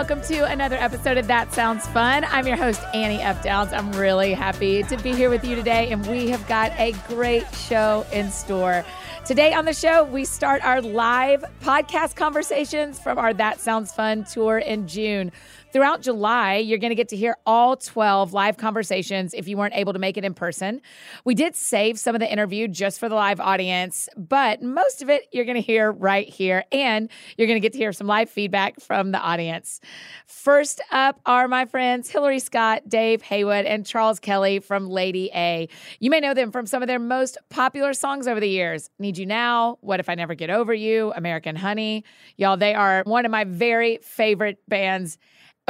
Welcome 0.00 0.22
to 0.22 0.46
another 0.46 0.76
episode 0.76 1.18
of 1.18 1.26
That 1.26 1.52
Sounds 1.52 1.86
Fun. 1.88 2.24
I'm 2.24 2.46
your 2.46 2.56
host, 2.56 2.80
Annie 2.94 3.20
F. 3.20 3.42
Downs. 3.42 3.70
I'm 3.70 3.92
really 3.92 4.32
happy 4.32 4.82
to 4.84 4.96
be 4.96 5.12
here 5.12 5.28
with 5.28 5.44
you 5.44 5.54
today, 5.54 5.92
and 5.92 6.06
we 6.06 6.30
have 6.30 6.48
got 6.48 6.72
a 6.78 6.92
great 7.06 7.44
show 7.54 8.06
in 8.10 8.30
store. 8.30 8.82
Today 9.26 9.52
on 9.52 9.66
the 9.66 9.74
show, 9.74 10.04
we 10.04 10.24
start 10.24 10.64
our 10.64 10.80
live 10.80 11.44
podcast 11.60 12.16
conversations 12.16 12.98
from 12.98 13.18
our 13.18 13.34
That 13.34 13.60
Sounds 13.60 13.92
Fun 13.92 14.24
tour 14.24 14.56
in 14.56 14.88
June. 14.88 15.32
Throughout 15.72 16.00
July, 16.00 16.56
you're 16.56 16.78
going 16.78 16.90
to 16.90 16.96
get 16.96 17.08
to 17.10 17.16
hear 17.16 17.36
all 17.46 17.76
12 17.76 18.32
live 18.32 18.56
conversations 18.56 19.34
if 19.34 19.46
you 19.46 19.56
weren't 19.56 19.74
able 19.76 19.92
to 19.92 20.00
make 20.00 20.16
it 20.16 20.24
in 20.24 20.34
person. 20.34 20.80
We 21.24 21.36
did 21.36 21.54
save 21.54 21.96
some 21.96 22.16
of 22.16 22.20
the 22.20 22.30
interview 22.30 22.66
just 22.66 22.98
for 22.98 23.08
the 23.08 23.14
live 23.14 23.38
audience, 23.38 24.08
but 24.16 24.62
most 24.62 25.00
of 25.00 25.08
it 25.08 25.28
you're 25.30 25.44
going 25.44 25.54
to 25.54 25.60
hear 25.60 25.92
right 25.92 26.28
here, 26.28 26.64
and 26.72 27.08
you're 27.36 27.46
going 27.46 27.60
to 27.60 27.60
get 27.60 27.72
to 27.74 27.78
hear 27.78 27.92
some 27.92 28.08
live 28.08 28.28
feedback 28.28 28.80
from 28.80 29.12
the 29.12 29.20
audience. 29.20 29.80
First 30.26 30.80
up 30.90 31.20
are 31.24 31.46
my 31.46 31.66
friends 31.66 32.10
Hillary 32.10 32.40
Scott, 32.40 32.88
Dave 32.88 33.22
Haywood, 33.22 33.64
and 33.64 33.86
Charles 33.86 34.18
Kelly 34.18 34.58
from 34.58 34.88
Lady 34.88 35.30
A. 35.34 35.68
You 36.00 36.10
may 36.10 36.18
know 36.18 36.34
them 36.34 36.50
from 36.50 36.66
some 36.66 36.82
of 36.82 36.88
their 36.88 36.98
most 36.98 37.38
popular 37.48 37.94
songs 37.94 38.26
over 38.26 38.40
the 38.40 38.48
years 38.48 38.90
Need 38.98 39.18
You 39.18 39.26
Now, 39.26 39.78
What 39.82 40.00
If 40.00 40.08
I 40.08 40.16
Never 40.16 40.34
Get 40.34 40.50
Over 40.50 40.74
You, 40.74 41.12
American 41.14 41.54
Honey. 41.54 42.04
Y'all, 42.36 42.56
they 42.56 42.74
are 42.74 43.04
one 43.06 43.24
of 43.24 43.30
my 43.30 43.44
very 43.44 43.98
favorite 44.02 44.58
bands. 44.66 45.16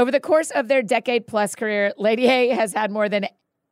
Over 0.00 0.10
the 0.10 0.18
course 0.18 0.50
of 0.52 0.68
their 0.68 0.80
decade 0.80 1.26
plus 1.26 1.54
career, 1.54 1.92
Lady 1.98 2.26
A 2.26 2.48
has 2.48 2.72
had 2.72 2.90
more 2.90 3.10
than 3.10 3.26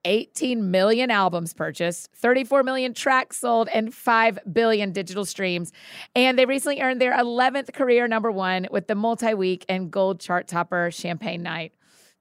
18 0.04 0.70
million 0.70 1.10
albums 1.10 1.54
purchased, 1.54 2.10
34 2.16 2.64
million 2.64 2.92
tracks 2.92 3.38
sold, 3.38 3.70
and 3.72 3.94
5 3.94 4.38
billion 4.52 4.92
digital 4.92 5.24
streams. 5.24 5.72
And 6.14 6.38
they 6.38 6.44
recently 6.44 6.82
earned 6.82 7.00
their 7.00 7.16
11th 7.16 7.72
career 7.72 8.06
number 8.06 8.30
one 8.30 8.68
with 8.70 8.88
the 8.88 8.94
multi 8.94 9.32
week 9.32 9.64
and 9.70 9.90
gold 9.90 10.20
chart 10.20 10.46
topper 10.48 10.90
Champagne 10.90 11.42
Night. 11.42 11.72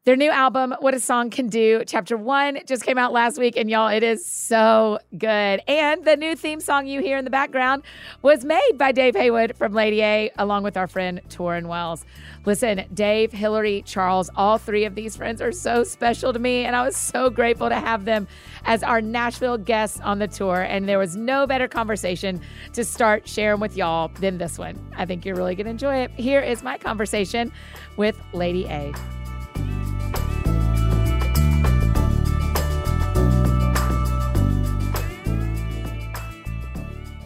Their 0.08 0.16
new 0.16 0.32
album, 0.32 0.74
What 0.80 0.94
a 0.94 1.02
Song 1.02 1.30
Can 1.30 1.50
Do, 1.50 1.84
Chapter 1.86 2.16
One, 2.16 2.60
just 2.66 2.86
came 2.86 2.98
out 2.98 3.12
last 3.12 3.38
week, 3.38 3.58
and 3.58 3.70
y'all, 3.70 3.90
it 3.90 4.04
is 4.04 4.26
so 4.26 5.00
good. 5.18 5.62
And 5.68 6.06
the 6.06 6.16
new 6.16 6.34
theme 6.34 6.62
song 6.62 6.88
you 6.88 7.02
hear 7.02 7.18
in 7.18 7.26
the 7.26 7.30
background 7.30 7.84
was 8.22 8.46
made 8.46 8.78
by 8.78 8.94
Dave 8.94 9.18
Haywood 9.18 9.58
from 9.58 9.74
Lady 9.74 10.02
A, 10.02 10.32
along 10.38 10.64
with 10.64 10.78
our 10.78 10.88
friend 10.88 11.20
Tauren 11.28 11.66
Wells. 11.66 12.06
Listen, 12.46 12.86
Dave, 12.94 13.34
Hillary, 13.34 13.84
Charles, 13.86 14.30
all 14.38 14.58
three 14.58 14.86
of 14.86 14.96
these 14.96 15.18
friends 15.18 15.42
are 15.42 15.52
so 15.52 15.84
special 15.84 16.32
to 16.32 16.40
me, 16.40 16.64
and 16.64 16.74
I 16.74 16.86
was 16.86 16.96
so 16.96 17.30
grateful 17.30 17.68
to 17.68 17.76
have 17.76 18.06
them 18.06 18.30
as 18.64 18.84
our 18.84 19.02
Nashville 19.02 19.58
guests 19.58 20.00
on 20.00 20.20
the 20.20 20.28
tour. 20.30 20.62
And 20.62 20.88
there 20.88 21.00
was 21.00 21.18
no 21.18 21.46
better 21.46 21.68
conversation 21.68 22.40
to 22.72 22.86
start 22.86 23.28
sharing 23.28 23.60
with 23.60 23.76
y'all 23.76 24.08
than 24.22 24.38
this 24.38 24.58
one. 24.58 24.80
I 24.96 25.06
think 25.06 25.26
you're 25.26 25.36
really 25.36 25.56
going 25.56 25.66
to 25.66 25.72
enjoy 25.72 25.98
it. 25.98 26.12
Here 26.12 26.40
is 26.40 26.64
my 26.64 26.78
conversation 26.78 27.52
with 27.98 28.18
Lady 28.32 28.68
A. 28.68 28.94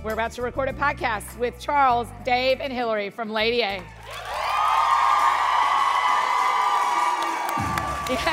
We're 0.04 0.14
about 0.14 0.32
to 0.32 0.42
record 0.42 0.68
a 0.68 0.74
podcast 0.74 1.38
with 1.38 1.60
Charles, 1.60 2.08
Dave, 2.26 2.60
and 2.60 2.74
Hillary 2.74 3.12
from 3.12 3.30
Lady 3.30 3.62
A. 3.62 3.84
Yay. 8.10 8.24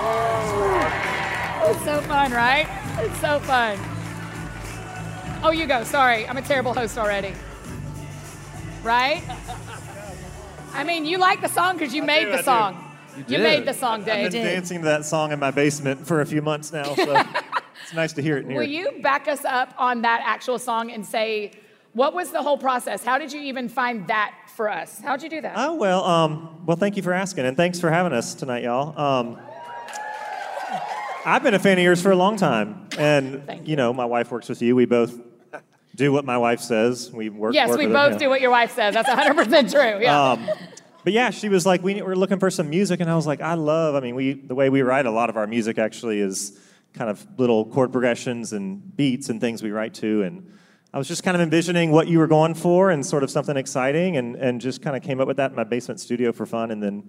Oh. 0.00 0.84
It's 1.66 1.84
so 1.84 2.00
fun, 2.00 2.32
right? 2.32 2.66
It's 3.00 3.20
so 3.20 3.40
fun. 3.40 3.78
Oh, 5.44 5.50
you 5.50 5.66
go. 5.66 5.84
Sorry, 5.84 6.26
I'm 6.26 6.38
a 6.38 6.42
terrible 6.42 6.72
host 6.72 6.96
already. 6.96 7.34
Right? 8.82 9.22
I 10.78 10.84
mean, 10.84 11.04
you 11.04 11.18
like 11.18 11.40
the 11.40 11.48
song 11.48 11.76
because 11.76 11.92
you 11.92 12.04
made 12.04 12.26
do, 12.26 12.30
the 12.30 12.38
I 12.38 12.42
song. 12.42 12.84
You, 13.16 13.24
did. 13.24 13.42
made 13.42 13.66
the 13.66 13.74
song, 13.74 14.04
Dave. 14.04 14.26
I've 14.26 14.32
been 14.32 14.44
dancing 14.44 14.78
to 14.78 14.84
that 14.84 15.04
song 15.04 15.32
in 15.32 15.40
my 15.40 15.50
basement 15.50 16.06
for 16.06 16.20
a 16.20 16.26
few 16.26 16.40
months 16.40 16.72
now, 16.72 16.94
so 16.94 17.16
it's 17.82 17.94
nice 17.94 18.12
to 18.12 18.22
hear 18.22 18.36
it 18.36 18.46
near. 18.46 18.60
Will 18.60 18.68
you 18.68 19.00
back 19.02 19.26
us 19.26 19.44
up 19.44 19.74
on 19.76 20.02
that 20.02 20.22
actual 20.24 20.56
song 20.56 20.92
and 20.92 21.04
say, 21.04 21.50
what 21.94 22.14
was 22.14 22.30
the 22.30 22.40
whole 22.40 22.56
process? 22.56 23.02
How 23.02 23.18
did 23.18 23.32
you 23.32 23.40
even 23.40 23.68
find 23.68 24.06
that 24.06 24.32
for 24.54 24.68
us? 24.68 25.00
How'd 25.00 25.20
you 25.20 25.28
do 25.28 25.40
that? 25.40 25.54
Oh 25.56 25.74
well, 25.74 26.04
um, 26.04 26.64
well, 26.64 26.76
thank 26.76 26.96
you 26.96 27.02
for 27.02 27.12
asking, 27.12 27.44
and 27.44 27.56
thanks 27.56 27.80
for 27.80 27.90
having 27.90 28.12
us 28.12 28.34
tonight, 28.34 28.62
y'all. 28.62 28.96
Um, 28.96 29.36
I've 31.26 31.42
been 31.42 31.54
a 31.54 31.58
fan 31.58 31.76
of 31.76 31.82
yours 31.82 32.00
for 32.00 32.12
a 32.12 32.16
long 32.16 32.36
time, 32.36 32.86
and 32.96 33.44
Thank 33.46 33.66
you 33.66 33.74
know, 33.74 33.92
my 33.92 34.04
wife 34.04 34.30
works 34.30 34.48
with 34.48 34.62
you. 34.62 34.76
We 34.76 34.86
both 34.86 35.18
do 35.98 36.12
what 36.12 36.24
my 36.24 36.38
wife 36.38 36.60
says. 36.60 37.10
We 37.12 37.28
work. 37.28 37.52
yes, 37.52 37.68
work 37.68 37.78
we 37.78 37.84
her, 37.84 37.92
both 37.92 38.18
do 38.18 38.28
what 38.30 38.40
your 38.40 38.52
wife 38.52 38.72
says. 38.74 38.94
That's 38.94 39.08
100% 39.08 39.70
true. 39.70 40.02
Yeah. 40.02 40.32
Um, 40.32 40.48
but 41.04 41.12
yeah, 41.12 41.30
she 41.30 41.48
was 41.48 41.66
like, 41.66 41.82
we, 41.82 42.00
we're 42.00 42.14
looking 42.14 42.38
for 42.38 42.50
some 42.50 42.70
music, 42.70 43.00
and 43.00 43.10
I 43.10 43.16
was 43.16 43.26
like, 43.26 43.40
I 43.40 43.54
love. 43.54 43.94
I 43.94 44.00
mean, 44.00 44.14
we 44.14 44.32
the 44.32 44.54
way 44.54 44.70
we 44.70 44.82
write 44.82 45.06
a 45.06 45.10
lot 45.10 45.28
of 45.28 45.36
our 45.36 45.46
music 45.46 45.76
actually 45.78 46.20
is 46.20 46.58
kind 46.94 47.10
of 47.10 47.26
little 47.36 47.66
chord 47.66 47.92
progressions 47.92 48.52
and 48.52 48.96
beats 48.96 49.28
and 49.28 49.40
things 49.40 49.62
we 49.62 49.70
write 49.70 49.94
to, 49.94 50.22
and 50.22 50.50
I 50.92 50.98
was 50.98 51.08
just 51.08 51.22
kind 51.22 51.34
of 51.34 51.40
envisioning 51.40 51.90
what 51.90 52.08
you 52.08 52.18
were 52.18 52.26
going 52.26 52.54
for 52.54 52.90
and 52.90 53.04
sort 53.04 53.22
of 53.22 53.30
something 53.30 53.56
exciting, 53.56 54.16
and 54.16 54.36
and 54.36 54.60
just 54.60 54.82
kind 54.82 54.96
of 54.96 55.02
came 55.02 55.20
up 55.20 55.26
with 55.26 55.38
that 55.38 55.50
in 55.50 55.56
my 55.56 55.64
basement 55.64 55.98
studio 56.00 56.32
for 56.32 56.46
fun, 56.46 56.70
and 56.70 56.82
then 56.82 57.08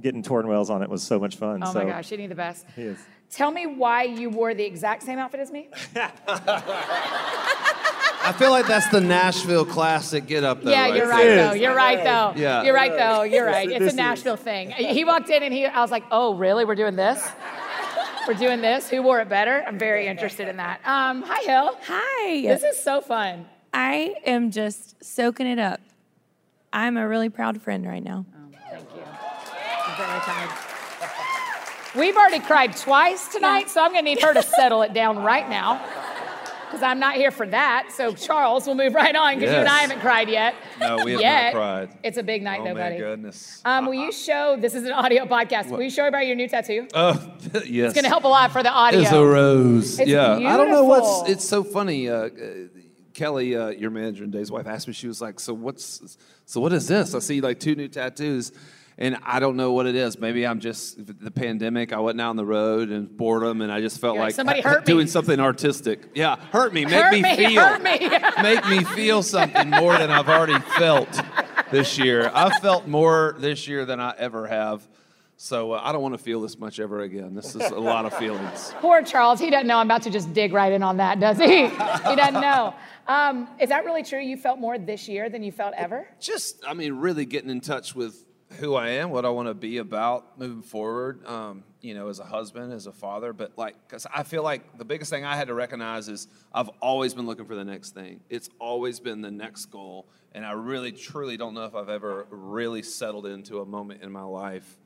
getting 0.00 0.22
Tauren 0.22 0.46
Wells 0.46 0.70
on 0.70 0.82
it 0.82 0.90
was 0.90 1.02
so 1.02 1.20
much 1.20 1.36
fun. 1.36 1.62
oh 1.62 1.72
so 1.72 1.84
my 1.84 1.90
gosh, 1.90 2.06
isn't 2.06 2.20
he 2.20 2.26
the 2.26 2.34
best? 2.34 2.66
He 2.74 2.82
is. 2.82 2.98
Tell 3.34 3.50
me 3.50 3.66
why 3.66 4.04
you 4.04 4.30
wore 4.30 4.54
the 4.54 4.62
exact 4.62 5.02
same 5.02 5.18
outfit 5.18 5.40
as 5.40 5.50
me. 5.50 5.68
I 8.26 8.32
feel 8.38 8.52
like 8.52 8.68
that's 8.68 8.86
the 8.90 9.00
Nashville 9.00 9.64
classic 9.64 10.26
get 10.26 10.44
up 10.44 10.62
though. 10.62 10.70
yeah, 10.70 10.82
right 10.82 10.94
you're 10.94 11.08
there. 11.08 11.16
right 11.16 11.26
though. 11.34 11.52
You're 11.54 11.74
right 11.74 12.04
though. 12.04 12.32
Yeah. 12.40 12.62
You're 12.62 12.74
right 12.74 12.92
though. 12.92 13.22
You're 13.24 13.44
right. 13.44 13.68
It's 13.68 13.92
a 13.92 13.96
Nashville 13.96 14.36
thing. 14.36 14.70
He 14.70 15.04
walked 15.04 15.30
in 15.30 15.42
and 15.42 15.52
he, 15.52 15.66
I 15.66 15.80
was 15.80 15.90
like, 15.90 16.04
oh 16.12 16.36
really? 16.36 16.64
We're 16.64 16.76
doing 16.76 16.94
this? 16.94 17.28
We're 18.28 18.34
doing 18.34 18.60
this? 18.60 18.88
Who 18.88 19.02
wore 19.02 19.20
it 19.20 19.28
better? 19.28 19.64
I'm 19.66 19.80
very 19.80 20.06
interested 20.06 20.46
in 20.46 20.58
that. 20.58 20.80
Um, 20.84 21.22
hi, 21.26 21.42
Hill. 21.42 21.76
Hi. 21.88 22.40
This 22.42 22.62
is 22.62 22.80
so 22.80 23.00
fun. 23.00 23.46
I 23.72 24.14
am 24.24 24.52
just 24.52 25.04
soaking 25.04 25.48
it 25.48 25.58
up. 25.58 25.80
I'm 26.72 26.96
a 26.96 27.08
really 27.08 27.30
proud 27.30 27.60
friend 27.60 27.84
right 27.84 28.02
now. 28.02 28.26
Thank 28.70 28.84
you. 28.94 29.02
I'm 29.02 29.96
very 29.96 30.20
tired. 30.20 30.73
We've 31.96 32.16
already 32.16 32.40
cried 32.40 32.76
twice 32.76 33.28
tonight, 33.28 33.70
so 33.70 33.80
I'm 33.80 33.92
going 33.92 34.04
to 34.04 34.10
need 34.10 34.20
her 34.20 34.34
to 34.34 34.42
settle 34.42 34.82
it 34.82 34.92
down 34.92 35.22
right 35.22 35.48
now. 35.48 35.80
Because 36.66 36.82
I'm 36.82 36.98
not 36.98 37.14
here 37.14 37.30
for 37.30 37.46
that. 37.46 37.90
So, 37.92 38.12
Charles, 38.14 38.66
we'll 38.66 38.74
move 38.74 38.94
right 38.94 39.14
on 39.14 39.38
because 39.38 39.52
you 39.52 39.60
and 39.60 39.68
I 39.68 39.78
haven't 39.82 40.00
cried 40.00 40.28
yet. 40.28 40.56
No, 40.80 41.04
we 41.04 41.12
have 41.12 41.20
yet. 41.20 41.44
not 41.44 41.52
cried. 41.52 41.98
It's 42.02 42.18
a 42.18 42.24
big 42.24 42.42
night, 42.42 42.62
Oh 42.62 42.64
though, 42.64 42.74
my 42.74 42.96
goodness. 42.96 43.62
Um, 43.64 43.86
will 43.86 43.94
you 43.94 44.10
show? 44.10 44.56
This 44.58 44.74
is 44.74 44.82
an 44.82 44.90
audio 44.90 45.24
podcast. 45.24 45.70
Will 45.70 45.82
you 45.82 45.90
show 45.90 46.08
about 46.08 46.26
your 46.26 46.34
new 46.34 46.48
tattoo? 46.48 46.88
Oh, 46.92 47.12
yes. 47.64 47.64
It's 47.64 47.94
going 47.94 48.02
to 48.02 48.08
help 48.08 48.24
a 48.24 48.28
lot 48.28 48.50
for 48.50 48.64
the 48.64 48.72
audio. 48.72 49.00
It's 49.00 49.12
a 49.12 49.24
rose. 49.24 50.00
It's 50.00 50.10
yeah. 50.10 50.32
I 50.32 50.56
don't 50.56 50.70
know 50.70 50.82
what's. 50.82 51.30
It's 51.30 51.48
so 51.48 51.62
funny. 51.62 52.08
Uh, 52.08 52.14
uh, 52.14 52.30
Kelly, 53.12 53.54
uh, 53.54 53.68
your 53.68 53.92
manager 53.92 54.24
and 54.24 54.32
Dave's 54.32 54.50
wife, 54.50 54.66
asked 54.66 54.88
me. 54.88 54.94
She 54.94 55.06
was 55.06 55.20
like, 55.20 55.38
"So 55.38 55.54
what's? 55.54 56.18
So 56.44 56.60
what 56.60 56.72
is 56.72 56.88
this? 56.88 57.14
I 57.14 57.20
see 57.20 57.40
like 57.40 57.60
two 57.60 57.76
new 57.76 57.86
tattoos." 57.86 58.50
And 58.96 59.18
I 59.24 59.40
don't 59.40 59.56
know 59.56 59.72
what 59.72 59.86
it 59.86 59.96
is. 59.96 60.18
Maybe 60.18 60.46
I'm 60.46 60.60
just 60.60 61.04
the 61.04 61.30
pandemic. 61.30 61.92
I 61.92 61.98
wasn't 61.98 62.20
out 62.20 62.30
on 62.30 62.36
the 62.36 62.44
road 62.44 62.90
and 62.90 63.14
boredom, 63.16 63.60
and 63.60 63.72
I 63.72 63.80
just 63.80 64.00
felt 64.00 64.14
You're 64.14 64.22
like, 64.24 64.38
like 64.38 64.62
"Somebody 64.62 64.62
me." 64.62 64.84
doing 64.84 65.06
something 65.08 65.40
artistic. 65.40 66.10
Yeah, 66.14 66.36
hurt 66.52 66.72
me, 66.72 66.84
make 66.84 66.94
Hurt 66.94 67.12
me, 67.12 67.22
me, 67.22 67.36
feel, 67.36 67.78
me. 67.80 68.08
make 68.42 68.66
me 68.68 68.84
feel 68.84 69.22
something 69.22 69.70
more 69.70 69.98
than 69.98 70.10
I've 70.10 70.28
already 70.28 70.60
felt 70.78 71.08
this 71.72 71.98
year. 71.98 72.30
I've 72.32 72.54
felt 72.60 72.86
more 72.86 73.34
this 73.38 73.66
year 73.66 73.84
than 73.84 73.98
I 73.98 74.14
ever 74.16 74.46
have. 74.46 74.86
So 75.36 75.72
uh, 75.72 75.80
I 75.82 75.90
don't 75.90 76.00
want 76.00 76.14
to 76.16 76.22
feel 76.22 76.40
this 76.40 76.56
much 76.60 76.78
ever 76.78 77.00
again. 77.00 77.34
This 77.34 77.56
is 77.56 77.62
a 77.72 77.78
lot 77.80 78.06
of 78.06 78.14
feelings. 78.16 78.72
Poor 78.80 79.02
Charles. 79.02 79.40
He 79.40 79.50
doesn't 79.50 79.66
know 79.66 79.78
I'm 79.78 79.88
about 79.88 80.02
to 80.02 80.10
just 80.10 80.32
dig 80.32 80.52
right 80.52 80.72
in 80.72 80.84
on 80.84 80.98
that, 80.98 81.18
does 81.18 81.38
he? 81.38 81.62
he 81.66 82.16
doesn't 82.16 82.40
know. 82.40 82.72
Um, 83.08 83.48
is 83.60 83.70
that 83.70 83.84
really 83.84 84.04
true? 84.04 84.20
You 84.20 84.36
felt 84.36 84.60
more 84.60 84.78
this 84.78 85.08
year 85.08 85.28
than 85.28 85.42
you 85.42 85.50
felt 85.50 85.74
ever? 85.76 86.06
just 86.20 86.62
i 86.66 86.72
mean 86.72 86.94
really 86.94 87.26
getting 87.26 87.50
in 87.50 87.60
touch 87.60 87.94
with 87.94 88.24
who 88.58 88.74
i 88.74 88.88
am 88.88 89.10
what 89.10 89.24
i 89.24 89.28
want 89.28 89.48
to 89.48 89.54
be 89.54 89.78
about 89.78 90.38
moving 90.38 90.62
forward 90.62 91.24
um, 91.26 91.62
you 91.80 91.94
know 91.94 92.08
as 92.08 92.18
a 92.20 92.24
husband 92.24 92.72
as 92.72 92.86
a 92.86 92.92
father 92.92 93.32
but 93.32 93.52
like 93.56 93.74
because 93.86 94.06
i 94.14 94.22
feel 94.22 94.42
like 94.42 94.78
the 94.78 94.84
biggest 94.84 95.10
thing 95.10 95.24
i 95.24 95.36
had 95.36 95.48
to 95.48 95.54
recognize 95.54 96.08
is 96.08 96.28
i've 96.52 96.68
always 96.80 97.14
been 97.14 97.26
looking 97.26 97.44
for 97.44 97.54
the 97.54 97.64
next 97.64 97.94
thing. 97.94 98.20
It's 98.30 98.48
always 98.58 99.00
been 99.00 99.20
the 99.20 99.30
next 99.30 99.66
goal 99.66 100.06
and 100.32 100.44
i 100.44 100.52
really 100.52 100.92
truly 100.92 101.36
don't 101.36 101.54
know 101.54 101.64
if 101.64 101.74
i've 101.74 101.88
ever 101.88 102.26
really 102.30 102.82
settled 102.82 103.26
into 103.26 103.60
a 103.60 103.64
moment 103.66 104.02
in 104.02 104.10
my 104.12 104.22
life. 104.22 104.78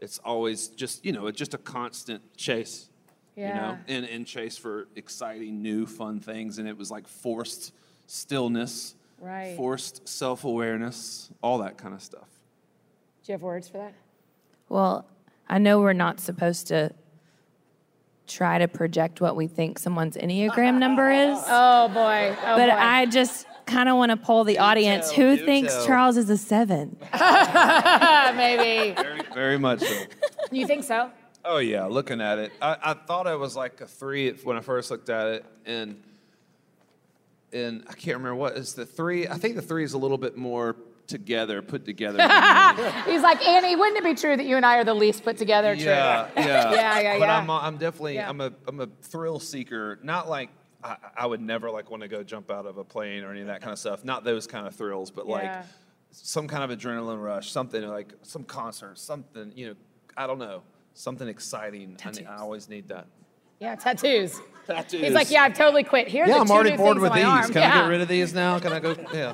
It's 0.00 0.18
always 0.18 0.68
just 0.68 1.04
you 1.04 1.12
know 1.12 1.26
it's 1.26 1.38
just 1.38 1.54
a 1.54 1.58
constant 1.58 2.22
chase 2.36 2.88
you 3.36 3.52
know 3.54 3.78
and, 3.88 4.04
and 4.04 4.26
chase 4.26 4.56
for 4.56 4.88
exciting 4.96 5.60
new 5.62 5.86
fun 5.86 6.20
things 6.20 6.58
and 6.58 6.68
it 6.68 6.76
was 6.76 6.90
like 6.90 7.06
forced 7.08 7.72
stillness 8.06 8.94
Right. 9.20 9.56
forced 9.56 10.06
self-awareness 10.08 11.30
all 11.42 11.58
that 11.58 11.76
kind 11.76 11.92
of 11.92 12.00
stuff 12.02 12.28
you 13.28 13.34
have 13.34 13.42
words 13.42 13.68
for 13.68 13.78
that? 13.78 13.94
Well, 14.68 15.06
I 15.48 15.58
know 15.58 15.80
we're 15.80 15.92
not 15.92 16.20
supposed 16.20 16.68
to 16.68 16.92
try 18.26 18.58
to 18.58 18.68
project 18.68 19.20
what 19.20 19.36
we 19.36 19.46
think 19.46 19.78
someone's 19.78 20.16
Enneagram 20.16 20.78
number 20.78 21.10
is. 21.10 21.38
Oh 21.48 21.88
boy. 21.88 22.36
Oh 22.42 22.56
but 22.56 22.68
boy. 22.68 22.76
I 22.76 23.06
just 23.06 23.46
kind 23.66 23.88
of 23.88 23.96
want 23.96 24.10
to 24.10 24.16
poll 24.16 24.44
the 24.44 24.58
audience 24.58 25.12
tell, 25.12 25.30
who 25.30 25.36
do 25.36 25.44
thinks 25.44 25.74
tell. 25.74 25.86
Charles 25.86 26.16
is 26.16 26.28
a 26.30 26.36
seven. 26.36 26.96
Maybe. 27.12 28.94
Very, 28.94 29.20
very 29.34 29.58
much 29.58 29.80
so. 29.80 30.04
You 30.50 30.66
think 30.66 30.84
so? 30.84 31.10
Oh 31.44 31.58
yeah, 31.58 31.86
looking 31.86 32.20
at 32.20 32.38
it, 32.38 32.52
I, 32.60 32.76
I 32.82 32.94
thought 32.94 33.26
it 33.26 33.38
was 33.38 33.56
like 33.56 33.80
a 33.80 33.86
three 33.86 34.30
when 34.32 34.56
I 34.56 34.60
first 34.60 34.90
looked 34.90 35.08
at 35.08 35.28
it, 35.28 35.44
and 35.64 36.02
and 37.52 37.84
I 37.88 37.92
can't 37.94 38.18
remember 38.18 38.34
what 38.34 38.56
is 38.56 38.74
the 38.74 38.84
three. 38.84 39.26
I 39.26 39.38
think 39.38 39.54
the 39.54 39.62
three 39.62 39.84
is 39.84 39.94
a 39.94 39.98
little 39.98 40.18
bit 40.18 40.36
more 40.36 40.76
together, 41.08 41.60
put 41.62 41.84
together. 41.84 42.18
He's 43.06 43.22
like, 43.22 43.44
Annie, 43.46 43.74
wouldn't 43.74 43.96
it 43.98 44.04
be 44.04 44.14
true 44.14 44.36
that 44.36 44.46
you 44.46 44.56
and 44.56 44.64
I 44.64 44.76
are 44.78 44.84
the 44.84 44.94
least 44.94 45.24
put 45.24 45.36
together? 45.36 45.74
True. 45.74 45.84
yeah, 45.86 46.28
yeah, 46.36 46.72
Yeah, 46.72 47.00
yeah, 47.00 47.18
But. 47.18 47.28
I'm, 47.30 47.50
uh, 47.50 47.58
I'm 47.60 47.76
definitely 47.78 48.14
Yeah. 48.14 48.28
I'm 48.28 48.40
a 48.40 48.52
I'm 48.68 48.80
a 48.80 48.86
thrill 49.02 49.40
seeker. 49.40 49.98
Not 50.02 50.28
like 50.28 50.50
I, 50.84 50.96
I 51.16 51.26
would 51.26 51.40
never 51.40 51.70
like 51.70 51.90
want 51.90 52.02
to 52.02 52.08
go 52.08 52.22
jump 52.22 52.50
out 52.50 52.66
of 52.66 52.78
a 52.78 52.84
plane 52.84 53.24
or 53.24 53.32
any 53.32 53.40
of 53.40 53.48
that 53.48 53.60
kind 53.60 53.72
of 53.72 53.78
stuff. 53.78 54.04
Not 54.04 54.22
those 54.22 54.46
kind 54.46 54.66
of 54.66 54.74
thrills, 54.76 55.10
but 55.10 55.26
Yeah. 55.26 55.32
like 55.32 55.64
some 56.10 56.46
kind 56.46 56.70
of 56.70 56.78
adrenaline 56.78 57.22
rush, 57.22 57.50
something 57.50 57.82
like 57.88 58.12
some 58.22 58.44
concert, 58.44 58.98
something 58.98 59.52
you 59.56 59.68
know. 59.68 59.74
I 60.16 60.26
don't 60.26 60.38
know, 60.38 60.62
something 60.94 61.28
exciting. 61.28 61.92
I, 61.98 62.02
Tattoos. 62.02 62.26
I 62.28 62.36
always 62.36 62.68
need 62.68 62.88
that. 62.88 63.06
Yeah, 63.60 63.74
tattoos. 63.76 64.40
Tattoos. 64.66 65.00
He's 65.00 65.12
like, 65.14 65.30
yeah, 65.30 65.42
I've 65.42 65.54
totally 65.54 65.82
quit. 65.82 66.08
Here 66.08 66.24
are 66.24 66.28
Yeah, 66.28 66.34
the 66.34 66.40
I'm 66.40 66.50
already 66.50 66.70
new 66.72 66.76
bored 66.76 66.98
with 66.98 67.12
these. 67.14 67.24
arm. 67.24 67.44
Can 67.52 67.62
yeah. 67.62 67.74
I 67.78 67.80
get 67.82 67.88
rid 67.88 68.00
of 68.02 68.08
these 68.08 68.34
now? 68.34 68.58
Can 68.58 68.72
I 68.72 68.80
go? 68.80 68.94
Yeah. 69.14 69.32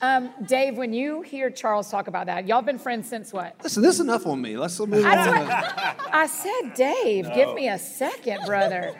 Um, 0.00 0.30
Dave, 0.46 0.76
when 0.76 0.92
you 0.92 1.22
hear 1.22 1.50
Charles 1.50 1.90
talk 1.90 2.08
about 2.08 2.26
that, 2.26 2.46
y'all 2.46 2.62
been 2.62 2.78
friends 2.78 3.08
since 3.08 3.32
what? 3.32 3.56
Listen, 3.62 3.82
this 3.82 3.94
is 3.94 4.00
enough 4.00 4.26
on 4.26 4.40
me. 4.40 4.56
Let's 4.56 4.78
move 4.78 4.92
on. 4.92 5.02
That's 5.02 6.00
I 6.12 6.26
said, 6.26 6.74
Dave, 6.74 7.32
give 7.34 7.54
me 7.54 7.68
a 7.68 7.78
second, 7.78 8.44
brother. 8.44 8.94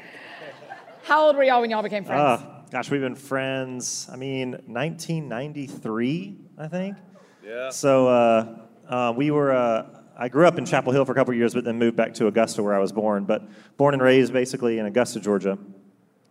How 1.03 1.27
old 1.27 1.37
were 1.37 1.45
y'all 1.45 1.61
when 1.61 1.71
y'all 1.71 1.83
became 1.83 2.05
friends? 2.05 2.43
Uh, 2.43 2.63
gosh, 2.71 2.91
we've 2.91 3.01
been 3.01 3.15
friends. 3.15 4.09
I 4.11 4.17
mean, 4.17 4.53
1993, 4.67 6.37
I 6.59 6.69
think. 6.69 6.97
Yeah. 7.45 7.71
So 7.71 8.09
uh, 8.09 8.59
uh, 8.89 9.13
we 9.15 9.31
were. 9.31 9.53
Uh, 9.53 10.01
I 10.17 10.29
grew 10.29 10.47
up 10.47 10.59
in 10.59 10.65
Chapel 10.65 10.93
Hill 10.93 11.05
for 11.05 11.13
a 11.13 11.15
couple 11.15 11.33
of 11.33 11.39
years, 11.39 11.55
but 11.55 11.65
then 11.65 11.77
moved 11.77 11.97
back 11.97 12.15
to 12.15 12.29
Augusta, 12.29 12.63
where 12.63 12.75
I 12.75 12.79
was 12.79 12.93
born. 12.93 13.25
But 13.25 13.43
born 13.77 13.95
and 13.95 14.03
raised 14.03 14.33
basically 14.33 14.79
in 14.79 14.87
Augusta, 14.87 15.21
Georgia. 15.21 15.59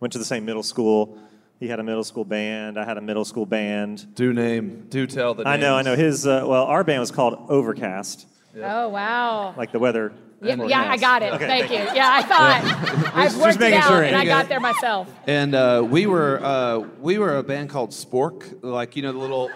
Went 0.00 0.12
to 0.12 0.18
the 0.18 0.24
same 0.24 0.44
middle 0.44 0.62
school. 0.62 1.18
He 1.60 1.68
had 1.68 1.78
a 1.80 1.82
middle 1.84 2.04
school 2.04 2.24
band. 2.24 2.78
I 2.78 2.84
had 2.84 2.98
a 2.98 3.00
middle 3.00 3.24
school 3.24 3.46
band. 3.46 4.14
Do 4.14 4.32
name. 4.32 4.86
Do 4.90 5.06
tell 5.06 5.34
the. 5.34 5.44
Name. 5.44 5.52
I 5.52 5.56
know, 5.56 5.76
I 5.76 5.82
know. 5.82 5.94
His 5.96 6.26
uh, 6.26 6.44
well, 6.46 6.64
our 6.64 6.84
band 6.84 7.00
was 7.00 7.10
called 7.10 7.46
Overcast, 7.48 8.26
Oh, 8.60 8.88
wow. 8.88 9.54
like 9.56 9.72
the 9.72 9.78
weather. 9.78 10.12
Yeah, 10.42 10.62
yeah, 10.66 10.90
I 10.90 10.98
got 10.98 11.22
it. 11.22 11.32
Okay, 11.32 11.46
thank, 11.46 11.70
you. 11.70 11.76
Yeah, 11.78 12.10
I 12.12 12.22
thought 12.22 13.12
I've 13.14 13.30
Just 13.30 13.40
worked 13.40 13.56
it 13.56 13.60
making 13.60 13.78
out, 13.78 13.88
sure. 13.88 14.02
and 14.02 14.14
I 14.14 14.24
got 14.26 14.42
got 14.42 14.48
there 14.50 14.60
myself. 14.60 15.10
And 15.26 15.54
uh, 15.54 15.86
we 15.88 16.04
were 16.06 16.38
uh, 16.44 16.78
we 17.00 17.16
were 17.18 17.38
a 17.38 17.42
band 17.42 17.70
called 17.70 17.90
Spork, 17.92 18.62
like 18.62 18.94
you 18.94 19.02
know 19.02 19.12
the 19.12 19.18
little 19.18 19.50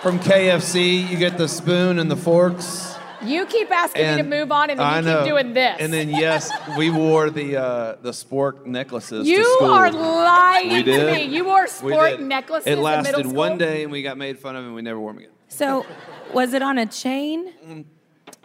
from 0.00 0.18
KFC. 0.20 1.06
You 1.06 1.18
get 1.18 1.36
the 1.36 1.48
spoon 1.48 1.98
and 1.98 2.10
the 2.10 2.16
forks. 2.16 2.93
You 3.24 3.46
keep 3.46 3.70
asking 3.70 4.02
me 4.10 4.16
to 4.18 4.22
move 4.22 4.52
on, 4.52 4.70
and 4.70 4.78
then 4.78 4.86
I 4.86 4.96
you 4.98 5.04
know. 5.04 5.22
keep 5.24 5.28
doing 5.32 5.54
this. 5.54 5.76
And 5.80 5.92
then 5.92 6.08
yes, 6.10 6.50
we 6.76 6.90
wore 6.90 7.30
the 7.30 7.56
uh, 7.56 7.96
the 8.02 8.10
Spork 8.10 8.66
necklaces. 8.66 9.26
you 9.28 9.38
to 9.38 9.44
school. 9.44 9.70
are 9.70 9.90
lying 9.90 10.68
We 10.70 10.82
to 10.82 10.82
did. 10.82 11.12
me. 11.30 11.34
You 11.36 11.44
wore 11.44 11.62
We 11.82 11.92
Spork 11.92 12.18
did. 12.18 12.20
necklaces 12.26 12.66
It 12.66 12.72
in 12.72 12.76
middle 12.82 12.84
lasted 12.84 13.20
school. 13.24 13.32
one 13.32 13.58
day, 13.58 13.82
and 13.82 13.92
we 13.92 14.02
got 14.02 14.16
made 14.18 14.38
fun 14.38 14.56
of, 14.56 14.64
and 14.64 14.74
we 14.74 14.82
never 14.82 14.98
wore 15.00 15.12
them 15.12 15.18
again. 15.18 15.30
So, 15.48 15.86
was 16.32 16.52
it 16.54 16.62
on 16.62 16.78
a 16.78 16.86
chain? 16.86 17.84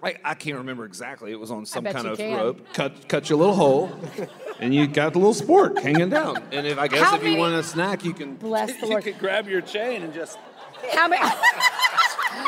I, 0.02 0.16
I 0.24 0.34
can't 0.34 0.58
remember 0.58 0.86
exactly. 0.86 1.32
It 1.32 1.40
was 1.40 1.52
on 1.52 1.66
some 1.66 1.84
kind 1.84 2.08
of 2.08 2.18
can. 2.18 2.38
rope. 2.38 2.74
Cut 2.74 3.08
cut 3.10 3.30
your 3.30 3.38
little 3.40 3.56
hole, 3.56 3.92
and 4.60 4.74
you 4.74 4.88
got 4.88 5.14
the 5.14 5.20
little 5.20 5.34
spork 5.34 5.80
hanging 5.82 6.10
down. 6.10 6.42
And 6.52 6.66
if 6.66 6.78
I 6.78 6.88
guess 6.88 7.02
How 7.02 7.16
if 7.18 7.24
you 7.24 7.30
many- 7.30 7.42
want 7.42 7.56
a 7.56 7.64
snack, 7.64 8.06
you 8.06 8.14
can. 8.14 8.36
Bless 8.36 8.72
the 8.80 8.86
You 8.86 8.92
Lord. 8.92 9.04
could 9.04 9.20
grab 9.20 9.48
your 9.48 9.62
chain 9.62 10.04
and 10.04 10.14
just. 10.14 10.38
How 10.94 11.08
many? 11.10 11.22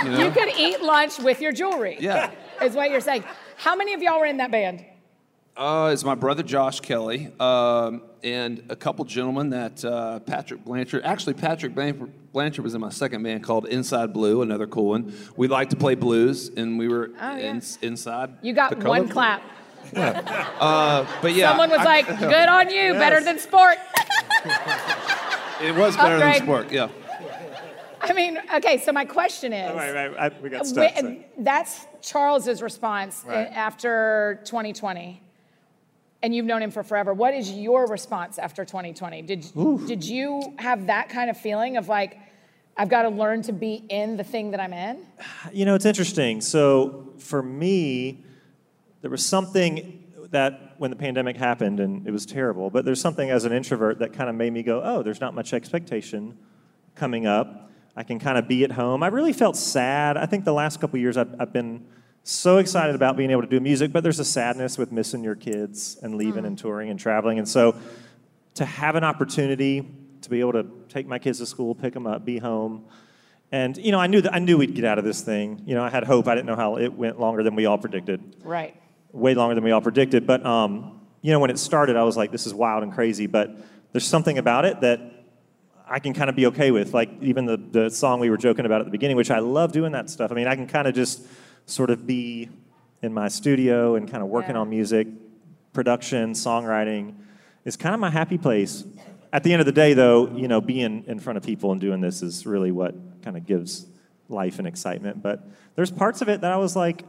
You, 0.04 0.10
know? 0.12 0.26
you 0.26 0.32
could 0.32 0.50
eat 0.58 0.82
lunch 0.82 1.20
with 1.20 1.42
your 1.42 1.52
jewelry. 1.52 1.98
Yeah. 2.00 2.32
Is 2.62 2.76
what 2.76 2.90
you're 2.92 3.02
saying. 3.02 3.24
How 3.58 3.76
many 3.76 3.94
of 3.94 4.02
y'all 4.02 4.20
were 4.20 4.26
in 4.26 4.38
that 4.38 4.52
band? 4.52 4.86
Uh, 5.58 5.90
it's 5.92 6.04
my 6.04 6.16
brother 6.16 6.44
Josh 6.44 6.80
Kelly 6.80 7.30
um, 7.40 8.02
and 8.24 8.64
a 8.70 8.76
couple 8.76 9.04
gentlemen 9.06 9.50
that 9.50 9.84
uh, 9.84 10.20
Patrick 10.20 10.64
Blanchard. 10.64 11.04
Actually, 11.04 11.34
Patrick 11.34 11.76
Blanchard, 11.76 12.10
Blanchard 12.32 12.64
was 12.64 12.74
in 12.74 12.82
my 12.82 12.90
second 12.90 13.22
band 13.24 13.44
called 13.44 13.68
Inside 13.68 14.14
Blue, 14.14 14.42
another 14.42 14.66
cool 14.66 14.86
one. 14.90 15.14
We 15.36 15.48
like 15.50 15.70
to 15.72 15.76
play 15.76 15.96
blues, 15.96 16.50
and 16.56 16.80
we 16.80 16.88
were 16.88 17.12
Oh, 17.20 17.36
yeah. 17.36 17.52
in, 17.52 17.62
inside. 17.82 18.32
You 18.42 18.54
got 18.54 18.80
the 18.80 18.88
one 18.88 19.10
color- 19.10 19.14
clap. 19.14 19.44
Uh, 19.94 21.06
but 21.22 21.34
yeah, 21.34 21.50
Someone 21.50 21.70
was 21.70 21.80
I- 21.80 21.84
like, 21.84 22.08
"Good 22.08 22.48
on 22.50 22.70
you, 22.70 22.94
better 22.94 23.20
than 23.22 23.38
Spork." 23.38 23.76
it 25.62 25.76
was 25.76 25.96
better 25.98 26.16
Upgrade. 26.16 26.42
than 26.42 26.48
Spork. 26.48 26.72
Yeah. 26.72 26.88
I 28.02 28.14
mean, 28.14 28.40
okay. 28.56 28.78
So 28.78 28.92
my 28.92 29.06
question 29.06 29.54
is, 29.54 29.74
Right, 29.76 29.94
right. 29.94 30.32
I, 30.34 30.42
we 30.42 30.50
got 30.50 30.66
stuck. 30.66 30.98
So. 30.98 31.18
that's 31.38 31.86
Charles's 32.02 32.62
response 32.62 33.24
Right. 33.26 33.48
after 33.48 34.42
2020, 34.46 35.22
and 36.24 36.36
you've 36.36 36.46
known 36.46 36.62
him 36.62 36.72
for 36.72 36.84
forever. 36.84 37.14
What 37.14 37.34
is 37.34 37.52
your 37.52 37.88
response 37.88 38.38
after 38.40 38.66
2020? 38.66 39.22
Did 39.24 39.46
did 39.86 40.04
you 40.04 40.54
have 40.58 40.88
that 40.88 41.10
kind 41.10 41.30
of 41.30 41.38
feeling 41.38 41.78
of 41.78 41.88
like, 41.88 42.18
I've 42.78 42.90
got 42.90 43.04
to 43.04 43.10
learn 43.10 43.42
to 43.44 43.54
be 43.54 43.84
in 43.90 44.18
the 44.18 44.24
thing 44.24 44.52
that 44.52 44.60
I'm 44.60 44.74
in? 44.74 45.06
You 45.52 45.66
know, 45.66 45.76
it's 45.76 45.86
interesting. 45.86 46.42
So 46.42 47.14
for 47.18 47.44
me, 47.44 48.24
there 49.02 49.12
was 49.12 49.26
something 49.26 49.98
that 50.32 50.76
when 50.78 50.90
the 50.90 50.96
pandemic 50.96 51.36
happened, 51.38 51.80
and 51.80 52.08
it 52.08 52.12
was 52.12 52.26
terrible, 52.26 52.70
but 52.70 52.86
there's 52.86 53.02
something 53.02 53.30
as 53.30 53.44
an 53.44 53.52
introvert 53.52 54.00
that 54.00 54.14
kind 54.14 54.30
of 54.30 54.36
made 54.36 54.54
me 54.54 54.64
go, 54.64 54.82
oh, 54.84 55.04
there's 55.04 55.20
not 55.20 55.34
much 55.36 55.54
expectation 55.54 56.38
coming 56.96 57.26
up. 57.28 57.71
I 57.96 58.04
can 58.04 58.20
kind 58.20 58.38
of 58.38 58.48
be 58.48 58.64
at 58.64 58.72
home. 58.72 59.04
I 59.04 59.08
really 59.08 59.34
felt 59.34 59.58
sad. 59.58 60.18
I 60.18 60.26
think 60.26 60.46
the 60.46 60.54
last 60.54 60.80
couple 60.80 60.98
years 61.00 61.18
I've, 61.18 61.34
I've 61.40 61.54
been 61.54 61.86
so 62.24 62.58
excited 62.58 62.96
about 62.96 63.18
being 63.18 63.32
able 63.32 63.42
to 63.42 63.48
do 63.48 63.60
music, 63.60 63.92
but 63.92 64.04
there's 64.04 64.20
a 64.20 64.26
sadness 64.26 64.78
with 64.78 64.92
missing 64.92 65.24
your 65.24 65.36
kids 65.36 65.98
and 66.02 66.16
leaving 66.16 66.46
and 66.46 66.58
touring 66.58 66.90
and 66.90 67.00
traveling. 67.00 67.40
And 67.40 67.48
so 67.48 67.76
to 68.56 68.66
have 68.66 68.96
an 68.96 69.04
opportunity 69.04 69.86
to 70.22 70.30
be 70.30 70.40
able 70.40 70.54
to 70.54 70.66
take 70.88 71.08
my 71.08 71.20
kids 71.20 71.40
to 71.40 71.46
school, 71.46 71.74
pick 71.76 71.94
them 71.94 72.06
up, 72.08 72.24
be 72.24 72.38
home, 72.38 72.86
and 73.52 73.76
you 73.76 73.92
know, 73.92 74.00
I 74.00 74.08
knew 74.08 74.22
that 74.22 74.34
I 74.34 74.40
knew 74.40 74.58
we'd 74.58 74.76
get 74.76 74.86
out 74.86 74.98
of 74.98 75.04
this 75.04 75.20
thing. 75.22 75.62
You 75.66 75.76
know, 75.76 75.84
I 75.84 75.90
had 75.90 76.06
hope. 76.06 76.28
I 76.30 76.36
didn't 76.36 76.48
know 76.48 76.56
how 76.56 76.78
it 76.78 76.94
went 76.94 77.20
longer 77.20 77.44
than 77.44 77.56
we 77.56 77.66
all 77.66 77.78
predicted, 77.78 78.22
Right. 78.44 78.74
way 79.12 79.34
longer 79.34 79.56
than 79.56 79.64
we 79.66 79.72
all 79.72 79.82
predicted. 79.82 80.26
But 80.26 80.46
um, 80.46 81.02
you 81.22 81.32
know, 81.34 81.40
when 81.40 81.50
it 81.50 81.60
started, 81.60 81.98
I 81.98 82.04
was 82.04 82.16
like, 82.16 82.32
"This 82.32 82.46
is 82.48 82.54
wild 82.54 82.84
and 82.84 82.94
crazy." 82.94 83.28
But 83.28 83.54
there's 83.92 84.08
something 84.08 84.38
about 84.38 84.64
it 84.64 84.80
that 84.82 85.02
I 85.92 86.00
can 86.00 86.14
kind 86.14 86.30
of 86.30 86.36
be 86.38 86.46
okay 86.48 86.72
with. 86.72 86.94
Like 86.94 87.10
even 87.22 87.46
the 87.46 87.58
the 87.58 87.90
song 87.90 88.20
we 88.22 88.30
were 88.30 88.38
joking 88.38 88.66
about 88.66 88.80
at 88.80 88.86
the 88.86 88.92
beginning, 88.92 89.18
which 89.18 89.30
I 89.30 89.40
love 89.40 89.74
doing 89.74 89.92
that 89.92 90.10
stuff. 90.10 90.32
I 90.32 90.36
mean, 90.36 90.48
I 90.48 90.56
can 90.56 90.66
kind 90.68 90.88
of 90.88 90.96
just 90.96 91.22
sort 91.66 91.90
of 91.90 92.08
be 92.08 92.50
in 93.02 93.14
my 93.14 93.28
studio 93.28 93.96
and 93.96 94.10
kind 94.10 94.24
of 94.24 94.30
working 94.30 94.56
Yeah. 94.56 94.62
on 94.62 94.70
music, 94.70 95.08
production, 95.74 96.32
songwriting 96.32 97.16
is 97.66 97.76
kind 97.76 97.94
of 97.94 98.00
my 98.00 98.10
happy 98.10 98.38
place. 98.38 98.86
At 99.34 99.44
the 99.44 99.52
end 99.54 99.60
of 99.60 99.66
the 99.66 99.72
day, 99.72 99.94
though, 99.94 100.28
you 100.30 100.48
know, 100.48 100.62
being 100.62 101.04
in 101.08 101.20
front 101.20 101.38
of 101.38 101.44
people 101.44 101.72
and 101.72 101.80
doing 101.82 102.02
this 102.02 102.22
is 102.22 102.46
really 102.46 102.72
what 102.72 102.96
kind 103.24 103.36
of 103.38 103.46
gives 103.46 103.86
life 104.30 104.60
and 104.60 104.68
excitement. 104.68 105.22
But 105.22 105.44
there's 105.76 105.92
parts 105.92 106.22
of 106.22 106.30
it 106.30 106.42
that 106.42 106.52
I 106.52 106.58
was 106.58 106.76
like, 106.76 107.04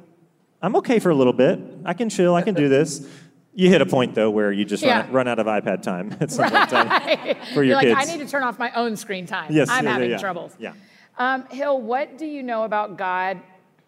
I'm 0.60 0.76
okay 0.76 0.98
for 0.98 1.10
a 1.10 1.14
little 1.14 1.32
bit. 1.32 1.58
I 1.84 1.94
can 1.94 2.08
chill. 2.08 2.34
I 2.34 2.42
can 2.42 2.54
do 2.54 2.68
this. 2.68 3.06
You 3.54 3.68
hit 3.68 3.82
a 3.82 3.86
point 3.86 4.14
though 4.14 4.30
where 4.30 4.50
you 4.50 4.64
just 4.64 4.82
Yeah. 4.82 5.02
run, 5.02 5.12
run 5.12 5.28
out 5.28 5.38
of 5.38 5.46
iPad 5.46 5.82
time 5.82 6.16
at 6.20 6.30
some 6.30 6.48
point 6.50 6.62
in 6.62 6.68
time 6.68 7.36
for 7.54 7.62
your 7.62 7.64
You're 7.64 7.74
like, 7.76 7.86
kids. 7.86 8.00
I 8.08 8.16
need 8.16 8.24
to 8.24 8.30
turn 8.30 8.42
off 8.42 8.58
my 8.58 8.72
own 8.72 8.96
screen 8.96 9.26
time. 9.26 9.52
yes, 9.52 9.68
I'm 9.68 9.84
yeah, 9.84 9.90
yeah, 9.90 9.94
having 9.94 10.10
yeah. 10.10 10.18
troubles. 10.18 10.56
Yeah. 10.58 10.72
Um, 11.18 11.46
Hill, 11.50 11.80
what 11.80 12.16
do 12.16 12.24
you 12.24 12.42
know 12.42 12.64
about 12.64 12.96
God 12.96 13.40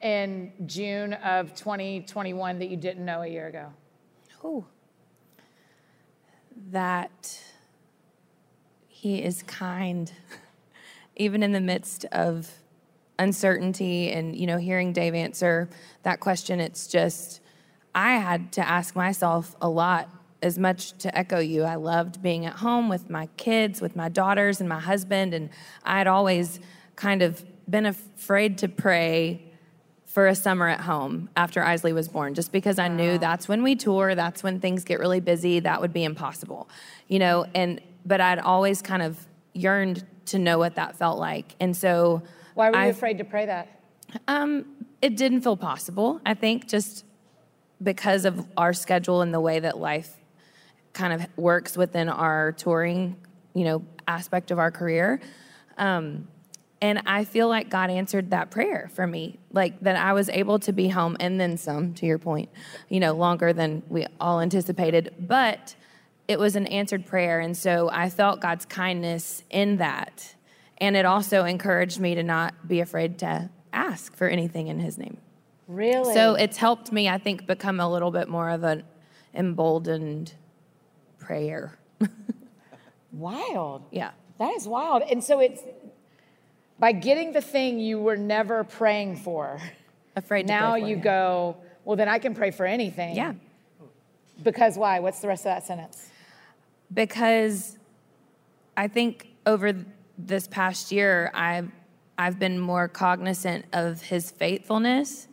in 0.02 0.52
June 0.66 1.14
of 1.14 1.54
2021 1.54 2.58
that 2.58 2.68
you 2.68 2.76
didn't 2.76 3.04
know 3.04 3.22
a 3.22 3.26
year 3.26 3.46
ago? 3.46 3.72
Ooh. 4.44 4.66
That 6.70 7.40
he 8.86 9.22
is 9.22 9.42
kind, 9.44 10.12
even 11.16 11.42
in 11.42 11.52
the 11.52 11.60
midst 11.60 12.04
of 12.06 12.50
uncertainty 13.18 14.10
and, 14.10 14.36
you 14.36 14.46
know, 14.46 14.58
hearing 14.58 14.92
Dave 14.92 15.14
answer 15.14 15.68
that 16.02 16.20
question, 16.20 16.60
it's 16.60 16.86
just, 16.86 17.40
I 17.94 18.14
had 18.16 18.52
to 18.52 18.66
ask 18.66 18.96
myself 18.96 19.54
a 19.60 19.68
lot 19.68 20.08
as 20.42 20.58
much 20.58 20.92
to 20.98 21.16
echo 21.16 21.38
you. 21.38 21.62
I 21.62 21.76
loved 21.76 22.20
being 22.22 22.44
at 22.44 22.54
home 22.56 22.88
with 22.88 23.08
my 23.08 23.26
kids, 23.36 23.80
with 23.80 23.96
my 23.96 24.08
daughters 24.08 24.60
and 24.60 24.68
my 24.68 24.80
husband, 24.80 25.32
and 25.32 25.48
I 25.84 25.98
had 25.98 26.06
always 26.06 26.60
kind 26.96 27.22
of 27.22 27.44
been 27.70 27.86
afraid 27.86 28.58
to 28.58 28.68
pray 28.68 29.40
for 30.04 30.26
a 30.28 30.34
summer 30.34 30.68
at 30.68 30.80
home 30.80 31.28
after 31.34 31.60
Eisele 31.60 31.92
was 31.94 32.08
born, 32.08 32.34
just 32.34 32.52
because 32.52 32.78
I 32.78 32.88
knew 32.88 33.18
that's 33.18 33.48
when 33.48 33.62
we 33.62 33.74
tour, 33.74 34.14
that's 34.14 34.42
when 34.42 34.60
things 34.60 34.84
get 34.84 35.00
really 35.00 35.18
busy, 35.20 35.60
that 35.60 35.80
would 35.80 35.92
be 35.92 36.04
impossible, 36.04 36.68
you 37.08 37.18
know. 37.18 37.46
And 37.54 37.80
but 38.06 38.20
I'd 38.20 38.38
always 38.38 38.82
kind 38.82 39.02
of 39.02 39.18
yearned 39.54 40.04
to 40.26 40.38
know 40.38 40.58
what 40.58 40.74
that 40.76 40.96
felt 40.96 41.18
like, 41.18 41.56
and 41.58 41.76
so 41.76 42.22
Why 42.54 42.70
were 42.70 42.76
you 42.76 42.82
I- 42.82 42.86
afraid 42.86 43.18
to 43.18 43.24
pray 43.24 43.46
that? 43.46 43.80
um, 44.28 44.66
it 45.02 45.16
didn't 45.16 45.40
feel 45.40 45.56
possible. 45.56 46.20
I 46.24 46.34
think 46.34 46.68
just 46.68 47.04
because 47.82 48.24
of 48.24 48.46
our 48.56 48.72
schedule 48.72 49.20
and 49.22 49.32
the 49.32 49.40
way 49.40 49.60
that 49.60 49.78
life 49.78 50.16
kind 50.92 51.12
of 51.12 51.26
works 51.36 51.76
within 51.76 52.08
our 52.08 52.52
touring, 52.52 53.16
you 53.54 53.64
know, 53.64 53.84
aspect 54.06 54.50
of 54.50 54.58
our 54.58 54.70
career. 54.70 55.20
Um, 55.76 56.28
and 56.80 57.02
I 57.06 57.24
feel 57.24 57.48
like 57.48 57.70
God 57.70 57.90
answered 57.90 58.30
that 58.30 58.50
prayer 58.50 58.90
for 58.92 59.06
me, 59.06 59.38
like 59.52 59.80
that 59.80 59.96
I 59.96 60.12
was 60.12 60.28
able 60.28 60.58
to 60.60 60.72
be 60.72 60.88
home 60.88 61.16
and 61.18 61.40
then 61.40 61.56
some, 61.56 61.94
to 61.94 62.06
your 62.06 62.18
point, 62.18 62.50
you 62.88 63.00
know, 63.00 63.14
longer 63.14 63.52
than 63.52 63.82
we 63.88 64.06
all 64.20 64.40
anticipated. 64.40 65.14
But 65.18 65.74
it 66.28 66.38
was 66.38 66.56
an 66.56 66.66
answered 66.66 67.06
prayer. 67.06 67.40
And 67.40 67.56
so 67.56 67.88
I 67.90 68.10
felt 68.10 68.40
God's 68.40 68.66
kindness 68.66 69.42
in 69.50 69.78
that. 69.78 70.34
And 70.78 70.96
it 70.96 71.04
also 71.04 71.44
encouraged 71.44 72.00
me 72.00 72.14
to 72.14 72.22
not 72.22 72.68
be 72.68 72.80
afraid 72.80 73.18
to 73.20 73.50
ask 73.72 74.14
for 74.14 74.28
anything 74.28 74.68
in 74.68 74.80
His 74.80 74.98
name. 74.98 75.18
Really? 75.66 76.14
So 76.14 76.34
it's 76.34 76.56
helped 76.56 76.92
me, 76.92 77.08
I 77.08 77.18
think, 77.18 77.46
become 77.46 77.80
a 77.80 77.90
little 77.90 78.10
bit 78.10 78.28
more 78.28 78.50
of 78.50 78.64
an 78.64 78.84
emboldened 79.34 80.34
prayer. 81.18 81.78
wild. 83.12 83.82
Yeah. 83.90 84.10
That 84.38 84.54
is 84.56 84.66
wild. 84.68 85.02
And 85.02 85.22
so 85.22 85.40
it's 85.40 85.62
by 86.78 86.92
getting 86.92 87.32
the 87.32 87.40
thing 87.40 87.78
you 87.78 87.98
were 87.98 88.16
never 88.16 88.64
praying 88.64 89.16
for. 89.16 89.58
Afraid 90.16 90.42
to 90.42 90.52
now 90.52 90.74
you 90.74 90.96
it. 90.96 91.02
go, 91.02 91.56
well, 91.84 91.96
then 91.96 92.08
I 92.08 92.18
can 92.18 92.34
pray 92.34 92.50
for 92.50 92.66
anything. 92.66 93.16
Yeah. 93.16 93.34
Because 94.42 94.76
why? 94.76 94.98
What's 95.00 95.20
the 95.20 95.28
rest 95.28 95.40
of 95.42 95.44
that 95.44 95.66
sentence? 95.66 96.10
because 96.92 97.78
I 98.76 98.88
think 98.88 99.28
over 99.46 99.84
this 100.18 100.46
past 100.46 100.92
year, 100.92 101.30
I've 101.34 101.70
I've 102.16 102.38
been 102.38 102.60
more 102.60 102.86
cognizant 102.86 103.66
of 103.72 104.02
His 104.02 104.30
faithfulness, 104.30 105.26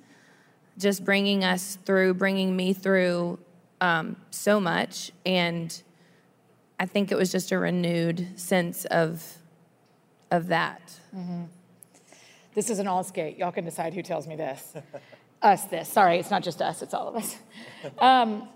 just 0.82 1.06
bringing 1.06 1.44
us 1.44 1.78
through, 1.86 2.16
bringing 2.16 2.56
me 2.56 2.74
through 2.74 3.40
um, 3.80 4.16
so 4.32 4.60
much, 4.60 5.12
and 5.26 5.82
I 6.80 6.86
think 6.86 7.12
it 7.12 7.18
was 7.18 7.32
just 7.32 7.52
a 7.52 7.58
renewed 7.60 8.28
sense 8.40 8.86
of 8.86 9.38
of 10.32 10.48
that. 10.48 10.82
This 12.54 12.70
is 12.70 12.80
an 12.80 12.88
all 12.88 13.04
skate. 13.04 13.38
Y'all 13.38 13.52
can 13.52 13.66
decide 13.66 13.94
who 13.94 14.02
tells 14.02 14.28
me 14.28 14.36
this. 14.36 14.74
us 15.42 15.66
this. 15.66 15.90
Sorry, 15.90 16.18
it's 16.20 16.32
not 16.32 16.44
just 16.44 16.62
us, 16.62 16.82
it's 16.82 16.94
all 16.94 17.08
of 17.08 17.16
us. 17.16 17.36
Um, 17.98 18.48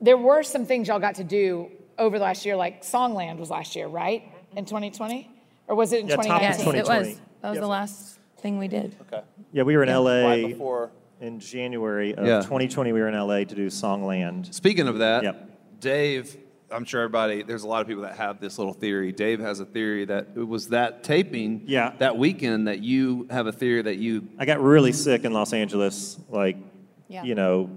there 0.00 0.16
were 0.16 0.42
some 0.42 0.64
things 0.64 0.88
y'all 0.88 0.98
got 1.00 1.16
to 1.16 1.24
do 1.24 1.70
over 1.98 2.18
the 2.18 2.24
last 2.24 2.46
year, 2.46 2.56
like 2.56 2.82
Songland 2.82 3.38
was 3.38 3.50
last 3.50 3.74
year, 3.76 3.88
right? 3.88 4.22
In 4.56 4.64
2020? 4.64 5.28
Or 5.66 5.74
was 5.74 5.92
it 5.92 6.00
in 6.00 6.08
Yeah, 6.08 6.16
top 6.16 6.24
of 6.24 6.56
2019? 6.56 6.74
Yes, 6.74 6.86
it 6.86 6.88
was. 6.88 7.20
That 7.42 7.48
was 7.50 7.56
Yep. 7.56 7.62
the 7.62 7.68
last 7.68 8.18
thing 8.38 8.58
we 8.58 8.68
did. 8.68 8.94
Okay. 9.02 9.22
Yeah, 9.52 9.64
we 9.64 9.76
were 9.76 9.82
in 9.82 9.88
LA 9.90 10.24
Right 10.26 10.46
before. 10.46 10.90
In 11.20 11.40
January 11.40 12.14
of 12.14 12.26
Yeah. 12.26 12.40
2020. 12.42 12.92
We 12.92 13.00
were 13.00 13.08
in 13.08 13.14
LA 13.14 13.38
to 13.44 13.54
do 13.54 13.66
Songland. 13.68 14.52
Speaking 14.54 14.88
of 14.88 14.98
that, 14.98 15.22
Yep. 15.24 15.50
Dave, 15.80 16.36
I'm 16.70 16.84
sure 16.84 17.02
everybody, 17.02 17.42
there's 17.42 17.62
a 17.62 17.68
lot 17.68 17.80
of 17.80 17.86
people 17.88 18.02
that 18.02 18.16
have 18.16 18.40
this 18.40 18.58
little 18.58 18.72
theory. 18.74 19.10
Dave 19.12 19.40
has 19.40 19.60
a 19.60 19.64
theory 19.64 20.04
that 20.04 20.28
it 20.36 20.46
was 20.46 20.68
that 20.68 21.02
taping 21.02 21.62
Yeah. 21.66 21.92
that 21.98 22.16
weekend 22.18 22.68
that 22.68 22.80
you 22.82 23.26
have 23.30 23.46
a 23.46 23.52
theory 23.52 23.82
that 23.82 23.96
you 23.98 24.28
I 24.38 24.44
got 24.44 24.60
really 24.62 24.92
sick 24.92 25.24
in 25.24 25.32
Los 25.32 25.52
Angeles, 25.52 26.18
like, 26.28 26.56
Yeah. 27.08 27.22
you 27.24 27.34
know, 27.34 27.70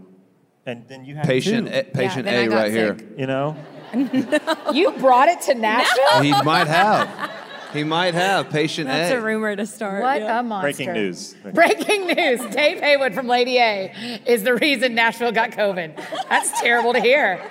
and 0.65 0.83
then 0.88 1.05
you 1.05 1.15
had 1.15 1.25
patient 1.25 1.67
too, 1.67 1.74
A, 1.74 1.83
patient 1.83 2.25
then 2.25 2.36
I 2.36 2.41
A 2.43 2.48
got 2.50 2.55
right 2.55 2.71
here. 2.71 2.98
you 3.17 3.27
know. 3.27 3.55
You 4.74 4.91
brought 4.93 5.27
it 5.27 5.41
to 5.41 5.53
Nashville? 5.55 6.21
He 6.21 6.31
might 6.43 6.67
have. 6.67 7.10
He 7.74 7.84
might 7.84 8.13
have 8.13 8.50
patient 8.50 8.90
A. 8.90 8.92
That's 8.92 9.13
A. 9.13 9.18
a 9.18 9.22
rumor 9.22 9.56
to 9.56 9.66
start. 9.66 10.04
What 10.04 10.22
yeah. 10.22 10.40
a 10.40 10.44
monster. 10.44 10.66
Breaking 10.66 10.94
news. 10.94 11.36
Breaking 11.54 12.08
news. 12.08 12.56
Dave 12.56 12.80
Haywood 12.80 13.13
from 13.13 13.28
Lady 13.28 13.58
A 13.58 14.22
is 14.25 14.44
the 14.44 14.56
reason 14.56 14.96
Nashville 14.96 15.32
got 15.32 15.51
COVID. 15.51 15.96
That's 16.30 16.60
terrible 16.62 16.94
to 16.94 17.00
hear. 17.00 17.42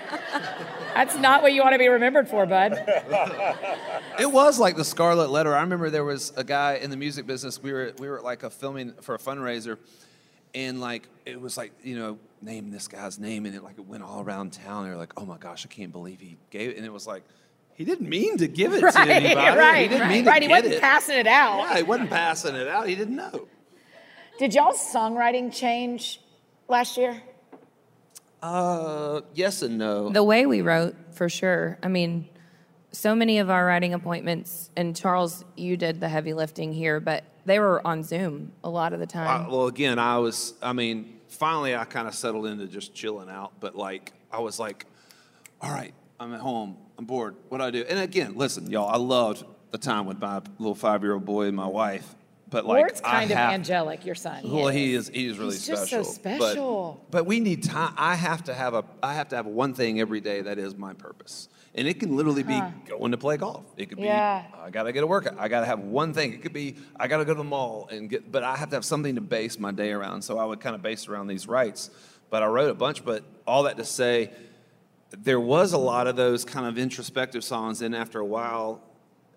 That's 0.95 1.17
not 1.17 1.43
what 1.43 1.53
you 1.53 1.62
want 1.62 1.75
to 1.75 1.79
be 1.79 1.89
remembered 1.89 2.29
for, 2.29 2.47
bud. 2.47 2.73
It 4.19 4.31
was 4.31 4.59
like 4.59 4.77
the 4.77 4.85
Scarlet 4.85 5.31
Letter. 5.31 5.55
I 5.55 5.61
remember 5.62 5.89
there 5.89 6.05
was 6.05 6.33
a 6.37 6.45
guy 6.45 6.75
in 6.75 6.91
the 6.91 6.97
music 6.97 7.27
business. 7.27 7.62
We 7.62 7.73
were 7.73 7.93
we 7.99 8.09
were 8.09 8.21
like 8.21 8.43
a 8.43 8.50
filming 8.50 8.93
for 9.00 9.15
a 9.15 9.19
fundraiser, 9.19 9.79
and 10.55 10.81
like 10.81 11.09
it 11.25 11.41
was 11.41 11.57
like 11.57 11.73
you 11.83 11.97
know 11.97 12.19
name 12.43 12.71
this 12.71 12.89
guy's 12.89 13.19
name, 13.19 13.47
and 13.47 13.55
it 13.55 13.62
like 13.62 13.79
it 13.79 13.87
went 13.87 14.03
all 14.03 14.23
around 14.23 14.53
town. 14.53 14.85
They 14.85 14.91
were 14.91 14.97
like, 14.97 15.12
oh 15.17 15.25
my 15.25 15.39
gosh, 15.39 15.65
I 15.65 15.69
can't 15.69 15.93
believe 15.93 16.21
he 16.21 16.37
gave 16.50 16.71
it, 16.71 16.77
and 16.77 16.85
it 16.85 16.93
was 16.93 17.07
like 17.07 17.23
he 17.81 17.87
didn't 17.87 18.11
mean 18.11 18.37
to 18.37 18.47
give 18.47 18.75
it 18.75 18.81
to 18.93 19.01
anybody. 19.01 19.57
right, 19.57 19.81
he 19.85 19.89
didn't 19.89 20.01
right. 20.03 20.09
mean 20.11 20.27
right. 20.27 20.35
to 20.41 20.43
He 20.43 20.49
get 20.49 20.55
wasn't 20.65 20.75
it. 20.75 20.81
passing 20.83 21.17
it 21.17 21.27
out. 21.27 21.59
Yeah, 21.61 21.77
he 21.79 21.83
wasn't 21.83 22.11
passing 22.11 22.55
it 22.55 22.69
out. 22.69 22.87
He 22.87 22.95
didn't 22.95 23.17
know. 23.17 23.49
Did 24.39 24.53
y'all's 24.53 24.77
songwriting 24.79 25.51
change 25.51 26.21
last 26.69 26.99
year? 26.99 27.23
Uh, 28.43 29.23
yes 29.33 29.63
and 29.63 29.79
no. 29.79 30.11
The 30.11 30.23
way 30.23 30.45
we 30.45 30.61
wrote, 30.61 30.95
for 31.13 31.31
sure. 31.31 31.79
I 31.83 31.89
mean, 31.89 32.29
so 32.93 33.15
many 33.15 33.39
of 33.39 33.49
our 33.49 33.65
writing 33.65 33.95
appointments, 33.95 34.69
and 34.77 34.95
Charles, 34.95 35.43
you 35.57 35.79
did 35.79 36.01
the 36.01 36.09
heavy 36.11 36.35
lifting 36.35 36.75
here, 36.75 37.01
but 37.01 37.25
they 37.47 37.59
were 37.61 37.81
on 37.87 38.03
Zoom 38.03 38.53
a 38.63 38.69
lot 38.69 38.93
of 38.93 39.01
the 39.01 39.07
time. 39.07 39.47
Uh, 39.47 39.51
well, 39.51 39.67
again, 39.69 39.99
I 39.99 40.19
was, 40.19 40.53
I 40.61 40.75
mean, 40.75 41.19
finally 41.29 41.75
I 41.75 41.87
kind 41.87 42.07
of 42.07 42.15
settled 42.15 42.45
into 42.45 42.67
just 42.67 42.95
chilling 42.95 43.31
out, 43.31 43.53
but 43.59 43.75
like, 43.75 44.13
I 44.31 44.41
was 44.41 44.59
like, 44.59 44.85
all 45.63 45.71
right, 45.71 45.95
I'm 46.21 46.35
at 46.35 46.41
home, 46.41 46.77
I'm 46.99 47.07
bored, 47.07 47.35
what 47.49 47.59
do 47.59 47.65
I 47.65 47.71
do? 47.71 47.83
And 47.89 47.99
again, 47.99 48.35
listen, 48.37 48.71
y'all, 48.71 48.91
I 48.91 48.99
loved 48.99 49.43
the 49.71 49.79
time 49.79 50.05
with 50.05 50.21
my 50.21 50.43
little 50.59 50.75
five 50.75 51.03
year 51.03 51.15
old 51.15 51.25
boy 51.25 51.47
and 51.47 51.57
my 51.57 51.67
wife, 51.67 52.15
but 52.50 52.67
like, 52.67 52.81
Ward's 52.81 53.00
I 53.00 53.11
kind 53.11 53.31
of 53.31 53.39
have, 53.39 53.53
angelic, 53.55 54.05
your 54.05 54.15
son. 54.15 54.43
Well, 54.45 54.69
he 54.69 54.93
is, 54.93 55.09
he 55.09 55.27
is 55.27 55.39
really 55.39 55.53
special. 55.53 55.81
He's 55.81 55.91
just 55.91 56.09
so 56.09 56.12
special. 56.12 56.47
special. 56.47 57.05
But, 57.11 57.19
but 57.21 57.27
we 57.27 57.41
need 57.41 57.62
time. 57.62 57.95
I 57.97 58.17
have 58.17 58.45
to 58.45 58.55
have 58.55 58.75
a, 58.75 58.85
I 59.03 59.15
have 59.15 59.31
to 59.31 59.37
have 59.37 59.47
one 59.47 59.73
thing 59.73 59.99
every 59.99 60.21
day 60.21 60.43
that 60.43 60.59
is 60.59 60.77
my 60.77 60.93
purpose. 60.93 61.49
And 61.75 61.89
it 61.89 61.99
can 62.00 62.17
literally 62.17 62.43
be 62.43 62.61
going 62.87 63.12
to 63.12 63.17
play 63.17 63.39
golf. 63.39 63.65
It 63.79 63.89
could 63.89 63.97
be, 63.97 64.05
Yeah. 64.05 64.45
I 64.61 64.69
got 64.69 64.83
to 64.83 64.93
get 64.93 65.05
a 65.05 65.07
workout. 65.07 65.37
I 65.39 65.49
got 65.49 65.61
to 65.61 65.67
have 65.67 65.79
one 65.79 66.12
thing. 66.12 66.35
It 66.35 66.43
could 66.43 66.53
be, 66.53 66.77
I 66.97 67.07
got 67.07 67.19
to 67.19 67.25
go 67.25 67.33
to 67.33 67.39
the 67.39 67.45
mall 67.45 67.89
and 67.91 68.11
get, 68.11 68.31
but 68.31 68.43
I 68.43 68.57
have 68.57 68.69
to 68.71 68.77
have 68.77 68.85
something 68.85 69.15
to 69.15 69.21
base 69.23 69.59
my 69.59 69.71
day 69.71 69.93
around. 69.93 70.21
So 70.21 70.37
I 70.37 70.45
would 70.45 70.61
kind 70.61 70.75
of 70.75 70.83
base 70.83 71.09
around 71.09 71.29
these 71.29 71.47
rights. 71.47 71.91
But 72.29 72.43
I 72.43 72.47
wrote 72.47 72.71
a 72.71 72.75
bunch, 72.75 73.05
but 73.05 73.25
all 73.47 73.62
that 73.62 73.77
to 73.79 73.85
say, 73.85 74.33
there 75.11 75.40
was 75.40 75.73
a 75.73 75.79
lot 75.79 76.07
of 76.07 76.17
those 76.17 76.45
kind 76.45 76.67
of 76.67 76.79
introspective 76.79 77.43
songs. 77.45 77.83
And 77.83 77.95
after 77.95 78.21
a 78.21 78.25
while, 78.26 78.81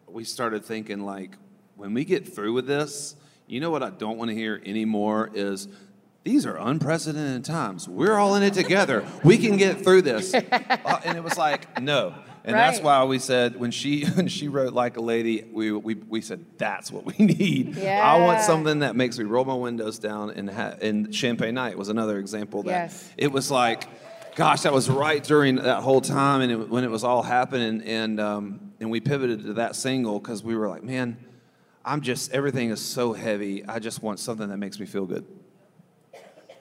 we 0.08 0.24
started 0.24 0.64
thinking 0.66 1.02
like, 1.06 1.38
when 1.76 1.94
we 1.94 2.06
get 2.06 2.28
through 2.34 2.54
with 2.54 2.68
this, 2.68 3.16
you 3.48 3.60
know 3.60 3.72
what 3.72 3.84
I 3.84 3.90
don't 3.90 4.18
want 4.18 4.30
to 4.30 4.36
hear 4.36 4.62
anymore 4.66 5.30
is 5.34 5.68
these 6.24 6.46
are 6.46 6.56
unprecedented 6.58 7.44
times. 7.44 7.90
We're 7.90 8.16
all 8.18 8.36
in 8.36 8.44
it 8.44 8.54
together. 8.54 9.04
We 9.24 9.38
can 9.38 9.58
get 9.58 9.84
through 9.84 10.04
this. 10.04 10.34
Uh, 10.86 11.00
and 11.06 11.18
it 11.18 11.24
was 11.24 11.38
like, 11.38 11.82
no. 11.82 12.14
And 12.46 12.56
that's 12.56 12.82
why 12.82 13.04
we 13.06 13.20
said 13.20 13.58
when 13.58 13.72
she 13.72 14.04
when 14.16 14.28
she 14.28 14.50
wrote 14.50 14.74
like 14.74 14.98
a 14.98 15.02
lady, 15.02 15.44
we, 15.52 15.72
we, 15.72 15.96
we 15.96 16.20
said 16.22 16.46
that's 16.58 16.92
what 16.92 17.06
we 17.06 17.26
need. 17.26 17.80
I 17.80 18.20
want 18.20 18.42
something 18.42 18.80
that 18.80 18.96
makes 18.98 19.18
me 19.18 19.24
roll 19.26 19.46
my 19.46 19.54
windows 19.56 19.98
down 19.98 20.30
and 20.32 20.50
ha- 20.50 20.76
and 20.82 21.14
Champagne 21.16 21.56
Night 21.56 21.78
was 21.78 21.88
another 21.90 22.20
example 22.20 22.64
that 22.64 22.70
Yes. 22.72 23.10
it 23.18 23.32
was 23.32 23.50
like, 23.50 23.86
gosh, 24.36 24.62
that 24.62 24.74
was 24.74 24.90
right 24.90 25.24
during 25.24 25.56
that 25.58 25.82
whole 25.82 26.02
time 26.02 26.42
and 26.42 26.52
it, 26.52 26.70
when 26.70 26.84
it 26.84 26.90
was 26.92 27.04
all 27.04 27.24
happening. 27.24 27.82
And, 27.82 28.20
um, 28.20 28.74
and 28.80 28.90
we 28.90 29.00
pivoted 29.00 29.44
to 29.44 29.54
that 29.54 29.76
single 29.76 30.20
because 30.20 30.44
we 30.44 30.56
were 30.56 30.68
like, 30.68 30.84
man, 30.84 31.18
I'm 31.86 32.02
just, 32.02 32.32
everything 32.32 32.70
is 32.70 32.82
so 32.82 33.14
heavy. 33.14 33.66
I 33.66 33.80
just 33.80 34.02
want 34.02 34.20
something 34.20 34.50
that 34.50 34.58
makes 34.58 34.80
me 34.80 34.86
feel 34.86 35.06
good. 35.06 35.26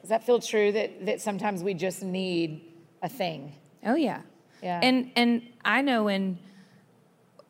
Does 0.00 0.08
that 0.08 0.24
feel 0.24 0.40
true 0.40 0.72
that, 0.72 1.06
that 1.06 1.20
sometimes 1.20 1.62
we 1.62 1.74
just 1.74 2.02
need 2.02 2.72
a 3.02 3.08
thing? 3.08 3.52
oh 3.84 3.94
yeah. 3.94 4.22
Yeah. 4.62 4.78
And 4.80 5.10
and 5.16 5.42
I 5.64 5.82
know 5.82 6.04
when 6.04 6.38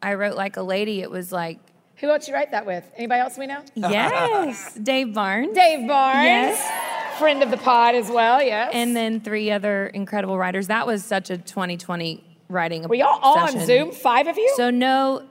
I 0.03 0.15
wrote 0.15 0.35
like 0.35 0.57
a 0.57 0.63
lady, 0.63 1.03
it 1.03 1.11
was 1.11 1.31
like, 1.31 1.59
Who 1.97 2.09
else 2.11 2.27
you 2.27 2.33
write 2.35 2.53
that 2.53 2.65
with? 2.65 2.85
Anybody 2.97 3.21
else 3.21 3.37
we 3.37 3.47
know? 3.47 3.63
yes, 3.75 4.75
Dave 4.75 5.13
Barnes. 5.13 5.55
Dave 5.55 5.87
Barnes, 5.87 6.25
Yes. 6.25 6.92
Friend 7.19 7.43
of 7.43 7.51
the 7.51 7.57
pod 7.57 7.95
as 7.95 8.11
well, 8.11 8.43
yes. 8.43 8.71
And 8.75 8.97
then 8.97 9.21
three 9.21 9.51
other 9.51 9.87
incredible 9.87 10.39
writers. 10.39 10.69
That 10.69 10.87
was 10.87 11.05
such 11.05 11.31
a 11.31 11.39
2020 11.39 12.25
writing. 12.49 12.87
were 12.89 12.95
y'all 12.95 13.19
all 13.23 13.39
on. 13.39 13.59
Zoom? 13.61 13.93
Five 13.93 14.27
of 14.27 14.37
you? 14.37 14.53
So 14.57 14.71
no, 14.71 15.27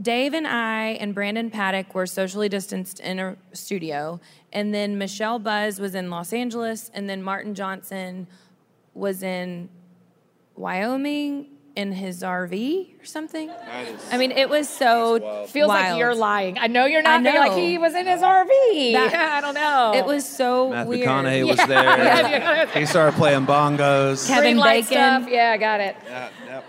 Dave 0.00 0.34
and 0.34 0.46
I 0.46 0.90
and 1.00 1.14
Brandon 1.14 1.50
Paddock 1.50 1.94
were 1.94 2.06
socially 2.06 2.48
distanced 2.48 3.00
in 3.00 3.18
a 3.18 3.36
studio, 3.52 4.20
and 4.52 4.74
then 4.74 4.98
Michelle 4.98 5.38
Buzz 5.38 5.80
was 5.80 5.94
in 5.94 6.10
Los 6.10 6.32
Angeles, 6.32 6.90
and 6.92 7.08
then 7.08 7.22
Martin 7.22 7.54
Johnson 7.54 8.26
was 8.94 9.22
in 9.22 9.68
Wyoming 10.54 11.46
in 11.76 11.92
his 11.92 12.22
RV 12.22 13.00
or 13.00 13.04
something. 13.04 13.50
I 14.10 14.16
mean, 14.16 14.32
it 14.32 14.48
was 14.48 14.68
so 14.68 15.46
Feels 15.48 15.68
like 15.68 15.84
wild. 15.88 15.98
you're 15.98 16.14
lying. 16.14 16.58
I 16.58 16.66
know 16.68 16.86
you're 16.86 17.02
not. 17.02 17.20
I 17.20 17.22
but 17.22 17.32
you're 17.34 17.48
like 17.48 17.58
he 17.58 17.78
was 17.78 17.94
in 17.94 18.06
his 18.06 18.22
RV. 18.22 18.92
That- 18.94 19.14
I 19.36 19.40
don't 19.42 19.54
know. 19.54 19.92
It 19.94 20.04
was 20.06 20.26
so 20.28 20.70
Matt 20.70 20.86
weird. 20.86 21.06
McConaughey 21.06 21.46
was 21.46 21.58
Yeah. 21.58 21.66
there. 21.66 22.66
he 22.80 22.86
started 22.86 23.14
playing 23.16 23.46
bongos. 23.46 24.26
Kevin 24.26 24.54
green 24.54 24.64
Bacon. 24.64 24.86
stuff. 24.86 25.26
Yeah, 25.28 25.52
I 25.52 25.56
got 25.58 25.80
it. 25.80 25.96
Yeah, 26.04 26.28
that, 26.48 26.64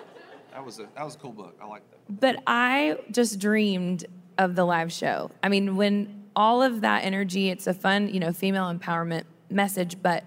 that 0.52 0.66
was 0.66 0.80
a 0.80 0.88
that 0.96 1.04
was 1.06 1.16
a 1.16 1.18
cool 1.20 1.32
book. 1.32 1.58
I 1.62 1.66
like 1.66 1.84
that. 1.90 2.20
But 2.20 2.44
I 2.46 2.98
just 3.10 3.40
dreamed 3.40 4.06
of 4.38 4.56
the 4.56 4.66
live 4.66 4.92
show. 4.92 5.32
I 5.42 5.50
mean, 5.50 5.78
when 5.78 6.26
all 6.36 6.62
of 6.62 6.82
that 6.82 7.04
energy, 7.06 7.50
it's 7.50 7.66
a 7.66 7.74
fun, 7.74 8.10
you 8.14 8.20
know, 8.20 8.32
female 8.34 8.66
empowerment 8.72 9.24
message, 9.50 9.98
but 10.04 10.24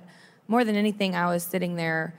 more 0.48 0.64
than 0.64 0.74
anything, 0.74 1.14
I 1.14 1.26
was 1.26 1.44
sitting 1.44 1.76
there 1.76 2.14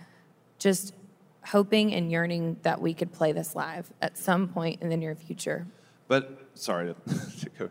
just 0.58 0.94
hoping 1.44 1.94
and 1.94 2.12
yearning 2.12 2.58
that 2.62 2.82
we 2.82 2.94
could 2.94 3.12
play 3.12 3.32
this 3.32 3.56
live 3.56 3.92
at 4.02 4.18
some 4.18 4.48
point 4.48 4.82
in 4.82 4.90
the 4.90 4.98
near 4.98 5.16
future. 5.16 5.66
But 6.08 6.50
sorry 6.56 6.94
to, 6.94 7.14
to, 7.40 7.50
go. 7.58 7.70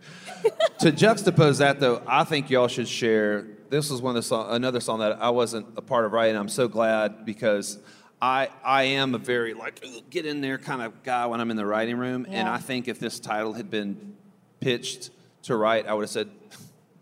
to 0.80 0.92
juxtapose 0.92 1.58
that, 1.58 1.78
though, 1.78 2.02
I 2.06 2.24
think 2.24 2.50
y'all 2.50 2.68
should 2.68 2.88
share. 2.88 3.46
This 3.68 3.90
was 3.90 4.00
one 4.00 4.16
of 4.16 4.22
the 4.22 4.26
song, 4.26 4.46
another 4.50 4.80
song 4.80 5.00
that 5.00 5.20
I 5.20 5.30
wasn't 5.30 5.66
a 5.76 5.82
part 5.82 6.04
of 6.04 6.12
writing. 6.12 6.36
I'm 6.36 6.48
so 6.48 6.66
glad 6.66 7.24
because 7.24 7.78
I 8.22 8.48
I 8.64 8.84
am 8.84 9.14
a 9.14 9.18
very 9.18 9.54
like 9.54 9.84
get 10.10 10.26
in 10.26 10.40
there 10.40 10.58
kind 10.58 10.82
of 10.82 11.02
guy 11.02 11.26
when 11.26 11.40
I'm 11.40 11.50
in 11.50 11.56
the 11.56 11.66
writing 11.66 11.96
room, 11.96 12.26
and 12.28 12.48
I 12.48 12.58
think 12.58 12.88
if 12.88 12.98
this 12.98 13.20
title 13.20 13.52
had 13.52 13.70
been 13.70 14.16
pitched 14.60 15.10
to 15.42 15.56
write, 15.56 15.86
I 15.86 15.94
would 15.94 16.02
have 16.02 16.10
said. 16.10 16.30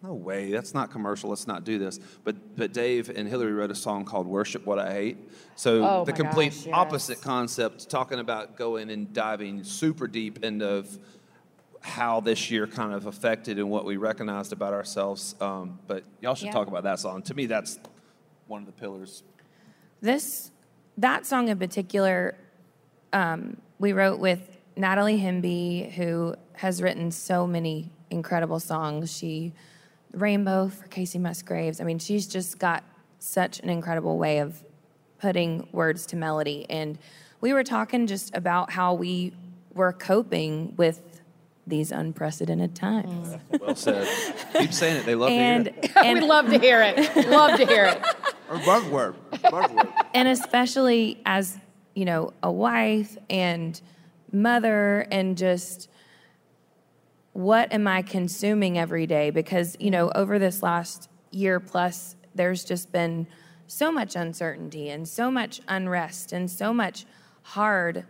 No 0.03 0.13
way, 0.15 0.53
that's 0.53 0.75
not 0.75 0.93
commercial. 0.93 1.31
Let's 1.31 1.49
not 1.49 1.65
do 1.65 1.79
this. 1.79 1.99
But 2.23 2.57
but 2.57 2.73
Dave 2.73 3.11
and 3.11 3.29
Hillary 3.29 3.53
wrote 3.53 3.73
a 3.73 3.75
song 3.75 4.05
called 4.05 4.29
"Worship 4.29 4.65
What 4.65 4.79
I 4.79 4.93
Hate." 4.93 5.19
So 5.57 5.85
Oh 5.85 6.05
the 6.05 6.13
complete 6.13 6.51
gosh, 6.53 6.67
yes. 6.67 6.75
opposite 6.75 7.21
concept, 7.21 7.91
talking 7.91 8.21
about 8.21 8.57
going 8.57 8.91
and 8.91 9.13
diving 9.13 9.65
super 9.65 10.07
deep 10.07 10.45
into 10.45 10.85
how 11.81 12.21
this 12.21 12.51
year 12.51 12.67
kind 12.69 12.93
of 12.93 13.07
affected 13.07 13.59
and 13.59 13.71
what 13.71 13.85
we 13.85 13.97
recognized 13.97 14.53
about 14.53 14.73
ourselves. 14.73 15.35
Um, 15.41 15.79
but 15.89 16.05
y'all 16.21 16.35
should 16.35 16.47
Yeah. 16.47 16.53
talk 16.53 16.69
about 16.69 16.85
that 16.85 17.01
song. 17.01 17.23
To 17.23 17.35
me, 17.35 17.47
that's 17.47 17.79
one 18.47 18.61
of 18.63 18.67
the 18.67 18.73
pillars. 18.73 19.25
This 20.01 20.53
that 20.97 21.27
song 21.27 21.49
in 21.49 21.59
particular, 21.59 22.37
um, 23.13 23.57
we 23.81 23.93
wrote 23.93 24.21
with 24.21 24.49
Natalie 24.77 25.19
Hemby, 25.19 25.93
who 25.93 26.35
has 26.55 26.81
written 26.83 27.11
so 27.11 27.47
many 27.49 27.91
incredible 28.11 28.61
songs. 28.61 29.17
She 29.17 29.53
Rainbow 30.13 30.69
for 30.69 30.87
Kacey 30.89 31.19
Musgraves. 31.21 31.81
I 31.81 31.85
mean, 31.85 31.99
she's 31.99 32.27
just 32.27 32.59
got 32.59 32.85
such 33.19 33.61
an 33.61 33.69
incredible 33.69 34.19
way 34.19 34.39
of 34.39 34.63
putting 35.19 35.69
words 35.73 36.07
to 36.07 36.17
melody. 36.17 36.67
And 36.71 36.99
we 37.41 37.53
were 37.53 37.65
talking 37.65 38.07
just 38.07 38.35
about 38.35 38.71
how 38.71 38.95
we 38.95 39.33
were 39.75 39.93
coping 39.93 40.75
with 40.77 41.03
these 41.67 41.93
unprecedented 41.93 42.75
times. 42.75 43.29
Mm. 43.53 43.61
Well 43.61 43.77
said. 43.77 44.09
Keep 44.55 44.73
saying 44.73 44.97
it. 44.99 45.07
They 45.07 45.15
love 45.15 45.31
And 45.31 45.67
to 45.67 45.73
hear 45.73 45.83
it. 45.83 45.95
we 45.97 46.03
and 46.09 46.27
love 46.27 46.47
to 46.49 46.59
hear 46.59 46.83
it. 46.83 47.29
love 47.29 47.59
to 47.59 47.67
hear 47.67 47.85
it. 47.87 48.03
Or 48.51 48.57
buzzword. 48.61 49.15
Buzzword. 49.33 49.93
and 50.15 50.27
especially 50.27 51.21
as 51.27 51.59
you 51.95 52.07
know 52.07 52.33
a 52.43 52.51
wife 52.51 53.15
and 53.29 53.79
mother 54.33 55.07
and 55.11 55.37
just 55.37 55.91
what 57.39 57.73
am 57.73 57.87
i 57.87 58.03
consuming 58.03 58.77
every 58.77 59.07
day? 59.07 59.31
Because 59.31 59.77
you 59.79 59.93
know 59.93 60.11
over 60.17 60.41
this 60.41 60.61
last 60.61 61.09
year 61.31 61.61
plus 61.61 62.17
there's 62.35 62.65
just 62.65 62.91
been 62.91 63.29
so 63.69 63.93
much 63.93 64.17
uncertainty 64.17 64.89
and 64.91 65.07
so 65.07 65.31
much 65.31 65.61
unrest 65.69 66.33
and 66.33 66.51
so 66.51 66.75
much 66.75 67.07
hard 67.43 68.05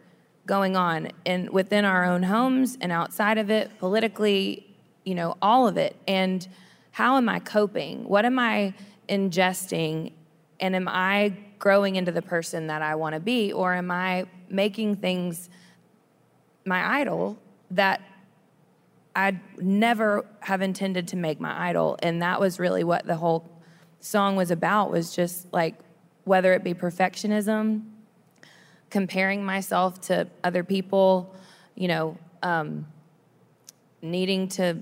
going 0.47 0.77
on 0.77 1.11
and 1.27 1.51
within 1.51 1.85
our 1.85 2.07
own 2.07 2.23
homes 2.23 2.79
and 2.81 2.91
outside 2.91 3.37
of 3.37 3.51
it 3.51 3.71
politically 3.79 4.75
you 5.05 5.15
know 5.15 5.37
all 5.43 5.69
of 5.69 5.77
it. 5.77 5.95
And 6.09 6.49
how 6.93 7.19
am 7.19 7.29
i 7.29 7.39
coping? 7.39 8.09
What 8.09 8.25
am 8.25 8.39
i 8.39 8.73
ingesting? 9.11 10.13
And 10.59 10.75
am 10.75 10.89
i 10.89 11.35
growing 11.59 11.97
into 11.97 12.13
the 12.13 12.23
person 12.23 12.69
that 12.69 12.81
i 12.81 12.95
want 12.95 13.13
to 13.13 13.21
be? 13.21 13.53
Or 13.53 13.75
am 13.75 13.91
i 13.91 14.25
making 14.49 14.97
things 14.97 15.51
my 16.65 17.01
idol 17.01 17.39
that 17.71 18.01
I'd 19.19 19.41
never 19.61 20.25
have 20.39 20.63
intended 20.63 21.09
to 21.09 21.17
make 21.17 21.41
my 21.41 21.69
idol. 21.71 21.99
And 22.05 22.23
that 22.23 22.39
was 22.39 22.61
really 22.61 22.85
what 22.85 23.05
the 23.05 23.17
whole 23.17 23.51
song 23.99 24.37
was 24.37 24.53
about 24.53 24.93
was 24.93 25.13
just 25.13 25.53
like 25.53 25.75
whether 26.23 26.53
it 26.53 26.63
be 26.63 26.73
perfectionism, 26.73 27.83
comparing 28.91 29.45
myself 29.45 30.01
to 30.03 30.29
other 30.45 30.63
people, 30.63 31.35
you 31.75 31.89
know, 31.89 32.17
um, 32.45 32.87
needing 34.03 34.47
to 34.51 34.81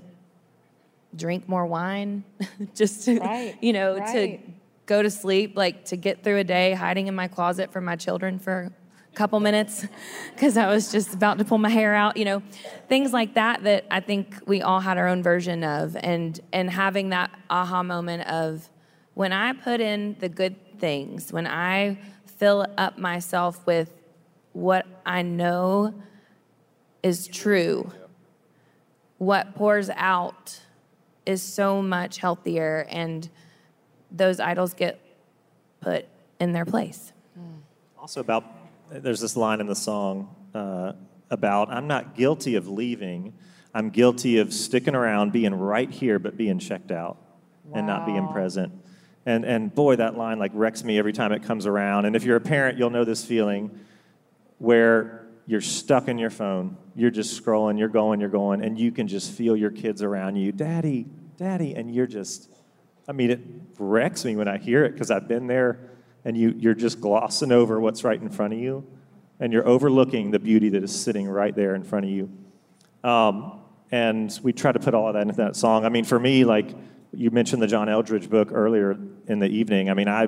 drink 1.15 1.49
more 1.49 1.65
wine, 1.65 2.23
just 2.75 3.05
to, 3.05 3.19
Right, 3.19 3.57
you 3.59 3.73
know, 3.73 3.97
right. 3.97 4.43
to 4.45 4.51
go 4.85 5.01
to 5.01 5.09
sleep, 5.09 5.57
like 5.57 5.85
to 5.85 5.97
get 5.97 6.23
through 6.23 6.37
a 6.37 6.43
day 6.43 6.73
hiding 6.73 7.07
in 7.07 7.15
my 7.15 7.27
closet 7.27 7.71
from 7.71 7.85
my 7.85 7.95
children 7.95 8.37
for 8.37 8.71
couple 9.17 9.39
minutes 9.39 9.85
because 10.35 10.55
I 10.57 10.67
was 10.67 10.91
just 10.91 11.13
about 11.13 11.39
to 11.39 11.45
pull 11.45 11.57
my 11.57 11.69
hair 11.69 11.95
out, 11.95 12.15
you 12.17 12.23
know, 12.23 12.43
things 12.87 13.11
like 13.11 13.33
that 13.33 13.63
that 13.63 13.85
I 13.89 13.99
think 13.99 14.35
we 14.45 14.61
all 14.61 14.79
had 14.79 14.97
our 14.97 15.07
own 15.07 15.23
version 15.23 15.63
of 15.63 15.97
and 15.97 16.39
and 16.53 16.69
having 16.69 17.09
that 17.09 17.31
aha 17.49 17.81
moment 17.83 18.27
of 18.29 18.69
when 19.15 19.33
I 19.33 19.53
put 19.53 19.81
in 19.81 20.15
the 20.19 20.29
good 20.29 20.79
things, 20.79 21.33
when 21.33 21.47
I 21.47 21.97
fill 22.25 22.67
up 22.77 22.99
myself 22.99 23.65
with 23.65 23.91
what 24.53 24.85
I 25.05 25.23
know 25.23 25.93
is 27.01 27.27
true, 27.27 27.91
what 29.17 29.55
pours 29.55 29.89
out 29.95 30.61
is 31.25 31.41
so 31.41 31.81
much 31.81 32.19
healthier 32.19 32.85
and 32.89 33.27
those 34.11 34.39
idols 34.39 34.73
get 34.75 34.99
put 35.81 36.05
in 36.39 36.53
their 36.53 36.65
place. 36.65 37.11
Hmm. 37.33 37.61
Also 37.99 38.21
about 38.21 38.56
there's 38.91 39.19
this 39.19 39.35
line 39.35 39.59
in 39.59 39.67
the 39.67 39.75
song 39.75 40.35
uh, 40.53 40.93
about 41.29 41.69
I'm 41.69 41.87
not 41.87 42.15
guilty 42.15 42.55
of 42.55 42.67
leaving. 42.67 43.33
I'm 43.73 43.89
guilty 43.89 44.39
of 44.39 44.53
sticking 44.53 44.95
around, 44.95 45.31
being 45.31 45.53
right 45.53 45.89
here, 45.89 46.19
but 46.19 46.37
being 46.37 46.59
checked 46.59 46.91
out 46.91 47.17
and 47.73 47.85
not 47.85 48.05
being 48.05 48.27
present. 48.29 48.73
And 49.25 49.45
and 49.45 49.73
boy, 49.73 49.97
that 49.97 50.17
line 50.17 50.39
like 50.39 50.51
wrecks 50.53 50.83
me 50.83 50.97
every 50.97 51.13
time 51.13 51.31
it 51.31 51.43
comes 51.43 51.65
around. 51.65 52.05
And 52.05 52.15
if 52.15 52.23
you're 52.23 52.37
a 52.37 52.41
parent, 52.41 52.77
you'll 52.77 52.89
know 52.89 53.03
this 53.03 53.25
feeling 53.25 53.79
where 54.57 55.27
you're 55.45 55.61
stuck 55.61 56.07
in 56.07 56.17
your 56.17 56.29
phone. 56.29 56.77
You're 56.95 57.11
just 57.11 57.41
scrolling, 57.41 57.77
you're 57.77 57.87
going, 57.89 58.19
you're 58.19 58.29
going, 58.29 58.63
and 58.63 58.79
you 58.79 58.91
can 58.91 59.07
just 59.07 59.31
feel 59.31 59.55
your 59.55 59.69
kids 59.69 60.01
around 60.01 60.35
you, 60.35 60.51
Daddy, 60.51 61.05
Daddy, 61.37 61.75
and 61.75 61.93
you're 61.93 62.07
just 62.07 62.49
I 63.07 63.13
mean, 63.13 63.31
it 63.31 63.39
wrecks 63.79 64.25
me 64.25 64.35
when 64.35 64.47
I 64.47 64.57
hear 64.57 64.83
it 64.83 64.91
because 64.91 65.11
I've 65.11 65.27
been 65.27 65.47
there 65.47 65.79
and 66.25 66.37
you, 66.37 66.53
you're 66.57 66.73
just 66.73 66.99
glossing 67.01 67.51
over 67.51 67.79
what's 67.79 68.03
right 68.03 68.21
in 68.21 68.29
front 68.29 68.53
of 68.53 68.59
you 68.59 68.85
and 69.39 69.53
you're 69.53 69.67
overlooking 69.67 70.31
the 70.31 70.39
beauty 70.39 70.69
that 70.69 70.83
is 70.83 70.93
sitting 70.97 71.27
right 71.27 71.55
there 71.55 71.75
in 71.75 71.83
front 71.83 72.05
of 72.05 72.11
you. 72.11 72.29
Um, 73.03 73.59
and 73.91 74.37
we 74.43 74.51
try 74.51 74.71
to 74.71 74.79
put 74.79 74.93
all 74.93 75.07
of 75.07 75.13
that 75.13 75.21
into 75.21 75.35
that 75.35 75.55
song. 75.55 75.85
I 75.85 75.89
mean, 75.89 76.03
for 76.03 76.19
me, 76.19 76.43
like 76.43 76.75
you 77.13 77.31
mentioned 77.31 77.61
the 77.61 77.67
John 77.67 77.87
Eldredge 77.87 78.29
book 78.29 78.49
earlier 78.51 78.97
in 79.27 79.39
the 79.39 79.47
evening. 79.47 79.89
I 79.89 79.93
mean, 79.93 80.07
I 80.07 80.27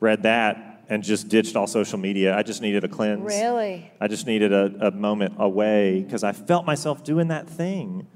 read 0.00 0.22
that 0.24 0.84
and 0.88 1.02
just 1.02 1.28
ditched 1.28 1.56
all 1.56 1.66
social 1.66 1.98
media. 1.98 2.36
I 2.36 2.42
just 2.42 2.60
needed 2.60 2.84
a 2.84 2.88
cleanse. 2.88 3.24
Really? 3.24 3.90
I 4.00 4.08
just 4.08 4.26
needed 4.26 4.52
a, 4.52 4.88
a 4.88 4.90
moment 4.90 5.34
away 5.38 6.02
because 6.02 6.22
I 6.22 6.32
felt 6.32 6.66
myself 6.66 7.02
doing 7.02 7.28
that 7.28 7.48
thing, 7.48 8.06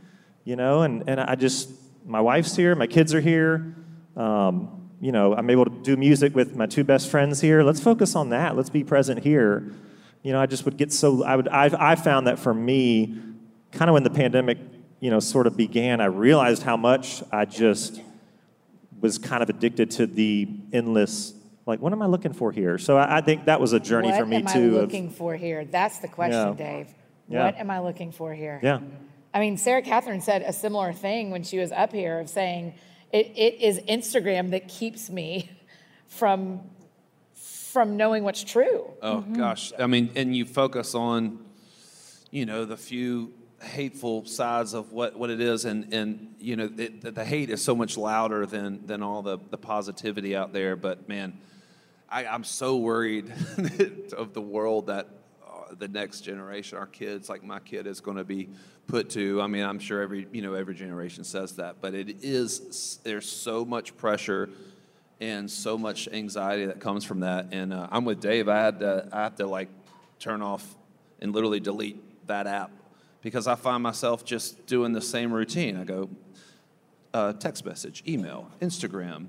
you 0.45 0.57
know, 0.57 0.83
and, 0.83 1.09
and 1.09 1.21
I 1.21 1.35
just, 1.37 1.71
my 2.05 2.21
wife's 2.21 2.55
here, 2.55 2.75
my 2.75 2.87
kids 2.87 3.15
are 3.15 3.21
here. 3.21 3.75
Um, 4.17 4.86
you 5.01 5.13
know, 5.13 5.35
I'm 5.35 5.51
able 5.51 5.65
to 5.65 5.71
do 5.71 5.97
music 5.97 6.35
with 6.35 6.57
my 6.57 6.67
two 6.67 6.85
best 6.85 7.11
friends 7.11 7.41
here. 7.41 7.63
Let's 7.63 7.81
focus 7.81 8.17
on 8.17 8.31
that. 8.31 8.57
Let's 8.57 8.71
be 8.71 8.83
present 8.85 9.23
here. 9.23 9.73
You 10.23 10.33
know, 10.33 10.41
I 10.41 10.47
just 10.47 10.65
would 10.65 10.77
get 10.77 10.93
so, 10.93 11.23
I 11.23 11.37
would, 11.37 11.49
I've, 11.49 11.75
I 11.75 11.95
found 11.95 12.27
that 12.27 12.39
for 12.39 12.53
me, 12.55 13.19
kind 13.73 13.89
of 13.91 13.95
when 13.95 14.03
the 14.03 14.11
pandemic, 14.11 14.59
you 15.01 15.11
know, 15.11 15.21
sort 15.21 15.47
of 15.47 15.57
began, 15.57 16.01
I 16.01 16.07
realized 16.07 16.63
how 16.63 16.77
much 16.77 17.23
I 17.31 17.45
just 17.45 18.01
was 19.01 19.19
kind 19.19 19.43
of 19.43 19.51
addicted 19.51 19.91
to 19.93 20.07
the 20.07 20.49
endless, 20.73 21.35
like, 21.67 21.81
what 21.81 21.93
am 21.93 22.01
I 22.01 22.07
looking 22.07 22.33
for 22.33 22.51
here? 22.51 22.79
So 22.79 22.97
I, 22.97 23.19
I 23.19 23.21
think 23.21 23.45
that 23.45 23.61
was 23.61 23.73
a 23.73 23.81
journey 23.81 24.09
what 24.09 24.19
for 24.19 24.27
me 24.27 24.39
too. 24.39 24.45
What 24.45 24.57
am. 24.57 24.63
I 24.63 24.67
of- 24.67 24.83
looking 24.83 25.11
for 25.11 25.37
here? 25.37 25.65
That's 25.65 25.99
the 25.99 26.09
question, 26.09 26.49
Yeah. 26.49 26.55
Dave. 26.55 26.89
Yeah. 27.29 27.45
What 27.45 27.57
am 27.57 27.71
I 27.71 27.81
looking 27.81 28.13
for 28.13 28.33
here? 28.35 28.61
yeah. 28.63 28.81
I 29.35 29.41
mean, 29.41 29.59
Sarah 29.59 29.83
Catherine 29.83 30.23
said 30.23 30.41
a 30.43 30.53
similar 30.53 30.95
thing 30.95 31.31
when 31.31 31.43
she 31.43 31.59
was 31.59 31.71
up 31.71 31.93
here 31.93 32.21
of 32.21 32.31
saying 32.31 32.73
it, 33.17 33.33
it 33.35 33.61
is 33.63 33.79
Instagram 33.81 34.51
that 34.51 34.69
keeps 34.69 35.09
me 35.09 35.51
from 36.07 36.61
from 37.33 37.97
knowing 37.97 38.25
what's 38.25 38.43
true. 38.45 38.91
Oh 39.03 39.21
gosh, 39.21 39.73
I 39.79 39.87
mean, 39.87 40.11
and 40.17 40.35
you 40.35 40.45
focus 40.45 40.95
on, 40.95 41.45
you 42.31 42.47
know, 42.47 42.65
the 42.65 42.77
few 42.77 43.33
hateful 43.63 44.25
sides 44.27 44.75
of 44.75 44.93
what, 44.93 45.19
what 45.19 45.31
it 45.31 45.41
is, 45.41 45.65
and 45.65 45.93
and 45.93 46.35
you 46.39 46.57
know, 46.57 46.71
it, 46.77 47.01
the, 47.01 47.11
the 47.11 47.25
hate 47.25 47.51
is 47.51 47.63
so 47.63 47.75
much 47.75 47.97
louder 47.97 48.47
than 48.47 48.87
than 48.87 49.03
all 49.03 49.23
the 49.23 49.39
the 49.51 49.59
positivity 49.59 50.37
out 50.37 50.53
there. 50.53 50.77
But 50.77 51.09
man, 51.09 51.39
I, 52.09 52.27
I'm 52.27 52.45
so 52.45 52.77
worried 52.77 53.33
of 54.17 54.35
the 54.35 54.43
world 54.43 54.89
that 54.89 55.09
uh, 55.47 55.75
the 55.79 55.89
next 55.89 56.21
generation, 56.21 56.79
our 56.79 56.87
kids, 56.87 57.29
like 57.29 57.45
my 57.45 57.61
kid, 57.61 57.87
is 57.87 58.01
going 58.01 58.17
to 58.17 58.25
be 58.25 58.51
put 58.87 59.11
to. 59.11 59.41
I 59.41 59.47
mean, 59.47 59.65
I'm 59.65 59.79
sure 59.79 60.03
every 60.03 60.27
you 60.33 60.43
know 60.43 60.55
every 60.55 60.75
generation 60.75 61.25
says 61.25 61.57
that, 61.57 61.77
but 61.81 61.95
it 61.95 62.23
is 62.23 62.99
there's 63.05 63.29
so 63.29 63.65
much 63.65 63.97
pressure 63.97 64.51
and 65.21 65.51
so 65.51 65.79
much 65.79 66.09
anxiety 66.09 66.67
that 66.67 66.81
comes 66.81 67.05
from 67.05 67.21
that. 67.21 67.49
And 67.53 67.73
uh, 67.73 67.89
I'm 67.91 68.05
with 68.05 68.21
Dave. 68.21 68.49
I 68.49 68.61
had 68.61 68.81
to 68.81 69.09
I 69.13 69.23
have 69.25 69.37
to 69.37 69.47
like 69.47 69.69
turn 70.19 70.43
off 70.43 70.77
and 71.21 71.33
literally 71.33 71.61
delete 71.61 72.03
that 72.27 72.47
app 72.47 72.71
because 73.23 73.47
I 73.47 73.55
find 73.55 73.83
myself 73.83 74.25
just 74.25 74.67
doing 74.67 74.93
the 74.93 75.01
same 75.01 75.33
routine. 75.33 75.77
I 75.77 75.85
go 75.85 76.09
uh, 77.15 77.33
text 77.33 77.65
message, 77.65 78.03
email, 78.07 78.51
Instagram, 78.61 79.29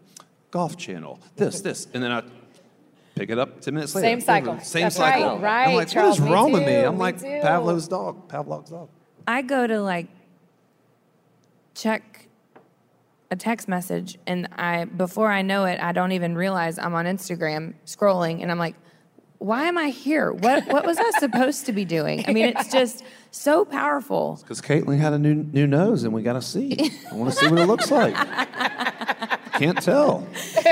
golf 0.51 0.77
channel, 0.77 1.19
this, 1.35 1.61
this, 1.61 1.87
and 1.93 2.03
then 2.03 2.11
I 2.11 2.23
pick 3.15 3.29
it 3.29 3.39
up 3.39 3.61
10 3.61 3.73
minutes 3.73 3.95
later. 3.95 4.07
Same 4.07 4.21
cycle. 4.21 4.59
Same 4.59 4.83
That's 4.83 4.97
cycle. 4.97 5.35
right, 5.35 5.41
right, 5.41 5.67
I'm 5.69 5.75
like, 5.75 5.87
Charles, 5.87 6.19
what 6.19 6.25
is 6.25 6.29
me 6.29 6.33
wrong 6.33 6.51
with 6.51 6.65
me? 6.65 6.75
I'm 6.75 6.97
like 6.97 7.19
too. 7.19 7.39
Pavlov's 7.41 7.87
dog. 7.87 8.27
Pavlov's 8.27 8.69
dog. 8.69 8.89
I 9.27 9.41
go 9.41 9.67
to 9.67 9.81
like 9.81 10.07
check 11.75 12.27
a 13.29 13.35
text 13.35 13.67
message 13.67 14.17
and 14.25 14.47
I 14.55 14.85
before 14.85 15.29
I 15.29 15.41
know 15.41 15.65
it, 15.65 15.79
I 15.81 15.91
don't 15.91 16.13
even 16.13 16.35
realize 16.35 16.79
I'm 16.79 16.95
on 16.95 17.05
Instagram 17.05 17.73
scrolling 17.85 18.41
and 18.41 18.49
I'm 18.49 18.57
like, 18.57 18.75
why 19.39 19.65
am 19.65 19.77
I 19.77 19.89
here? 19.89 20.31
What 20.31 20.65
what 20.67 20.85
was 20.85 20.97
I 20.97 21.11
supposed 21.19 21.65
to 21.67 21.73
be 21.73 21.85
doing? 21.85 22.23
I 22.27 22.33
mean, 22.33 22.47
it's 22.47 22.71
just 22.71 23.03
so 23.31 23.65
powerful. 23.65 24.39
Because 24.41 24.61
Caitlin 24.61 24.97
had 24.99 25.13
a 25.13 25.19
new 25.19 25.35
new 25.35 25.67
nose, 25.67 26.03
and 26.03 26.13
we 26.13 26.23
got 26.23 26.33
to 26.33 26.41
see. 26.41 26.91
I 27.11 27.15
want 27.15 27.31
to 27.31 27.37
see 27.37 27.47
what 27.47 27.59
it 27.59 27.67
looks 27.67 27.91
like. 27.91 28.15
Can't 29.53 29.81
tell. 29.81 30.27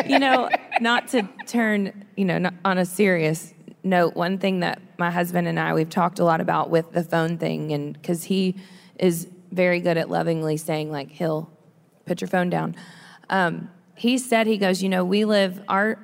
you 0.07 0.19
know, 0.19 0.49
not 0.79 1.07
to 1.09 1.27
turn, 1.47 2.05
you 2.15 2.25
know, 2.25 2.37
not 2.37 2.53
on 2.63 2.77
a 2.77 2.85
serious 2.85 3.53
note, 3.85 4.15
one 4.15 4.37
thing 4.37 4.61
that 4.61 4.81
my 4.97 5.11
husband 5.11 5.47
and 5.47 5.59
I, 5.59 5.73
we've 5.73 5.89
talked 5.89 6.19
a 6.19 6.25
lot 6.25 6.41
about 6.41 6.69
with 6.69 6.91
the 6.91 7.03
phone 7.03 7.37
thing, 7.37 7.71
and 7.71 7.93
because 7.93 8.25
he 8.25 8.55
is 8.99 9.27
very 9.51 9.79
good 9.79 9.97
at 9.97 10.09
lovingly 10.09 10.57
saying, 10.57 10.91
like, 10.91 11.11
he'll 11.11 11.49
put 12.05 12.21
your 12.21 12.27
phone 12.27 12.49
down. 12.49 12.75
Um, 13.29 13.69
he 13.95 14.17
said, 14.17 14.47
he 14.47 14.57
goes, 14.57 14.83
you 14.83 14.89
know, 14.89 15.05
we 15.05 15.23
live 15.23 15.61
our, 15.69 15.99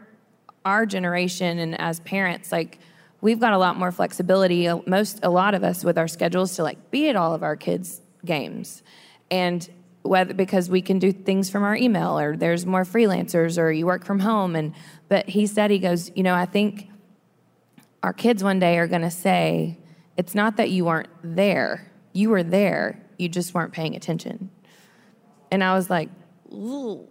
our 0.63 0.85
generation, 0.85 1.59
and 1.59 1.79
as 1.79 1.99
parents, 2.01 2.51
like, 2.51 2.79
we've 3.19 3.39
got 3.39 3.53
a 3.53 3.57
lot 3.57 3.77
more 3.77 3.91
flexibility, 3.91 4.67
uh, 4.67 4.79
most, 4.85 5.19
a 5.23 5.29
lot 5.29 5.53
of 5.53 5.63
us 5.63 5.83
with 5.83 5.97
our 5.97 6.07
schedules 6.07 6.55
to 6.55 6.63
like 6.63 6.91
be 6.91 7.09
at 7.09 7.15
all 7.15 7.33
of 7.33 7.43
our 7.43 7.55
kids' 7.55 8.01
games. 8.25 8.81
And 9.29 9.69
whether 10.03 10.33
because 10.33 10.69
we 10.69 10.81
can 10.81 10.99
do 10.99 11.11
things 11.11 11.49
from 11.49 11.63
our 11.63 11.75
email 11.75 12.17
or 12.17 12.35
there's 12.35 12.65
more 12.65 12.83
freelancers 12.83 13.57
or 13.57 13.71
you 13.71 13.85
work 13.85 14.03
from 14.03 14.19
home 14.19 14.55
and 14.55 14.73
but 15.09 15.29
he 15.29 15.45
said 15.45 15.69
he 15.69 15.77
goes 15.77 16.11
you 16.15 16.23
know 16.23 16.33
i 16.33 16.45
think 16.45 16.89
our 18.03 18.13
kids 18.13 18.43
one 18.43 18.59
day 18.59 18.77
are 18.77 18.87
going 18.87 19.01
to 19.01 19.11
say 19.11 19.77
it's 20.17 20.33
not 20.35 20.57
that 20.57 20.69
you 20.69 20.85
weren't 20.85 21.09
there 21.23 21.91
you 22.13 22.29
were 22.29 22.43
there 22.43 22.99
you 23.17 23.29
just 23.29 23.53
weren't 23.53 23.71
paying 23.73 23.95
attention 23.95 24.49
and 25.51 25.63
i 25.63 25.73
was 25.73 25.89
like 25.89 26.09
Ooh, 26.53 27.07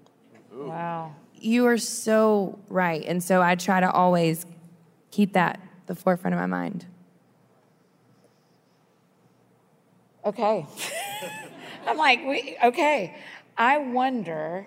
Wow. 0.52 1.14
you 1.34 1.66
are 1.66 1.78
so 1.78 2.58
right 2.68 3.04
and 3.06 3.22
so 3.22 3.40
i 3.40 3.54
try 3.54 3.80
to 3.80 3.90
always 3.90 4.44
keep 5.10 5.32
that 5.34 5.60
the 5.86 5.94
forefront 5.94 6.34
of 6.34 6.40
my 6.40 6.46
mind 6.46 6.86
Okay. 10.24 10.66
I'm 11.86 11.96
like, 11.96 12.20
we, 12.26 12.56
okay. 12.62 13.16
I 13.56 13.78
wonder, 13.78 14.66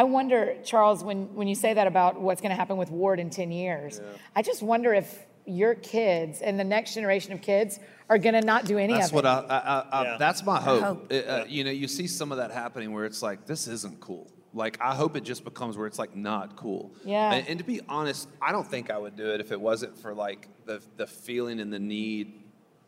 I 0.00 0.04
wonder, 0.04 0.56
Charles, 0.64 1.04
when, 1.04 1.34
when 1.34 1.46
you 1.46 1.54
say 1.54 1.74
that 1.74 1.86
about 1.86 2.18
what's 2.18 2.40
going 2.40 2.52
to 2.52 2.56
happen 2.56 2.78
with 2.78 2.90
Ward 2.90 3.20
in 3.20 3.28
10 3.28 3.52
years, 3.52 4.00
I 4.34 4.40
just 4.40 4.62
wonder 4.62 4.94
if 4.94 5.26
your 5.44 5.74
kids 5.74 6.40
and 6.40 6.58
the 6.58 6.64
next 6.64 6.94
generation 6.94 7.34
of 7.34 7.42
kids 7.42 7.78
are 8.08 8.16
going 8.16 8.32
to 8.32 8.40
not 8.40 8.64
do 8.64 8.78
any 8.78 8.94
That's 8.94 9.08
of 9.08 9.12
what 9.12 9.26
it. 9.26 9.28
I, 9.28 9.40
I, 9.40 9.58
I, 9.58 9.86
I 9.92 10.02
Yeah. 10.04 10.16
that's 10.18 10.42
my 10.42 10.58
hope. 10.58 10.82
hope. 10.82 11.12
It, 11.12 11.28
uh, 11.28 11.44
you 11.46 11.64
know, 11.64 11.70
you 11.70 11.86
see 11.86 12.06
some 12.06 12.32
of 12.32 12.38
that 12.38 12.50
happening 12.50 12.94
where 12.94 13.04
it's 13.04 13.20
like 13.22 13.44
this 13.44 13.68
isn't 13.68 14.00
cool. 14.00 14.26
Like 14.54 14.78
I 14.80 14.94
hope 14.94 15.16
it 15.16 15.20
just 15.22 15.44
becomes 15.44 15.76
where 15.76 15.86
it's 15.86 15.98
like 15.98 16.16
not 16.16 16.56
cool. 16.56 16.94
Yeah. 17.04 17.34
And, 17.34 17.46
and 17.46 17.58
to 17.58 17.64
be 17.64 17.82
honest, 17.86 18.26
I 18.40 18.52
don't 18.52 18.66
think 18.66 18.90
I 18.90 18.96
would 18.96 19.16
do 19.16 19.34
it 19.34 19.40
if 19.42 19.52
it 19.52 19.60
wasn't 19.60 19.98
for 19.98 20.14
like 20.14 20.48
the 20.64 20.80
the 20.96 21.06
feeling 21.06 21.60
and 21.60 21.70
the 21.70 21.78
need, 21.78 22.42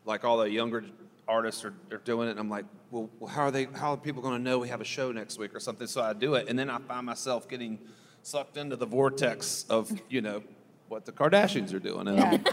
like 0.07 0.25
all 0.25 0.39
the 0.39 0.51
younger 0.51 0.83
artists 1.29 1.65
are, 1.65 1.75
are 1.91 1.99
doing 1.99 2.29
it. 2.29 2.33
And 2.33 2.41
I'm 2.41 2.51
like, 2.51 2.65
well, 2.91 3.09
how 3.29 3.43
are 3.43 3.51
they? 3.51 3.65
How 3.65 3.93
are 3.93 3.97
people 3.97 4.23
going 4.23 4.37
to 4.37 4.43
know 4.43 4.59
we 4.59 4.69
have 4.69 4.81
a 4.81 4.85
show 4.85 5.13
next 5.13 5.39
week 5.39 5.55
or 5.55 5.61
something? 5.61 5.87
So 5.87 6.03
I 6.03 6.13
do 6.13 6.35
it, 6.35 6.49
and 6.49 6.59
then 6.59 6.69
I 6.71 6.79
find 6.79 7.07
myself 7.07 7.49
getting 7.49 7.79
sucked 8.23 8.57
into 8.57 8.77
the 8.77 8.87
vortex 8.87 9.65
of 9.71 9.91
you 10.09 10.21
know 10.21 10.43
what 10.89 11.07
the 11.07 11.13
Kardashians 11.13 11.73
are 11.73 11.79
doing, 11.79 12.07
and 12.09 12.21
I'm, 12.21 12.45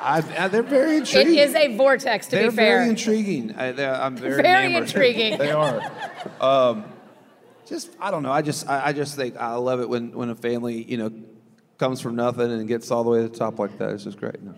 I, 0.00 0.22
I, 0.38 0.48
they're 0.48 0.62
very 0.62 0.98
intriguing. 0.98 1.34
It 1.34 1.48
is 1.48 1.54
a 1.54 1.76
vortex, 1.76 2.26
to 2.26 2.36
They're 2.36 2.50
be 2.50 2.56
fair. 2.56 2.78
very 2.78 2.88
intriguing. 2.90 3.54
I, 3.56 3.68
I'm 4.06 4.16
very, 4.16 4.42
Very 4.42 4.66
enamored. 4.66 4.84
intriguing. 4.84 5.38
they 5.38 5.50
are. 5.50 5.80
Um, 6.40 6.84
just 7.66 7.90
I 8.00 8.10
don't 8.10 8.22
know. 8.22 8.30
I 8.32 8.42
just 8.42 8.68
I, 8.68 8.86
I 8.86 8.92
just 8.92 9.16
think 9.16 9.36
I 9.36 9.54
love 9.56 9.80
it 9.80 9.88
when 9.88 10.12
when 10.12 10.30
a 10.30 10.34
family 10.34 10.82
you 10.84 10.96
know 10.98 11.10
comes 11.78 12.00
from 12.00 12.16
nothing 12.16 12.50
and 12.50 12.66
gets 12.68 12.90
all 12.90 13.04
the 13.04 13.10
way 13.10 13.22
to 13.22 13.28
the 13.28 13.36
top 13.36 13.58
like 13.58 13.76
that. 13.78 13.90
It's 13.90 14.04
just 14.04 14.18
great. 14.18 14.42
No. 14.42 14.54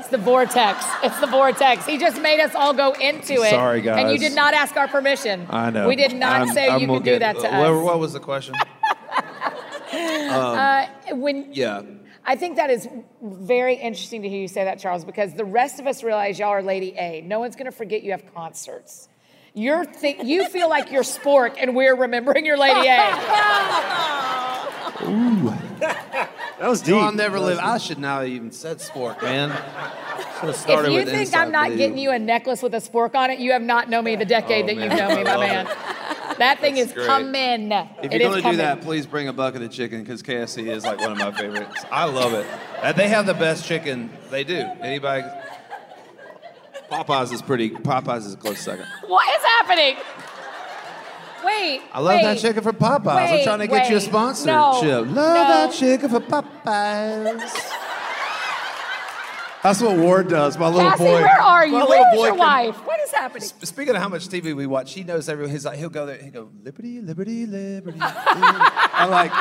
It's 0.00 0.08
the 0.08 0.16
vortex. 0.16 0.82
It's 1.02 1.20
the 1.20 1.26
vortex. 1.26 1.84
He 1.84 1.98
just 1.98 2.22
made 2.22 2.40
us 2.40 2.54
all 2.54 2.72
go 2.72 2.92
into 2.92 3.34
it. 3.34 3.50
Sorry, 3.50 3.86
And 3.86 4.10
you 4.10 4.18
did 4.18 4.34
not 4.34 4.54
ask 4.54 4.74
our 4.76 4.88
permission. 4.88 5.46
I 5.50 5.68
know. 5.68 5.86
We 5.86 5.94
did 5.94 6.14
not 6.14 6.40
I'm- 6.40 6.48
say 6.48 6.68
I'm 6.68 6.80
you 6.80 6.86
could 6.86 7.04
do 7.04 7.18
that 7.18 7.36
to 7.36 7.42
what, 7.42 7.52
us. 7.52 7.84
What 7.84 7.98
was 7.98 8.12
the 8.14 8.20
question? 8.20 8.54
Uh, 9.92 10.86
when 11.10 11.52
yeah. 11.52 11.82
I 12.24 12.36
think 12.36 12.56
that 12.56 12.70
is 12.70 12.88
very 13.20 13.74
interesting 13.74 14.22
to 14.22 14.28
hear 14.28 14.40
you 14.40 14.46
say 14.46 14.62
that, 14.62 14.78
Charles, 14.78 15.04
because 15.04 15.34
the 15.34 15.44
rest 15.44 15.80
of 15.80 15.88
us 15.88 16.04
realize 16.04 16.38
y'all 16.38 16.50
are 16.50 16.62
Lady 16.62 16.94
A. 16.96 17.22
No 17.22 17.40
one's 17.40 17.56
going 17.56 17.66
to 17.66 17.76
forget 17.76 18.04
you 18.04 18.12
have 18.12 18.22
concerts. 18.32 19.08
You're 19.54 19.84
think 19.84 20.22
you 20.24 20.48
feel 20.48 20.68
like 20.68 20.92
you're 20.92 21.02
Spork, 21.02 21.56
and 21.58 21.74
we're 21.74 21.94
remembering 21.96 22.46
your 22.46 22.56
Lady 22.56 22.88
A. 22.88 23.10
Ooh. 25.02 25.54
That 25.80 26.68
was 26.68 26.82
deep. 26.82 26.94
No, 26.94 27.00
I'll 27.00 27.12
never 27.12 27.40
live. 27.40 27.58
I 27.58 27.78
should 27.78 27.98
not 27.98 28.20
have 28.22 28.28
even 28.28 28.52
said 28.52 28.78
spork, 28.78 29.22
man. 29.22 29.48
Should 29.48 30.46
have 30.48 30.56
started 30.56 30.88
if 30.88 30.92
you 30.92 30.98
with 31.00 31.08
think 31.08 31.20
inside 31.22 31.38
I'm 31.40 31.52
not 31.52 31.68
blue. 31.68 31.76
getting 31.78 31.96
you 31.98 32.10
a 32.10 32.18
necklace 32.18 32.60
with 32.62 32.74
a 32.74 32.78
spork 32.78 33.14
on 33.14 33.30
it, 33.30 33.38
you 33.38 33.52
have 33.52 33.62
not 33.62 33.88
known 33.88 34.04
me 34.04 34.14
the 34.16 34.26
decade 34.26 34.64
Oh, 34.64 34.66
that 34.68 34.76
man. 34.76 34.90
you've 34.90 34.98
known 34.98 35.16
me, 35.16 35.24
my 35.24 35.30
I 35.30 35.36
love 35.36 35.48
man. 35.48 36.36
That 36.38 36.58
thing 36.60 36.74
That's 36.74 36.88
is 36.88 36.92
great. 36.94 37.06
coming. 37.06 37.72
If 37.72 38.12
It 38.12 38.20
you're 38.20 38.30
going 38.30 38.42
to 38.42 38.50
do 38.50 38.56
that, 38.58 38.82
please 38.82 39.06
bring 39.06 39.28
a 39.28 39.32
bucket 39.32 39.62
of 39.62 39.70
chicken 39.70 40.02
because 40.02 40.22
KFC 40.22 40.66
is 40.68 40.84
like 40.84 41.00
one 41.00 41.12
of 41.12 41.18
my 41.18 41.32
favorites. 41.32 41.82
I 41.90 42.04
love 42.04 42.34
it. 42.34 42.46
They 42.96 43.08
have 43.08 43.24
the 43.26 43.34
best 43.34 43.64
chicken. 43.64 44.10
They 44.30 44.44
do. 44.44 44.58
Anybody? 44.80 45.26
Popeyes 46.90 47.32
is 47.32 47.40
pretty. 47.42 47.70
Popeyes 47.70 48.26
is 48.26 48.34
a 48.34 48.36
close 48.36 48.60
second. 48.60 48.86
What 49.06 49.26
is 49.36 49.42
happening? 49.44 49.96
Wait. 51.44 51.80
I 51.92 52.00
love 52.00 52.20
that 52.22 52.38
chicken 52.38 52.62
for 52.62 52.72
Popeyes. 52.72 53.38
I'm 53.38 53.44
trying 53.44 53.58
to 53.60 53.66
get 53.66 53.88
you 53.88 53.96
a 53.96 53.98
wait. 53.98 54.06
sponsorship. 54.06 54.48
No, 54.48 55.00
love 55.02 55.14
no. 55.14 55.14
that 55.14 55.72
chicken 55.72 56.08
from 56.10 56.22
Popeyes. 56.24 57.76
That's 59.62 59.82
what 59.82 59.98
Ward 59.98 60.28
does. 60.28 60.56
My 60.56 60.68
little 60.68 60.90
Cassie, 60.90 61.04
boy. 61.04 61.20
where 61.20 61.40
are 61.40 61.66
you? 61.66 61.72
My 61.74 61.84
Where's 61.84 62.14
your 62.14 62.28
can- 62.30 62.38
wife? 62.38 62.76
What 62.86 62.98
is 63.00 63.10
happening? 63.12 63.46
Speaking 63.62 63.94
of 63.94 64.00
how 64.00 64.08
much 64.08 64.26
TV 64.28 64.56
we 64.56 64.66
watch, 64.66 64.94
he 64.94 65.04
knows 65.04 65.28
everyone. 65.28 65.52
He's 65.52 65.66
like, 65.66 65.78
he'll 65.78 65.90
go 65.90 66.06
there. 66.06 66.16
He'll 66.16 66.32
go, 66.32 66.50
Liberty, 66.62 67.00
Liberty, 67.02 67.44
Liberty. 67.44 67.98
liberty." 67.98 67.98
I'm 68.00 69.10
like, 69.10 69.32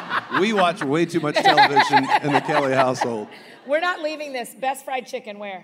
we 0.42 0.52
watch 0.52 0.84
way 0.84 1.06
too 1.06 1.22
much 1.22 1.36
television 1.36 2.06
in 2.22 2.34
the 2.34 2.42
Kelly 2.42 2.74
household. 2.74 3.30
We're 3.66 3.80
not 3.80 4.02
leaving 4.02 4.34
this. 4.34 4.54
Best 4.54 4.84
fried 4.84 5.08
chicken 5.08 5.40
where? 5.40 5.64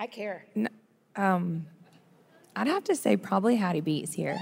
I 0.00 0.06
care. 0.06 0.44
um, 1.14 1.66
i'd 2.56 2.66
have 2.66 2.82
to 2.84 2.96
say 2.96 3.16
probably 3.16 3.54
hattie 3.56 3.80
b's 3.82 4.12
here 4.14 4.38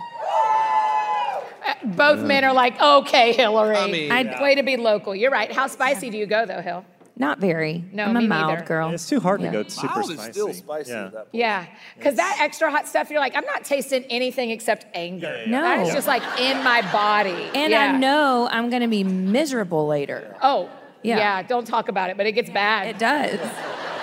Both 1.84 2.20
men 2.20 2.44
are 2.44 2.52
like, 2.54 2.80
okay, 2.80 3.32
Hillary. 3.32 3.76
I 3.76 3.86
mean, 3.90 4.10
I'd- 4.10 4.42
way 4.42 4.54
to 4.56 4.62
be 4.64 4.76
local. 4.76 5.14
You're 5.14 5.30
right. 5.30 5.52
How 5.52 5.66
spicy 5.68 6.10
do 6.10 6.16
you 6.18 6.26
go 6.26 6.44
though, 6.46 6.60
Hill? 6.62 6.84
not 7.20 7.40
very 7.40 7.84
No, 7.92 8.04
i'm 8.04 8.16
a 8.16 8.20
me 8.20 8.26
mild 8.28 8.52
neither. 8.52 8.64
girl 8.64 8.90
It's 8.90 9.08
too 9.08 9.18
hard 9.18 9.40
Yeah. 9.40 9.50
to 9.50 9.62
go 9.64 9.68
super 9.68 9.88
Mild 9.98 10.10
is 10.12 10.16
spicy. 10.18 10.32
still 10.32 10.54
spicy 10.54 10.90
Yeah. 10.92 11.04
at 11.06 11.12
that 11.12 11.18
point. 11.18 11.28
Yeah, 11.32 11.66
because 11.96 12.14
that 12.14 12.38
extra 12.40 12.70
hot 12.70 12.86
stuff, 12.86 13.10
you're 13.10 13.18
like, 13.18 13.34
I'm 13.36 13.44
not 13.44 13.64
tasting 13.64 14.04
anything 14.04 14.50
except 14.50 14.86
anger. 14.94 15.42
No. 15.48 15.60
that 15.62 15.84
is 15.86 15.92
just 15.92 16.06
like 16.06 16.22
in 16.40 16.62
my 16.62 16.80
body. 16.92 17.50
and 17.54 17.72
Yeah. 17.72 17.92
i 17.92 17.98
know 17.98 18.48
i'm 18.52 18.70
going 18.70 18.82
to 18.82 18.88
be 18.88 19.02
miserable 19.04 19.86
later 19.88 20.36
Oh, 20.42 20.70
yeah. 21.02 21.16
Yeah. 21.18 21.42
Don't 21.42 21.66
talk 21.66 21.88
about 21.88 22.10
it, 22.10 22.16
but 22.16 22.26
it 22.26 22.32
gets 22.32 22.50
bad. 22.50 22.86
it 22.88 22.98
does 22.98 23.38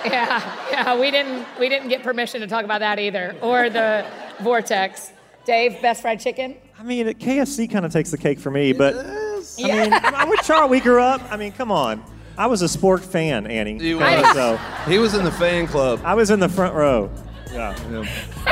Yeah, 0.12 0.70
yeah. 0.70 0.98
We 1.00 1.10
didn't 1.10 1.46
we 1.58 1.68
didn't 1.68 1.88
get 1.88 2.02
permission 2.02 2.40
to 2.40 2.46
talk 2.46 2.64
about 2.64 2.80
that 2.80 2.98
either, 2.98 3.34
or 3.42 3.68
the 3.70 4.06
vortex. 4.40 5.12
Dave, 5.44 5.80
best 5.82 6.02
fried 6.02 6.20
chicken. 6.20 6.56
I 6.78 6.82
mean, 6.82 7.06
KFC 7.14 7.70
kind 7.70 7.84
of 7.86 7.92
takes 7.92 8.10
the 8.10 8.18
cake 8.18 8.38
for 8.40 8.50
me, 8.50 8.72
but 8.72 8.94
I 8.96 9.40
Yeah. 9.56 9.82
mean, 9.84 9.92
I'm 9.92 10.28
with 10.28 10.40
Charles. 10.42 10.70
We 10.70 10.80
grew 10.80 11.00
up. 11.00 11.20
I 11.30 11.36
mean, 11.36 11.52
come 11.52 11.70
on. 11.70 12.02
I 12.38 12.46
was 12.48 12.62
a 12.62 12.66
Spork 12.66 13.00
fan, 13.00 13.46
Annie. 13.46 13.78
You 13.82 13.98
Uh, 14.00 14.20
was. 14.22 14.32
so 14.34 14.58
He 14.90 14.98
was 14.98 15.14
in 15.14 15.24
the 15.24 15.30
fan 15.32 15.66
club. 15.66 16.00
I 16.04 16.14
was 16.14 16.30
in 16.30 16.38
the 16.40 16.48
front 16.48 16.74
row. 16.74 17.10
Yeah. 17.52 17.74
Yeah. 17.90 18.04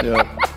yeah. 0.03 0.54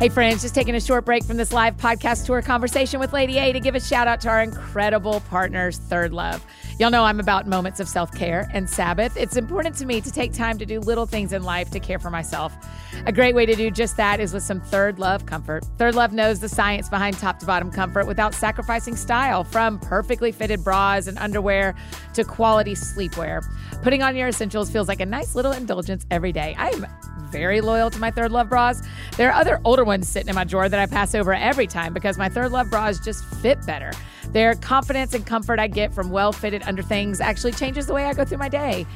Hey, 0.00 0.08
friends, 0.08 0.40
just 0.40 0.54
taking 0.54 0.74
a 0.74 0.80
short 0.80 1.04
break 1.04 1.24
from 1.24 1.36
this 1.36 1.52
live 1.52 1.76
podcast 1.76 2.24
tour 2.24 2.40
conversation 2.40 3.00
with 3.00 3.12
Lady 3.12 3.36
A 3.36 3.52
to 3.52 3.60
give 3.60 3.74
a 3.74 3.80
shout 3.80 4.08
out 4.08 4.18
to 4.22 4.30
our 4.30 4.42
incredible 4.42 5.20
partners, 5.28 5.76
Third 5.76 6.14
Love. 6.14 6.42
Y'all 6.78 6.90
know 6.90 7.04
I'm 7.04 7.20
about 7.20 7.46
moments 7.46 7.80
of 7.80 7.86
self 7.86 8.10
care 8.10 8.48
and 8.54 8.66
Sabbath. 8.70 9.14
It's 9.14 9.36
important 9.36 9.74
to 9.74 9.84
me 9.84 10.00
to 10.00 10.10
take 10.10 10.32
time 10.32 10.56
to 10.56 10.64
do 10.64 10.80
little 10.80 11.04
things 11.04 11.34
in 11.34 11.42
life 11.42 11.70
to 11.72 11.80
care 11.80 11.98
for 11.98 12.08
myself. 12.08 12.56
A 13.04 13.12
great 13.12 13.34
way 13.34 13.44
to 13.44 13.54
do 13.54 13.70
just 13.70 13.98
that 13.98 14.20
is 14.20 14.32
with 14.32 14.42
some 14.42 14.62
Third 14.62 14.98
Love 14.98 15.26
comfort. 15.26 15.66
Third 15.76 15.94
Love 15.94 16.14
knows 16.14 16.40
the 16.40 16.48
science 16.48 16.88
behind 16.88 17.18
top 17.18 17.38
to 17.40 17.44
bottom 17.44 17.70
comfort 17.70 18.06
without 18.06 18.32
sacrificing 18.32 18.96
style, 18.96 19.44
from 19.44 19.78
perfectly 19.80 20.32
fitted 20.32 20.64
bras 20.64 21.08
and 21.08 21.18
underwear 21.18 21.74
to 22.14 22.24
quality 22.24 22.72
sleepwear. 22.72 23.44
Putting 23.82 24.02
on 24.02 24.16
your 24.16 24.28
essentials 24.28 24.70
feels 24.70 24.88
like 24.88 25.00
a 25.00 25.06
nice 25.06 25.34
little 25.34 25.52
indulgence 25.52 26.06
every 26.10 26.32
day. 26.32 26.54
I 26.56 26.70
am 26.70 26.86
very 27.30 27.60
loyal 27.60 27.90
to 27.90 27.98
my 27.98 28.10
Third 28.10 28.32
Love 28.32 28.48
bras. 28.48 28.82
There 29.16 29.30
are 29.30 29.40
other 29.40 29.60
older 29.64 29.84
ones 29.84 30.08
sitting 30.08 30.28
in 30.28 30.34
my 30.34 30.44
drawer 30.44 30.68
that 30.68 30.78
I 30.78 30.86
pass 30.86 31.14
over 31.14 31.32
every 31.32 31.66
time 31.66 31.92
because 31.92 32.18
my 32.18 32.28
Third 32.28 32.52
Love 32.52 32.70
bras 32.70 32.98
just 32.98 33.24
fit 33.36 33.64
better. 33.66 33.92
Their 34.32 34.54
confidence 34.54 35.14
and 35.14 35.26
comfort 35.26 35.58
I 35.58 35.66
get 35.66 35.92
from 35.92 36.10
well 36.10 36.32
fitted 36.32 36.62
underthings 36.62 37.20
actually 37.20 37.52
changes 37.52 37.86
the 37.86 37.94
way 37.94 38.04
I 38.04 38.12
go 38.12 38.24
through 38.24 38.38
my 38.38 38.48
day. 38.48 38.86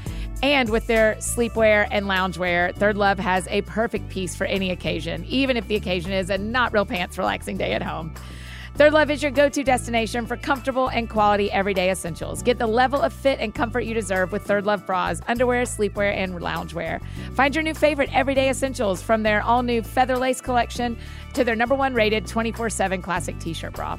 And 0.42 0.68
with 0.68 0.86
their 0.86 1.14
sleepwear 1.16 1.88
and 1.90 2.06
loungewear, 2.06 2.74
Third 2.76 2.96
Love 2.96 3.18
has 3.18 3.46
a 3.48 3.62
perfect 3.62 4.08
piece 4.10 4.36
for 4.36 4.44
any 4.44 4.70
occasion, 4.70 5.24
even 5.24 5.56
if 5.56 5.66
the 5.68 5.76
occasion 5.76 6.12
is 6.12 6.30
a 6.30 6.38
not 6.38 6.72
real 6.72 6.84
pants 6.84 7.16
relaxing 7.16 7.56
day 7.56 7.72
at 7.72 7.82
home. 7.82 8.14
Third 8.76 8.92
Love 8.92 9.08
is 9.08 9.22
your 9.22 9.30
go 9.30 9.48
to 9.48 9.62
destination 9.62 10.26
for 10.26 10.36
comfortable 10.36 10.88
and 10.88 11.08
quality 11.08 11.48
everyday 11.52 11.92
essentials. 11.92 12.42
Get 12.42 12.58
the 12.58 12.66
level 12.66 13.00
of 13.00 13.12
fit 13.12 13.38
and 13.38 13.54
comfort 13.54 13.82
you 13.82 13.94
deserve 13.94 14.32
with 14.32 14.42
Third 14.42 14.66
Love 14.66 14.84
bras, 14.84 15.20
underwear, 15.28 15.62
sleepwear, 15.62 16.12
and 16.12 16.34
loungewear. 16.34 17.00
Find 17.34 17.54
your 17.54 17.62
new 17.62 17.72
favorite 17.72 18.12
everyday 18.12 18.50
essentials 18.50 19.00
from 19.00 19.22
their 19.22 19.42
all 19.42 19.62
new 19.62 19.80
Feather 19.80 20.18
Lace 20.18 20.40
collection 20.40 20.98
to 21.34 21.44
their 21.44 21.54
number 21.54 21.76
one 21.76 21.94
rated 21.94 22.26
24 22.26 22.68
7 22.68 23.00
classic 23.00 23.38
t 23.38 23.52
shirt 23.52 23.74
bra. 23.74 23.96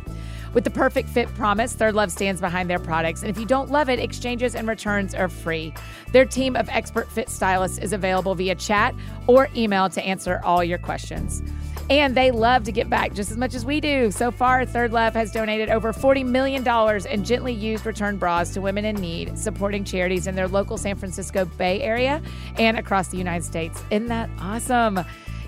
With 0.53 0.65
the 0.65 0.71
perfect 0.71 1.07
fit 1.07 1.33
promise, 1.35 1.71
Third 1.71 1.95
Love 1.95 2.11
stands 2.11 2.41
behind 2.41 2.69
their 2.69 2.79
products. 2.79 3.21
And 3.21 3.29
if 3.29 3.39
you 3.39 3.45
don't 3.45 3.71
love 3.71 3.87
it, 3.87 3.99
exchanges 3.99 4.55
and 4.55 4.67
returns 4.67 5.15
are 5.15 5.29
free. 5.29 5.73
Their 6.11 6.25
team 6.25 6.57
of 6.57 6.67
expert 6.67 7.09
fit 7.09 7.29
stylists 7.29 7.77
is 7.77 7.93
available 7.93 8.35
via 8.35 8.55
chat 8.55 8.93
or 9.27 9.47
email 9.55 9.87
to 9.87 10.03
answer 10.03 10.41
all 10.43 10.65
your 10.65 10.79
questions. 10.79 11.41
And 11.89 12.15
they 12.15 12.31
love 12.31 12.63
to 12.63 12.71
get 12.71 12.89
back 12.89 13.13
just 13.13 13.29
as 13.29 13.37
much 13.37 13.53
as 13.53 13.63
we 13.63 13.79
do. 13.79 14.09
So 14.09 14.31
far, 14.31 14.65
Third 14.65 14.91
Love 14.91 15.13
has 15.13 15.31
donated 15.31 15.69
over 15.69 15.93
$40 15.93 16.25
million 16.25 16.67
in 17.07 17.23
gently 17.23 17.53
used 17.53 17.85
return 17.85 18.17
bras 18.17 18.53
to 18.53 18.61
women 18.61 18.85
in 18.85 18.95
need, 18.95 19.37
supporting 19.37 19.83
charities 19.83 20.25
in 20.25 20.35
their 20.35 20.47
local 20.47 20.77
San 20.77 20.95
Francisco 20.95 21.45
Bay 21.45 21.81
Area 21.81 22.21
and 22.57 22.77
across 22.77 23.09
the 23.09 23.17
United 23.17 23.45
States. 23.45 23.83
Isn't 23.91 24.07
that 24.07 24.29
awesome? 24.39 25.05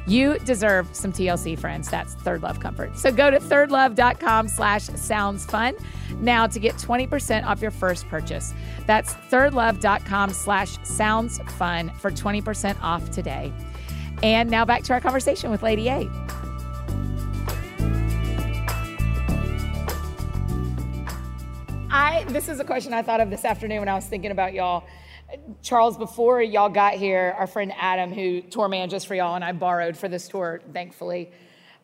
You 0.08 0.40
deserve 0.40 0.88
some 0.94 1.12
TLC, 1.12 1.60
friends. 1.60 1.90
That's 1.90 2.14
Third 2.14 2.42
Love 2.42 2.62
Comfort. 2.62 2.98
So 2.98 3.12
go 3.12 3.30
to 3.30 3.40
thirdlove.com 3.40 4.48
slash 4.48 4.84
sounds 4.84 5.46
fun 5.46 5.76
now 6.22 6.48
to 6.48 6.60
get 6.60 6.76
20% 6.76 7.46
off 7.46 7.62
your 7.62 7.72
first 7.72 8.08
purchase. 8.08 8.54
That's 8.86 9.14
thirdlove.com 9.14 10.30
slash 10.30 10.78
sounds 10.84 11.40
fun 11.58 11.92
for 12.00 12.10
20% 12.10 12.82
off 12.82 13.10
today. 13.12 13.52
And 14.24 14.50
now 14.50 14.66
back 14.66 14.84
to 14.84 14.94
our 14.94 15.02
conversation 15.02 15.52
with 15.52 15.62
Lady 15.62 15.90
A. 15.90 16.10
I 21.90 22.26
this 22.30 22.50
is 22.50 22.60
a 22.60 22.64
question 22.64 22.94
I 22.94 23.02
thought 23.04 23.22
of 23.22 23.30
this 23.30 23.46
afternoon 23.46 23.80
when 23.80 23.90
I 23.90 23.96
was 23.96 24.06
thinking 24.06 24.32
about 24.32 24.54
y'all. 24.54 24.86
Charles, 25.62 25.98
before 25.98 26.42
y'all 26.42 26.70
got 26.70 26.94
here, 26.94 27.36
our 27.38 27.48
friend 27.48 27.74
Adam, 27.78 28.14
who 28.14 28.42
tour 28.42 28.68
manages 28.68 29.04
for 29.04 29.14
y'all, 29.14 29.36
and 29.36 29.44
I 29.44 29.52
borrowed 29.52 29.98
for 29.98 30.08
this 30.08 30.28
tour, 30.28 30.62
thankfully, 30.74 31.32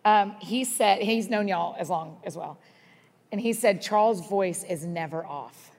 um, 0.06 0.36
he 0.40 0.64
said 0.64 1.02
he's 1.02 1.30
known 1.30 1.48
y'all 1.48 1.76
as 1.78 1.90
long 1.90 2.20
as 2.24 2.38
well, 2.38 2.58
and 3.32 3.42
he 3.42 3.54
said 3.54 3.82
Charles' 3.82 4.26
voice 4.28 4.64
is 4.64 4.86
never 4.86 5.26
off. 5.26 5.72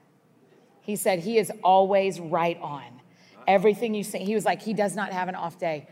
He 0.81 0.95
said 0.95 1.19
he 1.19 1.37
is 1.37 1.51
always 1.63 2.19
right 2.19 2.59
on. 2.61 3.01
Everything 3.47 3.93
you 3.95 4.03
say, 4.03 4.23
he 4.23 4.35
was 4.35 4.45
like 4.45 4.61
he 4.61 4.73
does 4.73 4.95
not 4.95 5.11
have 5.11 5.27
an 5.27 5.35
off 5.35 5.57
day. 5.59 5.87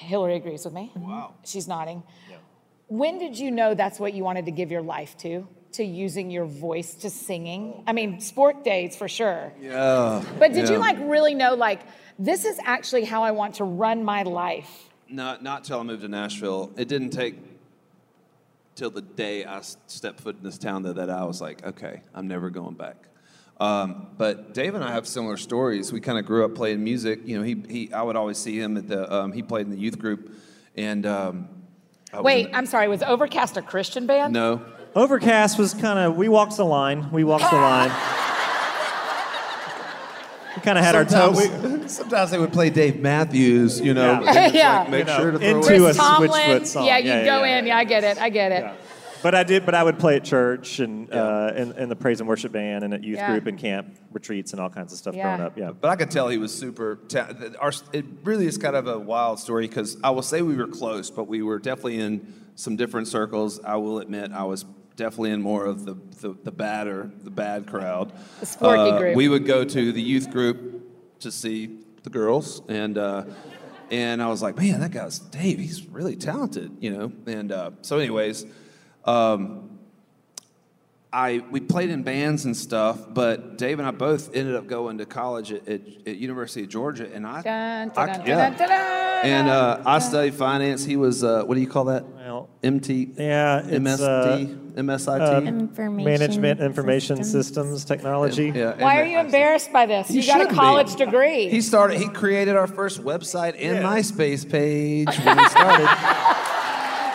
Hillary 0.00 0.36
agrees 0.36 0.64
with 0.64 0.74
me. 0.74 0.90
Wow. 0.96 1.32
Mm-hmm. 1.32 1.42
She's 1.44 1.68
nodding. 1.68 2.02
When 2.88 3.18
did 3.18 3.38
you 3.38 3.52
know 3.52 3.74
that's 3.74 4.00
what 4.00 4.14
you 4.14 4.24
wanted 4.24 4.46
to 4.46 4.50
give 4.50 4.72
your 4.72 4.82
life 4.82 5.16
to? 5.18 5.46
To 5.74 5.84
using 5.84 6.30
your 6.30 6.46
voice 6.46 6.94
to 6.94 7.10
singing? 7.10 7.74
Oh, 7.76 7.84
I 7.86 7.92
mean, 7.92 8.16
Spork 8.16 8.64
days 8.64 8.96
for 8.96 9.06
sure. 9.06 9.52
Yeah. 9.60 10.24
But 10.40 10.52
did 10.52 10.68
you 10.68 10.78
like 10.78 10.96
really 10.98 11.34
know, 11.34 11.54
like, 11.54 11.82
this 12.18 12.44
is 12.44 12.58
actually 12.64 13.04
how 13.04 13.22
I 13.22 13.30
want 13.30 13.54
to 13.56 13.64
run 13.64 14.04
my 14.04 14.24
life? 14.24 14.88
Not 15.08 15.42
not 15.42 15.62
till 15.64 15.78
I 15.78 15.82
moved 15.84 16.02
to 16.02 16.08
Nashville. 16.08 16.72
It 16.76 16.88
didn't 16.88 17.10
take 17.10 17.36
till 18.74 18.90
the 18.90 19.02
day 19.02 19.44
I 19.44 19.60
stepped 19.60 20.20
foot 20.20 20.36
in 20.38 20.42
this 20.42 20.58
town 20.58 20.82
that, 20.82 20.96
that 20.96 21.10
I 21.10 21.24
was 21.24 21.40
like, 21.40 21.64
okay, 21.64 22.02
I'm 22.14 22.26
never 22.26 22.50
going 22.50 22.74
back. 22.74 22.96
Um, 23.60 24.06
but 24.16 24.54
Dave 24.54 24.74
and 24.74 24.82
I 24.82 24.90
have 24.92 25.06
similar 25.06 25.36
stories. 25.36 25.92
We 25.92 26.00
kind 26.00 26.18
of 26.18 26.24
grew 26.24 26.44
up 26.46 26.54
playing 26.54 26.82
music. 26.82 27.20
You 27.26 27.36
know, 27.38 27.44
he, 27.44 27.62
he 27.68 27.92
I 27.92 28.02
would 28.02 28.16
always 28.16 28.38
see 28.38 28.58
him 28.58 28.76
at 28.78 28.88
the 28.88 29.12
um, 29.14 29.32
he 29.32 29.42
played 29.42 29.66
in 29.66 29.70
the 29.70 29.78
youth 29.78 29.98
group, 29.98 30.32
and 30.76 31.04
um, 31.04 31.48
I 32.12 32.22
Wait, 32.22 32.48
in- 32.48 32.54
I'm 32.54 32.64
sorry, 32.66 32.88
was 32.88 33.02
Overcast 33.02 33.56
a 33.58 33.62
Christian 33.62 34.06
band? 34.06 34.32
no, 34.32 34.62
Overcast 34.94 35.58
was 35.58 35.74
kind 35.74 35.98
of, 35.98 36.16
we 36.16 36.28
walked 36.28 36.56
the 36.56 36.64
line. 36.64 37.10
We 37.12 37.22
walked 37.22 37.48
the 37.50 37.56
line. 37.56 37.92
We 40.56 40.62
kind 40.62 40.76
of 40.78 40.84
had 40.84 40.96
our 40.96 41.04
toe. 41.04 41.30
We, 41.30 41.44
sometimes, 41.44 41.96
sometimes 41.96 42.30
they 42.32 42.38
would 42.38 42.52
play 42.52 42.70
Dave 42.70 42.98
Matthews. 43.00 43.80
You 43.80 43.94
know, 43.94 44.20
Yeah. 44.20 44.28
and 44.28 44.38
it's 44.46 44.54
Yeah. 44.54 44.78
like, 44.80 44.90
make 44.90 44.98
You 45.00 45.04
know, 45.06 45.18
sure 45.20 45.30
to 45.30 45.38
throw 45.38 45.48
into 45.48 45.72
it. 45.74 45.76
a 45.76 45.84
Chris 45.84 45.96
Tomlin. 45.96 46.30
Switchfoot 46.30 46.66
song. 46.66 46.86
Yeah, 46.86 46.98
you 46.98 47.08
Yeah, 47.08 47.24
go 47.24 47.44
yeah, 47.44 47.58
in. 47.58 47.66
Yeah, 47.68 47.76
I 47.78 47.84
get 47.84 48.02
it. 48.04 48.18
I 48.20 48.28
get 48.30 48.50
it. 48.52 48.62
Yeah. 48.64 48.74
But 49.22 49.34
I 49.34 49.42
did. 49.42 49.66
But 49.66 49.74
I 49.74 49.82
would 49.82 49.98
play 49.98 50.16
at 50.16 50.24
church 50.24 50.78
and 50.80 51.12
uh, 51.12 51.52
in, 51.56 51.72
in 51.72 51.88
the 51.88 51.96
praise 51.96 52.20
and 52.20 52.28
worship 52.28 52.52
band 52.52 52.84
and 52.84 52.94
at 52.94 53.02
youth 53.04 53.18
Yeah. 53.18 53.30
group 53.32 53.46
and 53.46 53.58
camp 53.58 53.96
retreats 54.12 54.52
and 54.52 54.60
all 54.60 54.70
kinds 54.70 54.92
of 54.92 54.98
stuff 54.98 55.14
Yeah. 55.14 55.22
growing 55.36 55.40
up. 55.42 55.58
Yeah. 55.58 55.72
But 55.72 55.88
I 55.90 55.96
could 55.96 56.10
tell 56.10 56.28
he 56.28 56.38
was 56.38 56.52
super. 56.56 56.96
Ta- 57.08 57.28
our, 57.58 57.72
it 57.92 58.04
really 58.24 58.46
is 58.46 58.56
kind 58.58 58.76
of 58.76 58.86
a 58.86 58.98
wild 58.98 59.38
story 59.38 59.66
because 59.68 59.96
I 60.02 60.10
will 60.10 60.22
say 60.22 60.42
we 60.42 60.56
were 60.56 60.66
close, 60.68 61.10
but 61.10 61.24
we 61.24 61.42
were 61.42 61.58
definitely 61.58 62.00
in 62.00 62.34
some 62.54 62.76
different 62.76 63.08
circles. 63.08 63.60
I 63.64 63.76
will 63.76 63.98
admit 64.00 64.32
I 64.32 64.44
was 64.44 64.64
definitely 64.96 65.30
in 65.30 65.42
more 65.42 65.64
of 65.66 65.84
the 65.84 65.94
the, 66.20 66.36
the 66.44 66.52
badder, 66.52 67.10
the 67.24 67.30
bad 67.30 67.66
crowd. 67.66 68.12
The 68.40 68.46
sporty 68.46 68.80
Uh, 68.90 68.98
group. 68.98 69.16
We 69.16 69.28
would 69.28 69.46
go 69.46 69.64
to 69.64 69.92
the 69.92 70.02
youth 70.02 70.30
group 70.30 71.18
to 71.20 71.30
see 71.30 71.78
the 72.02 72.10
girls, 72.10 72.60
and 72.68 72.96
uh, 72.98 73.24
and 73.90 74.22
I 74.22 74.28
was 74.28 74.40
like, 74.42 74.56
man, 74.56 74.80
that 74.80 74.90
guy's 74.92 75.18
Dave. 75.18 75.58
He's 75.58 75.86
really 75.86 76.16
talented, 76.16 76.76
you 76.80 76.90
know. 76.90 77.12
And 77.26 77.50
uh, 77.52 77.70
so, 77.82 77.98
anyways. 77.98 78.44
Um, 79.04 79.66
I 81.12 81.42
we 81.50 81.58
played 81.58 81.90
in 81.90 82.04
bands 82.04 82.44
and 82.44 82.56
stuff, 82.56 83.00
but 83.12 83.58
Dave 83.58 83.80
and 83.80 83.88
I 83.88 83.90
both 83.90 84.32
ended 84.34 84.54
up 84.54 84.68
going 84.68 84.98
to 84.98 85.06
college 85.06 85.50
at, 85.52 85.68
at, 85.68 85.80
at 86.06 86.16
University 86.18 86.62
of 86.62 86.68
Georgia, 86.68 87.08
and 87.12 87.26
I, 87.26 87.42
Dun, 87.42 87.90
I- 87.96 88.06
dun, 88.06 88.18
dun, 88.18 88.26
yeah. 88.28 88.36
dun, 88.50 88.58
dun, 88.58 88.68
dun, 88.68 89.24
and 89.24 89.48
uh, 89.48 89.76
dun. 89.78 89.86
I 89.88 89.98
studied 89.98 90.34
finance. 90.34 90.84
He 90.84 90.96
was 90.96 91.24
uh, 91.24 91.42
what 91.42 91.56
do 91.56 91.60
you 91.62 91.66
call 91.66 91.86
that? 91.86 92.04
Well, 92.04 92.48
MT, 92.62 93.10
yeah, 93.16 93.58
it's, 93.58 93.70
MSD, 93.70 94.74
MSIT. 94.74 95.36
um, 95.38 95.46
Information 95.48 96.04
management 96.04 96.60
information 96.60 97.16
systems. 97.24 97.32
systems, 97.32 97.84
technology. 97.84 98.52
yeah. 98.54 98.76
Why 98.80 99.00
and 99.00 99.08
are 99.08 99.10
you 99.10 99.18
embarrassed 99.18 99.72
by 99.72 99.86
this? 99.86 100.10
You, 100.12 100.22
got 100.22 100.28
a 100.28 100.32
shouldn't 100.32 100.50
be. 100.50 100.54
college 100.56 100.94
degree. 100.94 101.48
He 101.48 101.60
started. 101.60 101.98
He 101.98 102.06
created 102.08 102.54
our 102.54 102.68
first 102.68 103.02
website 103.02 103.54
and 103.58 103.78
Yeah. 103.78 103.82
MySpace 103.82 104.48
page 104.48 105.08
when 105.24 105.36
we 105.38 105.48
started. 105.48 105.88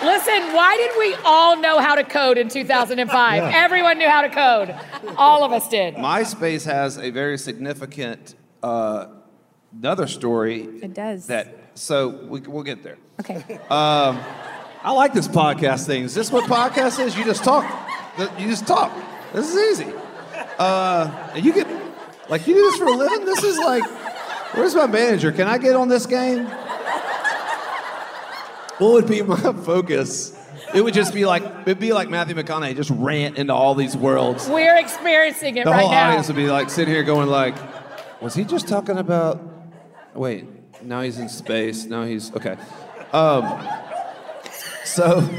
Listen, 0.06 0.54
why 0.54 0.78
did 0.78 0.92
we 0.98 1.16
all 1.26 1.58
know 1.58 1.80
how 1.80 1.96
to 1.96 2.04
code 2.04 2.38
in 2.38 2.48
2005? 2.48 3.36
Yeah. 3.38 3.52
Everyone 3.54 3.98
knew 3.98 4.10
how 4.10 4.22
to 4.22 4.30
code. 4.30 5.16
All 5.18 5.44
of 5.44 5.52
us 5.52 5.68
did. 5.68 5.96
MySpace 5.96 6.66
has 6.66 6.98
a 6.98 7.10
very 7.10 7.38
significant 7.38 8.36
uh, 8.62 9.08
another 9.78 10.08
story. 10.08 10.64
It 10.82 10.94
does. 10.94 11.28
That 11.28 11.56
so 11.74 12.10
we, 12.10 12.40
we'll 12.42 12.64
get 12.64 12.84
there. 12.84 12.98
Okay. 13.20 13.60
I 13.70 14.92
like 14.92 15.14
this 15.14 15.28
podcast 15.28 15.88
thing. 15.88 16.04
Is 16.04 16.14
this 16.14 16.32
what 16.32 16.44
podcast 16.46 17.04
is? 17.04 17.18
You 17.18 17.24
just 17.24 17.44
talk. 17.44 17.66
You 18.38 18.48
just 18.48 18.68
talk. 18.68 18.94
This 19.34 19.54
is 19.54 19.80
easy. 19.82 19.92
Uh, 20.60 21.32
and 21.34 21.44
you 21.44 21.52
get 21.52 21.68
like 22.30 22.48
you 22.48 22.54
do 22.54 22.62
this 22.62 22.78
for 22.78 22.86
a 22.86 22.92
living. 22.92 23.26
This 23.26 23.44
is 23.44 23.58
like, 23.58 23.84
where's 24.54 24.76
my 24.76 24.86
manager? 24.86 25.32
Can 25.32 25.48
I 25.48 25.58
get 25.58 25.76
on 25.76 25.88
this 25.88 26.06
game? 26.06 26.48
What 28.78 28.94
would 28.94 29.08
be 29.08 29.22
my 29.22 29.36
focus? 29.66 30.38
It 30.74 30.84
would 30.84 30.94
just 30.94 31.14
be 31.14 31.26
like 31.26 31.44
it'd 31.62 31.80
be 31.80 31.94
like 31.94 32.10
Matthew 32.10 32.36
McConaughey 32.36 32.76
just 32.76 32.90
rant 32.90 33.38
into 33.38 33.54
all 33.54 33.76
these 33.76 33.96
worlds. 33.96 34.48
We're 34.50 34.78
experiencing 34.78 35.58
it 35.58 35.66
The 35.66 35.72
right 35.72 35.82
whole 35.82 35.92
now. 35.92 36.10
audience 36.10 36.28
would 36.28 36.36
be 36.36 36.50
like 36.50 36.70
sitting 36.70 36.94
here 36.94 37.04
going 37.04 37.30
like, 37.30 37.56
was 38.22 38.34
he 38.36 38.44
just 38.44 38.68
talking 38.68 38.98
about? 38.98 39.42
Wait, 40.14 40.46
now 40.84 41.02
he's 41.02 41.20
in 41.20 41.30
space. 41.30 41.86
Now 41.86 42.04
he's 42.04 42.34
okay. 42.36 42.58
Um, 43.14 43.68
so 44.84 45.20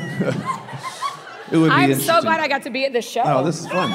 it 1.51 1.57
would 1.57 1.69
be 1.69 1.75
I'm 1.75 1.95
so 1.95 2.21
glad 2.21 2.41
I 2.41 2.49
got 2.49 2.63
to 2.63 2.71
be 2.71 2.85
at 2.85 2.93
this 2.93 3.09
show. 3.09 3.23
Oh, 3.25 3.45
this 3.45 3.61
is 3.61 3.67
fun. 3.69 3.91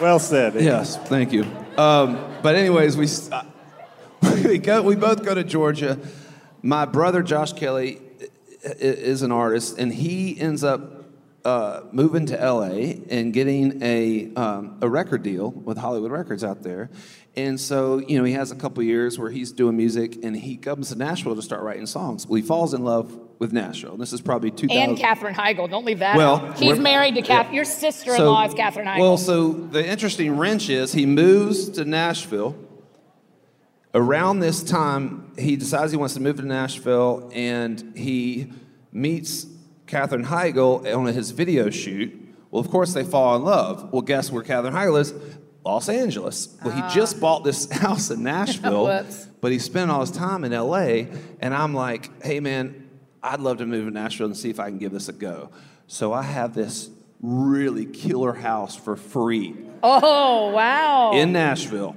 Well 0.00 0.18
said. 0.18 0.54
Yes, 0.56 0.96
thank 0.96 1.32
you. 1.32 1.44
Um, 1.78 2.18
but 2.42 2.54
anyways, 2.54 2.96
we 2.96 3.06
uh, 3.32 3.42
we 4.44 4.58
go. 4.58 4.82
We 4.82 4.96
both 4.96 5.24
go 5.24 5.34
to 5.34 5.44
Georgia. 5.44 5.98
My 6.62 6.84
brother 6.84 7.22
Josh 7.22 7.52
Kelly 7.52 8.00
is 8.62 9.22
an 9.22 9.32
artist, 9.32 9.78
and 9.78 9.92
he 9.92 10.38
ends 10.38 10.64
up 10.64 11.04
uh, 11.44 11.82
moving 11.92 12.26
to 12.26 12.34
LA 12.36 12.94
and 13.08 13.32
getting 13.32 13.80
a 13.82 14.32
um, 14.34 14.78
a 14.82 14.88
record 14.88 15.22
deal 15.22 15.50
with 15.50 15.78
Hollywood 15.78 16.10
Records 16.10 16.42
out 16.42 16.62
there. 16.62 16.90
And 17.36 17.60
so, 17.60 17.98
you 17.98 18.18
know, 18.18 18.24
he 18.24 18.32
has 18.32 18.50
a 18.50 18.56
couple 18.56 18.82
years 18.82 19.18
where 19.18 19.30
he's 19.30 19.52
doing 19.52 19.76
music, 19.76 20.24
and 20.24 20.34
he 20.34 20.56
comes 20.56 20.88
to 20.88 20.96
Nashville 20.96 21.36
to 21.36 21.42
start 21.42 21.62
writing 21.62 21.84
songs. 21.84 22.26
Well, 22.26 22.36
he 22.36 22.42
falls 22.42 22.72
in 22.72 22.82
love 22.82 23.14
with 23.38 23.52
Nashville. 23.52 23.98
This 23.98 24.14
is 24.14 24.22
probably 24.22 24.50
2000. 24.50 24.82
and 24.82 24.98
Katherine 24.98 25.34
Heigl. 25.34 25.68
Don't 25.68 25.84
leave 25.84 25.98
that. 25.98 26.16
Well, 26.16 26.36
out. 26.36 26.58
he's 26.58 26.78
married 26.78 27.14
to 27.16 27.22
Kath. 27.22 27.48
yeah. 27.48 27.52
Your 27.52 27.64
sister-in-law 27.66 28.46
is 28.46 28.54
Katherine 28.54 28.86
Heigl. 28.86 29.00
Well, 29.00 29.18
so 29.18 29.52
the 29.52 29.86
interesting 29.86 30.38
wrench 30.38 30.70
is 30.70 30.94
he 30.94 31.04
moves 31.04 31.68
to 31.70 31.84
Nashville, 31.84 32.56
around 33.96 34.40
this 34.40 34.62
time, 34.62 35.32
he 35.38 35.56
decides 35.56 35.90
he 35.90 35.96
wants 35.96 36.14
to 36.14 36.20
move 36.20 36.36
to 36.36 36.42
Nashville, 36.42 37.30
and 37.34 37.96
he 37.96 38.52
meets 38.92 39.46
Katherine 39.86 40.26
Heigl 40.26 40.94
on 40.94 41.06
his 41.06 41.30
video 41.30 41.70
shoot. 41.70 42.12
Well, 42.50 42.60
of 42.60 42.70
course, 42.70 42.92
they 42.92 43.04
fall 43.04 43.36
in 43.36 43.42
love. 43.42 43.92
Well, 43.92 44.02
guess 44.02 44.30
where 44.30 44.42
Katherine 44.42 44.74
Heigl 44.74 45.00
is? 45.00 45.14
Los 45.64 45.88
Angeles. 45.88 46.56
Well, 46.64 46.74
he 46.74 46.94
just 46.94 47.16
ah. 47.16 47.20
bought 47.20 47.44
this 47.44 47.70
house 47.72 48.10
in 48.10 48.22
Nashville, 48.22 49.04
but 49.40 49.50
he 49.50 49.58
spent 49.58 49.90
all 49.90 50.00
his 50.00 50.12
time 50.12 50.44
in 50.44 50.52
LA. 50.52 51.06
And 51.40 51.54
I'm 51.54 51.74
like, 51.74 52.22
hey, 52.22 52.38
man, 52.38 52.88
I'd 53.22 53.40
love 53.40 53.58
to 53.58 53.66
move 53.66 53.86
to 53.86 53.90
Nashville 53.90 54.26
and 54.26 54.36
see 54.36 54.50
if 54.50 54.60
I 54.60 54.68
can 54.68 54.78
give 54.78 54.92
this 54.92 55.08
a 55.08 55.12
go. 55.12 55.50
So 55.88 56.12
I 56.12 56.22
have 56.22 56.54
this 56.54 56.90
really 57.20 57.86
killer 57.86 58.34
house 58.34 58.76
for 58.76 58.94
free 58.94 59.56
Oh, 59.82 60.50
wow. 60.50 61.12
in 61.14 61.32
Nashville. 61.32 61.96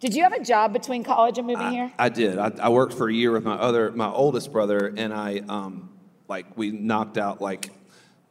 Did 0.00 0.14
you 0.14 0.22
have 0.24 0.32
a 0.32 0.42
job 0.42 0.72
between 0.72 1.02
college 1.04 1.38
and 1.38 1.46
moving 1.46 1.70
here? 1.70 1.90
I 1.98 2.10
did. 2.10 2.38
I, 2.38 2.52
I 2.60 2.68
worked 2.68 2.92
for 2.94 3.08
a 3.08 3.12
year 3.12 3.32
with 3.32 3.44
my 3.44 3.54
other, 3.54 3.90
my 3.92 4.08
oldest 4.08 4.52
brother, 4.52 4.92
and 4.94 5.12
I, 5.12 5.42
um, 5.48 5.90
like, 6.28 6.56
we 6.56 6.70
knocked 6.70 7.16
out 7.16 7.40
like, 7.40 7.70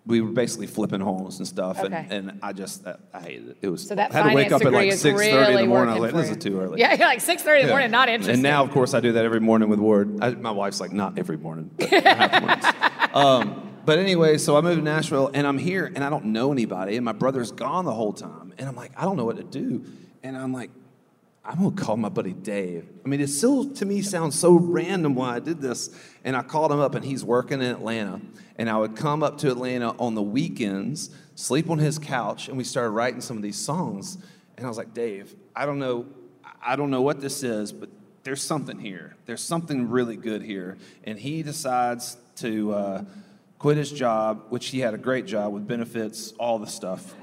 we 0.06 0.22
were 0.22 0.30
basically 0.30 0.68
flipping 0.68 1.02
homes 1.02 1.40
and 1.40 1.48
stuff, 1.48 1.80
Okay. 1.80 2.06
and, 2.12 2.30
and 2.30 2.40
I 2.44 2.54
just, 2.54 2.86
I, 2.86 2.98
I 3.12 3.22
hated 3.22 3.50
it. 3.50 3.58
It 3.64 3.70
was. 3.70 3.88
So 3.88 3.96
that 3.96 4.14
I 4.14 4.18
had 4.18 4.30
to 4.30 4.36
wake 4.36 4.52
up 4.52 4.64
at 4.64 4.72
like 4.72 4.92
six 4.94 5.02
thirty 5.20 5.32
in 5.32 5.36
really 5.36 5.64
the 5.64 5.68
morning. 5.68 5.96
I 5.96 6.00
was 6.00 6.14
like, 6.14 6.22
this 6.22 6.30
is 6.30 6.44
too 6.44 6.60
early. 6.62 6.80
Yeah, 6.80 6.94
like 7.00 7.18
6.30 7.20 7.62
in 7.62 7.66
the 7.66 7.72
morning, 7.72 7.90
not 7.90 8.10
interested. 8.10 8.34
And 8.36 8.44
now, 8.44 8.64
of 8.64 8.70
course, 8.70 8.94
I 8.94 9.00
do 9.00 9.14
that 9.14 9.26
every 9.26 9.40
morning 9.40 9.68
with 9.68 9.80
Ward. 9.80 10.20
I, 10.22 10.30
my 10.36 10.52
wife's 10.52 10.80
like, 10.80 10.92
not 10.94 11.18
every 11.18 11.38
morning, 11.38 11.72
but 11.76 11.90
half. 11.90 12.76
Um, 13.16 13.72
but 13.86 13.98
anyway, 13.98 14.38
so 14.38 14.58
I 14.58 14.62
moved 14.62 14.80
to 14.80 14.84
Nashville, 14.84 15.32
and 15.34 15.48
I'm 15.48 15.58
here, 15.58 15.86
and 15.86 16.04
I 16.04 16.10
don't 16.10 16.26
know 16.26 16.52
anybody, 16.52 16.98
and 16.98 17.06
my 17.06 17.14
brother's 17.14 17.52
gone 17.52 17.86
the 17.86 17.94
whole 17.94 18.12
time, 18.14 18.54
and 18.58 18.68
I'm 18.68 18.76
like, 18.76 18.92
I 18.98 19.06
don't 19.06 19.16
know 19.16 19.24
what 19.26 19.38
to 19.38 19.44
do, 19.44 19.86
and 20.22 20.36
I'm 20.38 20.52
like, 20.52 20.70
I'm 21.48 21.58
gonna 21.58 21.76
call 21.76 21.96
my 21.96 22.10
buddy 22.10 22.34
Dave. 22.34 22.88
I 23.06 23.08
mean, 23.08 23.22
it 23.22 23.28
still 23.28 23.70
to 23.70 23.86
me 23.86 24.02
sounds 24.02 24.38
so 24.38 24.54
random 24.54 25.14
why 25.14 25.36
I 25.36 25.40
did 25.40 25.62
this. 25.62 25.96
And 26.24 26.36
I 26.36 26.42
called 26.42 26.72
him 26.72 26.80
up, 26.80 26.96
and 26.96 27.06
he's 27.06 27.24
working 27.24 27.62
in 27.62 27.68
Atlanta. 27.68 28.20
And 28.58 28.68
I 28.68 28.78
would 28.78 28.96
come 28.96 29.22
up 29.22 29.38
to 29.40 29.52
Atlanta 29.52 29.92
on 30.00 30.16
the 30.16 30.24
weekends, 30.24 31.12
sleep 31.36 31.70
on 31.70 31.78
his 31.78 32.00
couch, 32.00 32.48
and 32.48 32.58
we 32.58 32.64
started 32.64 32.90
writing 32.90 33.22
some 33.22 33.38
of 33.38 33.44
these 33.44 33.58
songs. 33.58 34.18
And 34.58 34.66
I 34.66 34.70
was 34.70 34.78
like, 34.78 34.94
Dave, 34.94 35.36
I 35.56 35.68
don't 35.68 35.78
know, 35.78 36.08
I 36.66 36.76
don't 36.76 36.90
know 36.90 37.02
what 37.02 37.22
this 37.22 37.44
is, 37.44 37.72
but 37.72 37.90
there's 38.24 38.42
something 38.42 38.80
here. 38.80 39.16
There's 39.28 39.42
something 39.42 39.90
really 39.90 40.18
good 40.18 40.42
here. 40.42 40.78
And 41.04 41.20
he 41.20 41.44
decides 41.44 42.18
to 42.38 42.74
uh, 42.74 43.04
quit 43.60 43.78
his 43.78 43.92
job, 43.92 44.46
which 44.50 44.68
he 44.68 44.80
had 44.80 44.96
a 44.96 44.98
great 44.98 45.28
job 45.28 45.54
with 45.54 45.68
benefits, 45.68 46.32
all 46.40 46.58
the 46.58 46.68
stuff. 46.68 47.14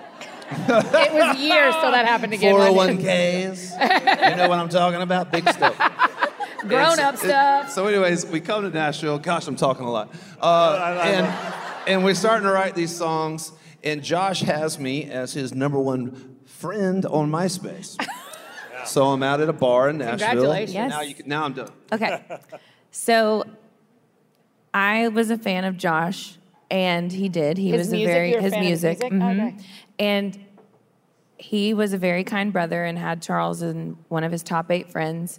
It 0.68 1.12
was 1.12 1.38
years 1.38 1.74
till 1.80 1.90
that 1.90 2.06
happened 2.06 2.32
again. 2.32 2.54
401ks. 2.54 4.30
you 4.30 4.36
know 4.36 4.48
what 4.48 4.58
I'm 4.58 4.68
talking 4.68 5.00
about? 5.02 5.30
Big 5.32 5.48
stuff. 5.48 5.76
Grown 6.68 6.98
up 7.00 7.16
stuff. 7.16 7.66
it- 7.68 7.70
so, 7.72 7.86
anyways, 7.86 8.26
we 8.26 8.40
come 8.40 8.62
to 8.62 8.70
Nashville. 8.70 9.18
Gosh, 9.18 9.46
I'm 9.48 9.56
talking 9.56 9.84
a 9.84 9.90
lot. 9.90 10.14
Uh, 10.40 11.00
and, 11.04 11.26
and 11.88 12.04
we're 12.04 12.14
starting 12.14 12.46
to 12.46 12.52
write 12.52 12.74
these 12.74 12.94
songs. 12.94 13.52
And 13.82 14.02
Josh 14.02 14.42
has 14.42 14.78
me 14.78 15.10
as 15.10 15.32
his 15.32 15.52
number 15.52 15.78
one 15.78 16.38
friend 16.46 17.04
on 17.06 17.30
MySpace. 17.30 17.96
So 18.84 19.06
I'm 19.10 19.22
out 19.22 19.40
at 19.40 19.48
a 19.48 19.52
bar 19.52 19.90
in 19.90 19.98
Nashville. 19.98 20.18
Congratulations. 20.26 20.74
Yes. 20.74 20.90
Now, 20.90 21.02
you 21.02 21.14
can, 21.14 21.28
now 21.28 21.44
I'm 21.44 21.52
done. 21.52 21.70
Okay. 21.92 22.20
So 22.90 23.44
I 24.74 25.06
was 25.06 25.30
a 25.30 25.38
fan 25.38 25.64
of 25.64 25.76
Josh, 25.76 26.36
and 26.72 27.12
he 27.12 27.28
did. 27.28 27.58
He 27.58 27.70
His 27.70 27.78
was 27.80 27.90
music? 27.90 28.08
a 28.08 28.12
very 28.12 28.30
You're 28.30 28.38
a 28.40 28.42
his 28.42 28.52
fan 28.54 28.64
music. 28.64 28.98
music? 29.00 29.12
mhm. 29.12 29.46
Okay. 29.54 29.64
And 30.00 30.38
he 31.36 31.74
was 31.74 31.92
a 31.92 31.98
very 31.98 32.24
kind 32.24 32.52
brother 32.52 32.82
and 32.84 32.98
had 32.98 33.20
Charles 33.22 33.62
and 33.62 33.96
one 34.08 34.24
of 34.24 34.32
his 34.32 34.42
top 34.42 34.70
eight 34.70 34.90
friends. 34.90 35.38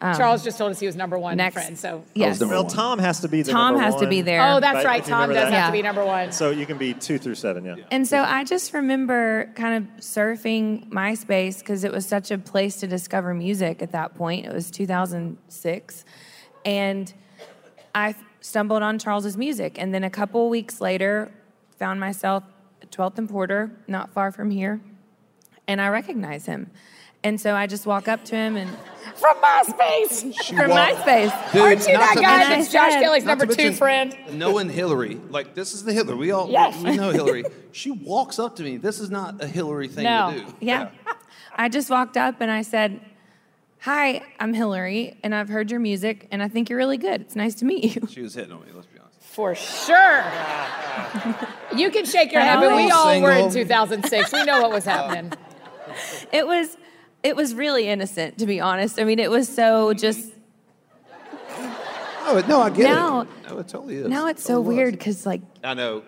Charles 0.00 0.42
just 0.42 0.58
told 0.58 0.72
us 0.72 0.80
he 0.80 0.86
was 0.86 0.96
number 0.96 1.16
one 1.16 1.36
Next, 1.36 1.54
friend. 1.54 1.78
So, 1.78 2.02
yes, 2.12 2.40
Well. 2.40 2.64
Tom 2.64 2.98
has 2.98 3.20
to 3.20 3.28
be 3.28 3.42
the 3.42 3.52
Tom 3.52 3.74
number 3.74 3.84
has 3.84 3.94
to 4.00 4.08
be 4.08 4.20
there. 4.20 4.42
oh, 4.42 4.58
that's 4.58 4.76
Right, 4.78 4.84
right. 4.84 5.04
Tom 5.04 5.28
does 5.28 5.36
that. 5.36 5.52
have 5.52 5.66
to 5.68 5.72
be 5.72 5.80
number 5.82 6.04
one. 6.04 6.32
So 6.32 6.50
you 6.50 6.66
can 6.66 6.76
be 6.76 6.92
two 6.92 7.18
through 7.18 7.36
seven, 7.36 7.64
yeah. 7.64 7.76
And 7.92 8.04
so 8.08 8.20
I 8.20 8.42
just 8.42 8.74
remember 8.74 9.52
kind 9.54 9.76
of 9.76 10.00
surfing 10.00 10.88
MySpace 10.88 11.60
because 11.60 11.84
it 11.84 11.92
was 11.92 12.04
such 12.04 12.32
a 12.32 12.38
place 12.38 12.76
to 12.80 12.88
discover 12.88 13.32
music 13.32 13.80
at 13.80 13.92
that 13.92 14.16
point. 14.16 14.44
It 14.44 14.52
was 14.52 14.72
2006. 14.72 16.04
And 16.64 17.12
I 17.94 18.16
stumbled 18.42 18.82
on 18.82 18.98
Charles's 18.98 19.36
music. 19.38 19.76
And 19.80 19.94
then 19.94 20.04
a 20.04 20.10
couple 20.10 20.50
weeks 20.50 20.80
later, 20.80 21.32
found 21.78 21.98
myself 22.00 22.44
at 22.82 22.90
12th 22.90 23.16
and 23.18 23.28
Porter, 23.30 23.70
not 23.88 24.12
far 24.12 24.30
from 24.30 24.50
here. 24.50 24.80
And 25.66 25.80
I 25.80 25.88
recognize 25.88 26.44
him. 26.44 26.70
And 27.24 27.40
so 27.40 27.54
I 27.54 27.68
just 27.68 27.86
walk 27.86 28.08
up 28.08 28.24
to 28.26 28.36
him 28.36 28.56
and 28.56 28.68
From 29.16 29.36
MySpace. 29.36 30.34
from 30.48 30.70
MySpace. 30.70 31.52
Dude, 31.52 31.62
Aren't 31.62 31.80
you 31.86 31.96
that 31.96 32.14
guy 32.16 32.48
that's 32.56 32.72
Josh 32.72 32.92
said- 32.92 33.00
Kelly's 33.02 33.24
number 33.24 33.46
two 33.46 33.56
mention 33.56 33.74
friend? 33.74 34.16
Knowing 34.32 34.68
Hillary, 34.68 35.20
like 35.30 35.54
this 35.54 35.72
is 35.74 35.84
the 35.84 35.92
Hillary. 35.92 36.16
We 36.16 36.30
all 36.32 36.50
Yes. 36.50 36.82
we 36.82 36.96
know 36.96 37.10
Hillary. 37.10 37.44
She 37.74 37.90
walks 37.90 38.38
up 38.38 38.56
to 38.56 38.62
me. 38.62 38.76
This 38.76 39.00
is 39.00 39.10
not 39.10 39.42
a 39.42 39.46
Hillary 39.46 39.88
thing 39.88 40.04
No. 40.04 40.32
to 40.32 40.40
do. 40.40 40.54
Yeah. 40.60 40.90
I 41.56 41.68
just 41.70 41.88
walked 41.90 42.16
up 42.18 42.40
and 42.40 42.50
I 42.50 42.60
said, 42.62 43.00
Hi, 43.82 44.22
I'm 44.38 44.54
Hillary, 44.54 45.16
and 45.24 45.34
I've 45.34 45.48
heard 45.48 45.70
your 45.72 45.80
music, 45.80 46.28
and 46.30 46.40
I 46.40 46.46
think 46.46 46.70
you're 46.70 46.76
really 46.78 46.98
good. 46.98 47.20
It's 47.20 47.34
nice 47.34 47.56
to 47.56 47.64
meet 47.64 47.96
you. 47.96 48.06
She 48.08 48.22
was 48.22 48.32
hitting 48.34 48.52
on 48.52 48.60
me. 48.64 48.68
Let's 48.72 48.86
be 48.86 49.00
honest. 49.00 49.20
For 49.20 49.56
sure. 49.56 50.24
you 51.76 51.90
can 51.90 52.04
shake 52.04 52.30
your 52.30 52.42
head, 52.42 52.60
but 52.60 52.76
we 52.76 52.90
all 52.92 53.20
were 53.20 53.32
in 53.32 53.50
2006. 53.50 54.32
We 54.32 54.44
know 54.44 54.62
what 54.62 54.70
was 54.70 54.84
happening. 54.84 55.32
It 56.32 56.46
was 56.46 56.78
it 57.22 57.36
was 57.36 57.54
really 57.54 57.86
innocent, 57.88 58.38
to 58.38 58.46
be 58.46 58.60
honest. 58.60 58.98
I 58.98 59.04
mean, 59.04 59.18
it 59.18 59.30
was 59.30 59.46
so 59.46 59.92
just 59.92 60.32
Oh 61.58 62.42
no, 62.48 62.62
I 62.62 62.70
get 62.70 62.84
Now- 62.84 63.20
it. 63.22 63.28
No, 63.50 63.58
it 63.58 63.68
totally 63.68 63.96
is. 63.96 64.08
now 64.08 64.28
it's 64.28 64.42
so 64.42 64.54
Totally 64.54 64.68
was. 64.68 64.76
weird 64.76 64.92
because 64.92 65.26
like 65.26 65.42
I 65.62 65.74
know. 65.74 66.02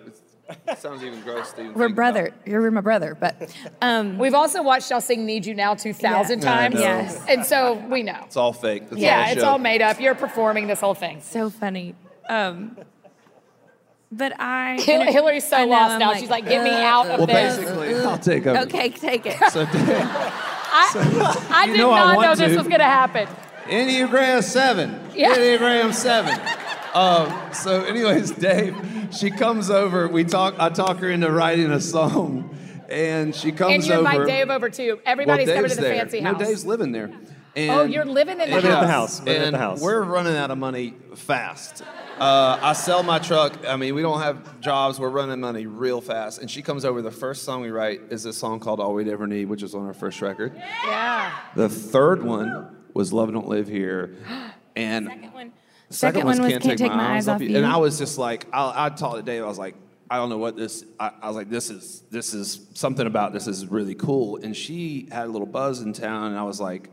It 0.68 0.78
sounds 0.78 1.02
even 1.02 1.20
gross. 1.22 1.52
To 1.52 1.70
we're 1.72 1.88
brother. 1.88 2.26
about. 2.28 2.46
You're 2.46 2.70
my 2.70 2.80
brother, 2.80 3.14
but 3.18 3.54
um, 3.80 4.18
We've 4.18 4.34
also 4.34 4.62
watched 4.62 4.90
Y'all 4.90 5.00
Sing 5.00 5.24
Need 5.24 5.46
You 5.46 5.54
Now 5.54 5.74
2,000 5.74 6.42
Yeah. 6.42 6.44
Times. 6.44 6.74
Yes. 6.78 7.24
And 7.28 7.44
so 7.46 7.74
we 7.88 8.02
know. 8.02 8.20
It's 8.24 8.36
all 8.36 8.52
fake. 8.52 8.84
It's 8.90 8.96
Yeah, 9.00 9.24
all 9.26 9.32
it's 9.32 9.42
all 9.42 9.58
made 9.58 9.80
up. 9.82 10.00
You're 10.00 10.14
performing 10.14 10.66
this 10.66 10.80
whole 10.80 10.94
thing. 10.94 11.20
so 11.22 11.48
funny. 11.50 11.94
Um, 12.28 12.76
but 14.12 14.32
I 14.38 14.76
Hill- 14.80 15.02
Hillary's 15.10 15.46
so 15.48 15.56
I 15.56 15.64
know, 15.64 15.70
lost 15.72 15.92
I'm 15.94 15.98
now. 15.98 16.14
She's 16.14 16.30
like, 16.30 16.46
get 16.46 16.62
me 16.62 16.70
out 16.70 17.06
of 17.08 17.18
Well, 17.18 17.26
this. 17.26 17.56
basically, 17.58 17.94
I'll 17.96 18.18
take 18.18 18.46
over. 18.46 18.60
Okay, 18.60 18.90
take 18.90 19.26
it. 19.26 19.36
So, 19.50 19.66
I, 20.76 21.46
I 21.50 21.66
did 21.66 21.78
know 21.78 21.90
not 21.90 22.16
want 22.16 22.28
know 22.28 22.34
this 22.46 22.56
was 22.56 22.66
going 22.68 22.78
to 22.80 22.84
happen. 22.84 23.26
Enneagram 23.64 24.42
seven. 24.42 25.00
Yeah. 25.14 25.34
Enneagram 25.34 25.92
seven. 25.94 26.38
Um, 26.94 27.52
so, 27.52 27.82
anyways, 27.84 28.30
Dave, 28.32 28.76
she 29.12 29.30
comes 29.30 29.68
over. 29.70 30.06
We 30.08 30.24
talk. 30.24 30.54
I 30.58 30.68
talk 30.68 30.98
her 30.98 31.10
into 31.10 31.30
writing 31.30 31.70
a 31.72 31.80
song, 31.80 32.56
and 32.88 33.34
she 33.34 33.50
comes 33.52 33.90
over. 33.90 34.06
And 34.06 34.14
you 34.14 34.20
over. 34.20 34.26
Dave 34.26 34.50
over 34.50 34.70
too. 34.70 35.00
Everybody's 35.04 35.48
well, 35.48 35.56
coming 35.56 35.70
to 35.70 35.76
the 35.76 35.82
there. 35.82 35.96
fancy 35.96 36.20
no, 36.20 36.32
house. 36.34 36.38
Dave's 36.46 36.64
living 36.64 36.92
there. 36.92 37.10
And 37.56 37.70
Oh, 37.70 37.84
you're 37.84 38.04
living 38.04 38.40
in 38.40 38.50
the 38.50 38.54
Living 38.56 38.70
at 38.72 38.80
the 38.80 38.86
house. 38.88 39.18
house. 39.18 39.26
Living 39.26 39.42
at 39.42 39.46
and 39.48 39.54
the 39.54 39.58
house. 39.58 39.80
we're 39.80 40.02
running 40.02 40.34
out 40.36 40.50
of 40.50 40.58
money 40.58 40.94
fast. 41.14 41.82
Uh, 42.18 42.58
I 42.60 42.72
sell 42.72 43.04
my 43.04 43.20
truck. 43.20 43.56
I 43.68 43.76
mean, 43.76 43.94
we 43.94 44.02
don't 44.02 44.20
have 44.20 44.60
jobs. 44.60 44.98
We're 44.98 45.08
running 45.08 45.40
money 45.40 45.66
real 45.66 46.00
fast. 46.00 46.40
And 46.40 46.50
she 46.50 46.62
comes 46.62 46.84
over. 46.84 47.00
The 47.00 47.12
first 47.12 47.44
song 47.44 47.60
we 47.62 47.70
write 47.70 48.00
is 48.10 48.24
this 48.24 48.36
song 48.38 48.58
called 48.60 48.80
"All 48.80 48.94
We'd 48.94 49.08
Ever 49.08 49.26
Need," 49.28 49.46
which 49.48 49.62
is 49.62 49.74
on 49.74 49.86
our 49.86 49.94
first 49.94 50.20
record. 50.20 50.52
Yeah. 50.56 51.32
The 51.54 51.68
third 51.68 52.22
one 52.24 52.76
was 52.92 53.12
"Love 53.12 53.32
Don't 53.32 53.48
Live 53.48 53.68
Here," 53.68 54.16
and 54.76 55.06
Second 55.06 55.32
one. 55.32 55.52
The 55.94 55.98
Second 55.98 56.24
one 56.24 56.42
was 56.42 56.50
Can't 56.52 56.78
Take 56.78 56.92
My 56.92 57.16
Eyes 57.16 57.28
Off 57.28 57.40
You. 57.40 57.56
And 57.56 57.64
I 57.64 57.76
was 57.76 57.98
just 57.98 58.18
like, 58.18 58.46
I, 58.52 58.86
I 58.86 58.88
to 58.88 59.22
Dave. 59.22 59.44
I 59.44 59.46
was 59.46 59.58
like, 59.58 59.76
I 60.10 60.16
don't 60.16 60.28
know 60.28 60.38
what 60.38 60.56
this. 60.56 60.84
I, 60.98 61.12
I 61.22 61.28
was 61.28 61.36
like, 61.36 61.48
this 61.48 61.70
is 61.70 62.02
this 62.10 62.34
is 62.34 62.66
something 62.74 63.06
about 63.06 63.32
this 63.32 63.46
is 63.46 63.66
really 63.66 63.94
cool. 63.94 64.36
And 64.42 64.56
she 64.56 65.08
had 65.10 65.26
a 65.26 65.30
little 65.30 65.46
buzz 65.46 65.80
in 65.80 65.92
town, 65.92 66.32
and 66.32 66.38
I 66.38 66.42
was 66.42 66.60
like, 66.60 66.90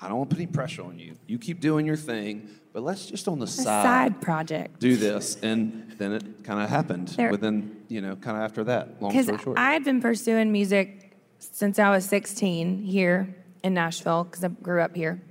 I 0.00 0.08
don't 0.08 0.18
want 0.18 0.30
to 0.30 0.36
put 0.36 0.42
any 0.42 0.52
pressure 0.52 0.82
on 0.82 0.98
you. 0.98 1.16
You 1.26 1.38
keep 1.38 1.60
doing 1.60 1.86
your 1.86 1.96
thing, 1.96 2.50
but 2.72 2.82
let's 2.82 3.06
just 3.06 3.26
on 3.28 3.38
the 3.38 3.44
A 3.44 3.48
side, 3.48 3.64
side 3.64 4.20
project. 4.20 4.78
do 4.78 4.96
this. 4.96 5.36
And 5.42 5.94
then 5.98 6.12
it 6.12 6.44
kind 6.44 6.60
of 6.60 6.68
happened 6.68 7.08
There- 7.08 7.30
within, 7.30 7.82
you 7.88 8.02
know, 8.02 8.14
kind 8.16 8.36
of 8.36 8.42
after 8.42 8.64
that. 8.64 9.02
Long 9.02 9.22
story 9.22 9.38
short. 9.38 9.58
I 9.58 9.72
had 9.72 9.84
been 9.84 10.00
pursuing 10.02 10.52
music 10.52 11.16
since 11.38 11.78
I 11.78 11.90
was 11.90 12.04
16 12.04 12.82
here 12.82 13.34
in 13.62 13.74
Nashville, 13.74 14.24
because 14.24 14.44
I 14.44 14.48
grew 14.48 14.80
up 14.82 14.94
here. 14.94 15.22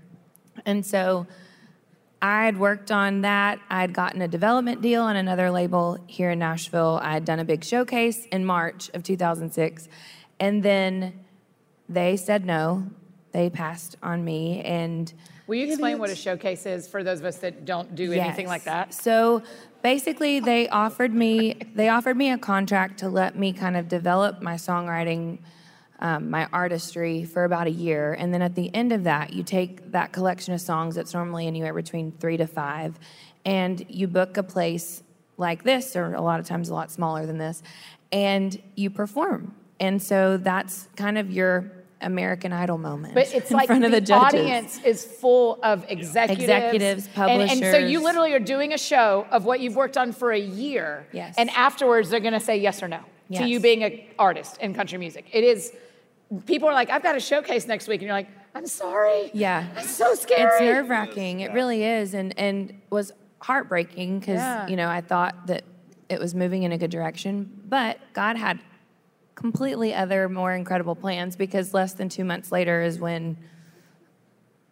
And 0.66 0.86
so 0.86 1.28
I 2.24 2.46
had 2.46 2.58
worked 2.58 2.90
on 2.90 3.22
that. 3.22 3.60
I 3.70 3.82
had 3.82 3.92
gotten 3.92 4.22
a 4.22 4.30
development 4.30 4.82
deal 4.82 5.04
on 5.04 5.18
another 5.18 5.52
label 5.52 5.98
here 6.08 6.32
in 6.32 6.40
Nashville. 6.40 7.02
I 7.04 7.12
had 7.12 7.26
done 7.26 7.40
a 7.40 7.44
big 7.44 7.66
showcase 7.66 8.26
in 8.28 8.46
March 8.46 8.90
of 8.94 9.04
2006. 9.04 9.90
And 10.40 10.64
then 10.64 11.20
they 11.90 12.16
said 12.16 12.46
no. 12.46 12.88
They 13.34 13.50
passed 13.50 13.98
on 14.02 14.24
me. 14.24 14.62
And 14.62 15.12
Will 15.48 15.56
you 15.56 15.68
explain 15.68 16.00
what 16.00 16.12
a 16.12 16.16
showcase 16.16 16.66
is 16.66 16.88
for 16.88 17.04
those 17.04 17.20
of 17.20 17.26
us 17.26 17.40
that 17.40 17.66
don't 17.66 17.94
do 17.94 18.14
anything 18.14 18.48
like 18.48 18.64
that? 18.64 18.94
So 18.94 19.44
basically 19.82 20.40
they 20.40 20.70
offered 20.70 21.14
me 21.14 21.56
they 21.76 21.90
offered 21.90 22.16
me 22.16 22.32
a 22.32 22.38
contract 22.38 23.00
to 23.00 23.10
let 23.10 23.38
me 23.38 23.52
kind 23.52 23.76
of 23.76 23.90
develop 23.90 24.42
my 24.42 24.56
songwriting 24.56 25.40
um, 26.04 26.30
my 26.30 26.48
artistry 26.52 27.24
for 27.24 27.46
about 27.46 27.66
a 27.66 27.72
year. 27.72 28.14
And 28.14 28.34
then 28.34 28.42
at 28.42 28.56
the 28.56 28.70
end 28.76 28.92
of 28.92 29.06
that, 29.06 29.34
you 29.34 29.42
take 29.42 29.92
that 29.94 30.12
collection 30.12 30.54
of 30.54 30.62
songs 30.62 30.96
that's 30.96 31.14
normally 31.14 31.48
anywhere 31.48 31.74
between 31.74 32.12
three 32.12 32.38
to 32.38 32.46
five, 32.46 33.00
and 33.46 33.84
you 33.90 34.08
book 34.08 34.38
a 34.38 34.44
place 34.44 35.02
like 35.38 35.64
this, 35.64 35.96
or 35.96 36.14
a 36.14 36.22
lot 36.22 36.40
of 36.40 36.46
times 36.46 36.70
a 36.70 36.74
lot 36.74 36.92
smaller 36.92 37.26
than 37.26 37.38
this, 37.38 37.64
and 38.12 38.62
you 38.76 38.90
perform. 38.90 39.56
And 39.80 40.04
so 40.04 40.38
that's 40.38 40.88
kind 40.96 41.18
of 41.18 41.32
your 41.32 41.72
American 42.02 42.52
Idol 42.52 42.78
moment. 42.78 43.14
But 43.14 43.34
it's 43.34 43.50
in 43.50 43.58
like 43.58 43.68
front 43.68 43.82
the, 43.82 43.88
of 43.88 43.92
the 43.94 44.02
judges. 44.02 44.40
audience 44.42 44.80
is 44.84 45.06
full 45.06 45.58
of 45.64 45.86
executives, 45.88 46.44
Executives, 46.44 47.10
and, 47.16 47.50
and 47.50 47.60
so 47.60 47.78
you 47.78 48.04
literally 48.04 48.34
are 48.34 48.40
doing 48.40 48.74
a 48.74 48.78
show 48.78 49.26
of 49.32 49.46
what 49.46 49.62
you've 49.62 49.78
worked 49.78 49.98
on 49.98 50.12
for 50.12 50.32
a 50.34 50.40
year. 50.40 51.08
Yes. 51.14 51.36
And 51.38 51.50
afterwards, 51.52 52.10
they're 52.10 52.20
going 52.20 52.34
to 52.34 52.42
say 52.42 52.58
yes 52.58 52.84
or 52.84 52.90
no 52.90 53.00
to 53.32 53.48
you 53.48 53.62
being 53.62 53.84
an 53.84 54.02
artist 54.20 54.58
in 54.58 54.74
country 54.74 54.98
music. 54.98 55.28
It 55.32 55.46
is. 55.46 55.72
People 56.46 56.68
are 56.70 56.74
like, 56.74 56.90
"I've 56.90 57.04
got 57.04 57.16
a 57.16 57.20
showcase 57.20 57.68
next 57.68 57.88
week," 57.88 58.02
and 58.02 58.08
you're 58.08 58.16
like, 58.16 58.30
"I'm 58.56 58.66
sorry." 58.68 59.30
Yeah. 59.34 59.68
It's 59.78 59.90
so 59.90 60.16
scary. 60.16 60.44
It's 60.52 60.62
nerve 60.62 60.90
wracking. 60.90 61.42
It 61.42 61.52
really 61.54 61.84
is, 61.84 62.14
and 62.14 62.38
and 62.40 62.82
was 62.90 63.12
heartbreaking 63.40 64.20
because 64.20 64.38
Yeah. 64.38 64.68
you 64.68 64.76
know 64.76 64.88
I 64.90 65.02
thought 65.02 65.48
that 65.48 65.64
it 66.10 66.20
was 66.20 66.34
moving 66.34 66.64
in 66.64 66.72
a 66.72 66.78
good 66.78 66.92
direction, 66.92 67.62
but 67.68 67.98
God 68.14 68.38
had 68.38 68.60
completely 69.36 69.94
other, 69.94 70.30
more 70.30 70.54
incredible 70.54 70.96
plans. 70.96 71.36
Because 71.36 71.74
less 71.74 71.94
than 71.94 72.10
two 72.10 72.24
months 72.24 72.52
later 72.52 72.82
is 72.82 73.00
when 73.00 73.38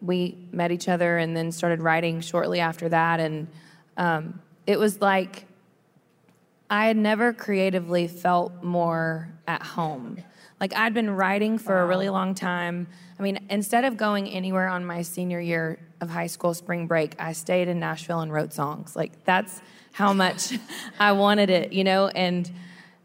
we 0.01 0.47
met 0.51 0.71
each 0.71 0.87
other, 0.89 1.17
and 1.17 1.35
then 1.35 1.51
started 1.51 1.81
writing 1.81 2.21
shortly 2.21 2.59
after 2.59 2.89
that, 2.89 3.19
and 3.19 3.47
um, 3.97 4.41
it 4.65 4.79
was 4.79 5.01
like 5.01 5.45
I 6.69 6.85
had 6.87 6.95
never 6.97 7.33
creatively 7.33 8.07
felt 8.07 8.63
more 8.63 9.27
at 9.47 9.61
home. 9.61 10.17
Like 10.61 10.75
I'd 10.75 10.93
been 10.93 11.09
writing 11.09 11.57
for 11.57 11.81
a 11.81 11.87
really 11.87 12.07
long 12.07 12.35
time. 12.35 12.87
I 13.19 13.23
mean, 13.23 13.39
instead 13.49 13.83
of 13.83 13.97
going 13.97 14.29
anywhere 14.29 14.67
on 14.67 14.85
my 14.85 15.01
senior 15.01 15.39
year 15.39 15.79
of 15.99 16.09
high 16.11 16.27
school 16.27 16.53
spring 16.53 16.85
break, 16.85 17.15
I 17.19 17.33
stayed 17.33 17.67
in 17.67 17.79
Nashville 17.79 18.19
and 18.19 18.31
wrote 18.31 18.53
songs. 18.53 18.95
Like 18.95 19.25
that's 19.25 19.59
how 19.91 20.13
much 20.13 20.53
I 20.99 21.13
wanted 21.13 21.49
it, 21.49 21.73
you 21.73 21.83
know, 21.83 22.07
and 22.09 22.49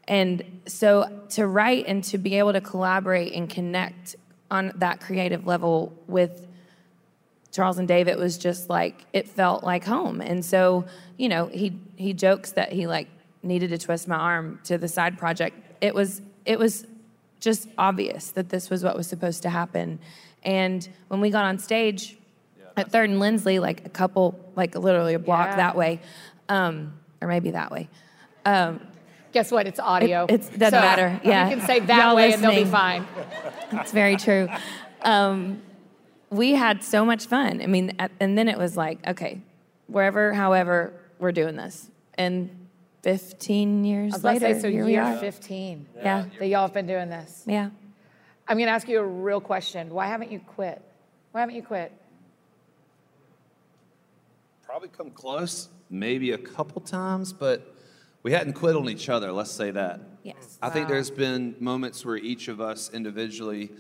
and 0.07 0.61
so 0.67 1.25
to 1.31 1.47
write 1.47 1.87
and 1.89 2.05
to 2.05 2.19
be 2.19 2.39
able 2.39 2.53
to 2.53 2.61
collaborate 2.61 3.33
and 3.33 3.49
connect 3.49 4.17
on 4.51 4.73
that 4.77 5.01
creative 5.01 5.47
level 5.47 5.95
with 6.07 6.47
Charles 7.53 7.79
and 7.79 7.89
David 7.89 8.19
was 8.19 8.37
just 8.37 8.69
like 8.69 9.07
it 9.15 9.27
felt 9.27 9.65
like 9.65 9.83
home. 9.83 10.21
And 10.21 10.45
so, 10.45 10.85
you 11.17 11.31
know, 11.31 11.47
he 11.47 11.81
he 11.97 12.13
jokes 12.13 12.53
that 12.53 12.71
he 12.71 12.87
like 12.87 13.09
needed 13.43 13.71
to 13.71 13.79
twist 13.79 14.07
my 14.07 14.17
arm 14.17 14.61
to 14.65 14.77
the 14.77 14.89
side 14.89 15.17
project. 15.17 15.57
It 15.81 15.95
was 15.95 16.21
it 16.45 16.59
was 16.59 16.87
just 17.41 17.69
obvious 17.79 18.31
that 18.33 18.49
this 18.49 18.71
was 18.71 18.83
what 18.83 18.97
was 18.97 19.07
supposed 19.07 19.43
to 19.43 19.51
happen. 19.51 19.99
And 20.43 20.89
when 21.09 21.21
we 21.21 21.31
got 21.31 21.45
on 21.45 21.59
stage 21.59 22.17
at 22.77 22.91
Third 22.93 23.11
and 23.11 23.21
Lindsley, 23.21 23.59
like 23.59 23.85
a 23.87 23.89
couple, 23.89 24.39
like 24.55 24.75
literally 24.75 25.15
a 25.15 25.19
block 25.19 25.49
Yeah. 25.51 25.57
that 25.57 25.77
way, 25.77 26.01
um, 26.49 26.93
or 27.21 27.29
maybe 27.29 27.51
that 27.53 27.71
way. 27.71 27.89
Guess 29.33 29.51
what? 29.51 29.67
It's 29.67 29.81
audio. 29.81 30.25
It- 30.25 30.35
it's- 30.35 30.59
doesn't 30.59 30.81
matter. 30.81 31.21
Yeah. 31.23 31.49
You 31.51 31.57
can 31.57 31.67
say 31.67 31.81
that 31.81 32.05
Y'all 32.07 32.17
way, 32.17 32.33
and 32.33 32.43
they'll 32.43 32.53
be 32.53 32.65
fine. 32.65 33.07
That's 33.71 33.93
very 33.93 34.17
true. 34.17 34.49
Um, 35.03 35.61
we 36.31 36.53
had 36.53 36.83
so 36.83 37.05
much 37.05 37.27
fun. 37.27 37.61
I 37.61 37.67
mean, 37.67 37.93
and 38.19 38.39
then 38.39 38.49
it 38.49 38.57
was 38.57 38.77
like, 38.77 39.07
okay, 39.07 39.41
wherever, 39.89 40.33
however, 40.33 40.93
we're 41.19 41.33
doing 41.33 41.57
this. 41.57 41.91
And 42.17 42.66
15 43.07 43.85
years 43.85 44.15
I 44.15 44.17
was 44.17 44.21
about 44.21 44.29
to 44.33 44.41
later, 44.41 44.55
say, 44.55 44.61
so 44.63 44.69
here 44.69 44.85
we 44.85 44.97
are. 44.97 45.17
15 45.17 45.87
Yeah, 45.95 46.25
that 46.41 46.47
y'all 46.49 46.63
have 46.63 46.75
been 46.75 46.89
doing 46.89 47.09
this. 47.09 47.45
yeah. 47.47 47.71
I'm 48.49 48.57
going 48.57 48.67
to 48.67 48.73
ask 48.73 48.89
you 48.89 48.99
a 48.99 49.07
real 49.07 49.41
question. 49.41 49.91
Why 49.91 50.09
haven't 50.09 50.33
you 50.33 50.41
quit? 50.41 50.83
Why 51.31 51.39
haven't 51.43 51.55
you 51.55 51.63
quit? 51.63 51.93
Probably 54.65 54.89
come 54.89 55.11
close, 55.11 55.69
maybe 55.89 56.33
a 56.33 56.39
couple 56.39 56.81
times, 56.81 57.33
but 57.33 57.77
we 58.25 58.33
hadn't 58.33 58.55
quit 58.55 58.75
on 58.75 58.91
each 58.91 59.09
other. 59.09 59.31
Let's 59.31 59.53
say 59.53 59.71
that. 59.71 60.01
Yes. 60.25 60.59
I 60.61 60.71
think 60.71 60.89
there's 60.89 61.11
been 61.11 61.55
moments 61.61 62.05
where 62.05 62.17
each 62.17 62.49
of 62.49 62.61
us 62.61 62.91
individually 62.93 63.71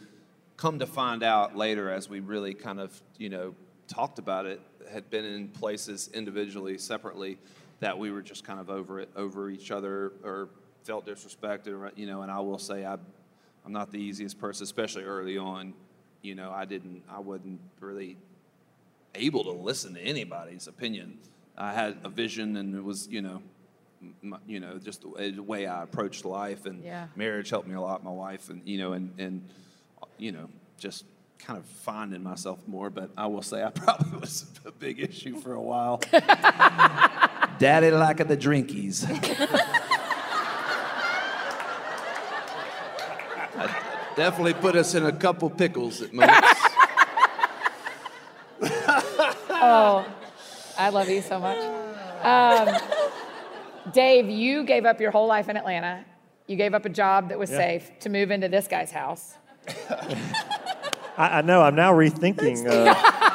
come 0.56 0.78
to 0.78 0.86
find 0.86 1.24
out 1.24 1.56
later 1.56 1.90
as 1.90 2.08
we 2.08 2.20
really 2.20 2.54
kind 2.54 2.78
of, 2.78 3.02
you 3.18 3.28
know, 3.28 3.56
talked 3.88 4.20
about 4.20 4.46
it, 4.46 4.60
had 4.88 5.10
been 5.10 5.24
in 5.24 5.48
places 5.48 6.10
individually, 6.14 6.78
separately, 6.78 7.38
that 7.80 7.98
we 7.98 8.10
were 8.10 8.22
just 8.22 8.44
kind 8.44 8.58
of 8.60 8.70
over 8.70 9.00
it, 9.00 9.10
over 9.16 9.50
each 9.50 9.70
other, 9.70 10.12
or 10.24 10.48
felt 10.84 11.06
disrespected, 11.06 11.90
you 11.96 12.06
know, 12.06 12.22
and 12.22 12.30
I 12.30 12.40
will 12.40 12.58
say 12.58 12.84
I, 12.84 12.94
I'm 13.64 13.72
not 13.72 13.90
the 13.90 13.98
easiest 13.98 14.38
person, 14.38 14.64
especially 14.64 15.02
early 15.04 15.36
on. 15.36 15.74
You 16.22 16.34
know, 16.34 16.50
I 16.50 16.64
didn't, 16.64 17.02
I 17.10 17.18
wasn't 17.20 17.60
really 17.80 18.16
able 19.14 19.44
to 19.44 19.50
listen 19.52 19.94
to 19.94 20.00
anybody's 20.00 20.66
opinion. 20.66 21.18
I 21.56 21.72
had 21.72 21.98
a 22.04 22.08
vision, 22.08 22.56
and 22.56 22.74
it 22.74 22.82
was, 22.84 23.08
you 23.08 23.22
know, 23.22 23.42
m- 24.22 24.38
you 24.46 24.60
know, 24.60 24.78
just 24.78 25.02
the 25.02 25.08
way, 25.08 25.30
the 25.30 25.42
way 25.42 25.66
I 25.66 25.82
approached 25.82 26.24
life, 26.24 26.66
and 26.66 26.82
Yeah. 26.84 27.08
marriage 27.16 27.50
helped 27.50 27.66
me 27.68 27.74
a 27.74 27.80
lot. 27.80 28.04
My 28.04 28.10
wife, 28.10 28.48
and 28.50 28.60
you 28.66 28.78
know, 28.78 28.92
and 28.92 29.12
and 29.18 29.48
you 30.18 30.32
know, 30.32 30.48
just 30.78 31.04
kind 31.38 31.58
of 31.58 31.64
finding 31.66 32.22
myself 32.22 32.58
more. 32.66 32.90
But 32.90 33.10
I 33.16 33.26
will 33.26 33.42
say, 33.42 33.62
I 33.64 33.70
probably 33.74 34.18
was 34.20 34.46
a 34.64 34.70
big 34.72 35.00
issue 35.00 35.36
for 35.40 35.54
a 35.54 35.62
while. 35.62 36.00
Daddy 37.58 37.90
like 37.90 38.18
the 38.28 38.36
drinkies. 38.36 39.06
Definitely 44.16 44.54
put 44.54 44.76
us 44.76 44.94
in 44.94 45.04
a 45.04 45.12
couple 45.12 45.50
pickles 45.50 46.00
at 46.00 46.12
moments. 46.14 46.48
I 50.78 50.88
love 50.90 51.08
you 51.08 51.22
so 51.22 51.38
much. 51.38 51.58
Um, 52.22 52.76
Dave, 53.92 54.28
you 54.30 54.64
gave 54.64 54.84
up 54.86 55.00
your 55.00 55.10
whole 55.10 55.26
life 55.26 55.48
in 55.48 55.56
Atlanta. 55.56 56.04
You 56.46 56.56
gave 56.56 56.74
up 56.74 56.84
a 56.84 56.88
job 56.88 57.28
that 57.30 57.38
was 57.38 57.50
Yeah. 57.50 57.58
safe 57.58 57.90
to 58.00 58.08
move 58.08 58.30
into 58.30 58.48
this 58.48 58.68
guy's 58.68 58.90
house. 58.90 59.34
I, 61.18 61.38
I 61.38 61.42
know. 61.42 61.62
I'm 61.62 61.74
now 61.74 61.92
rethinking 61.92 62.66
uh, 62.68 63.25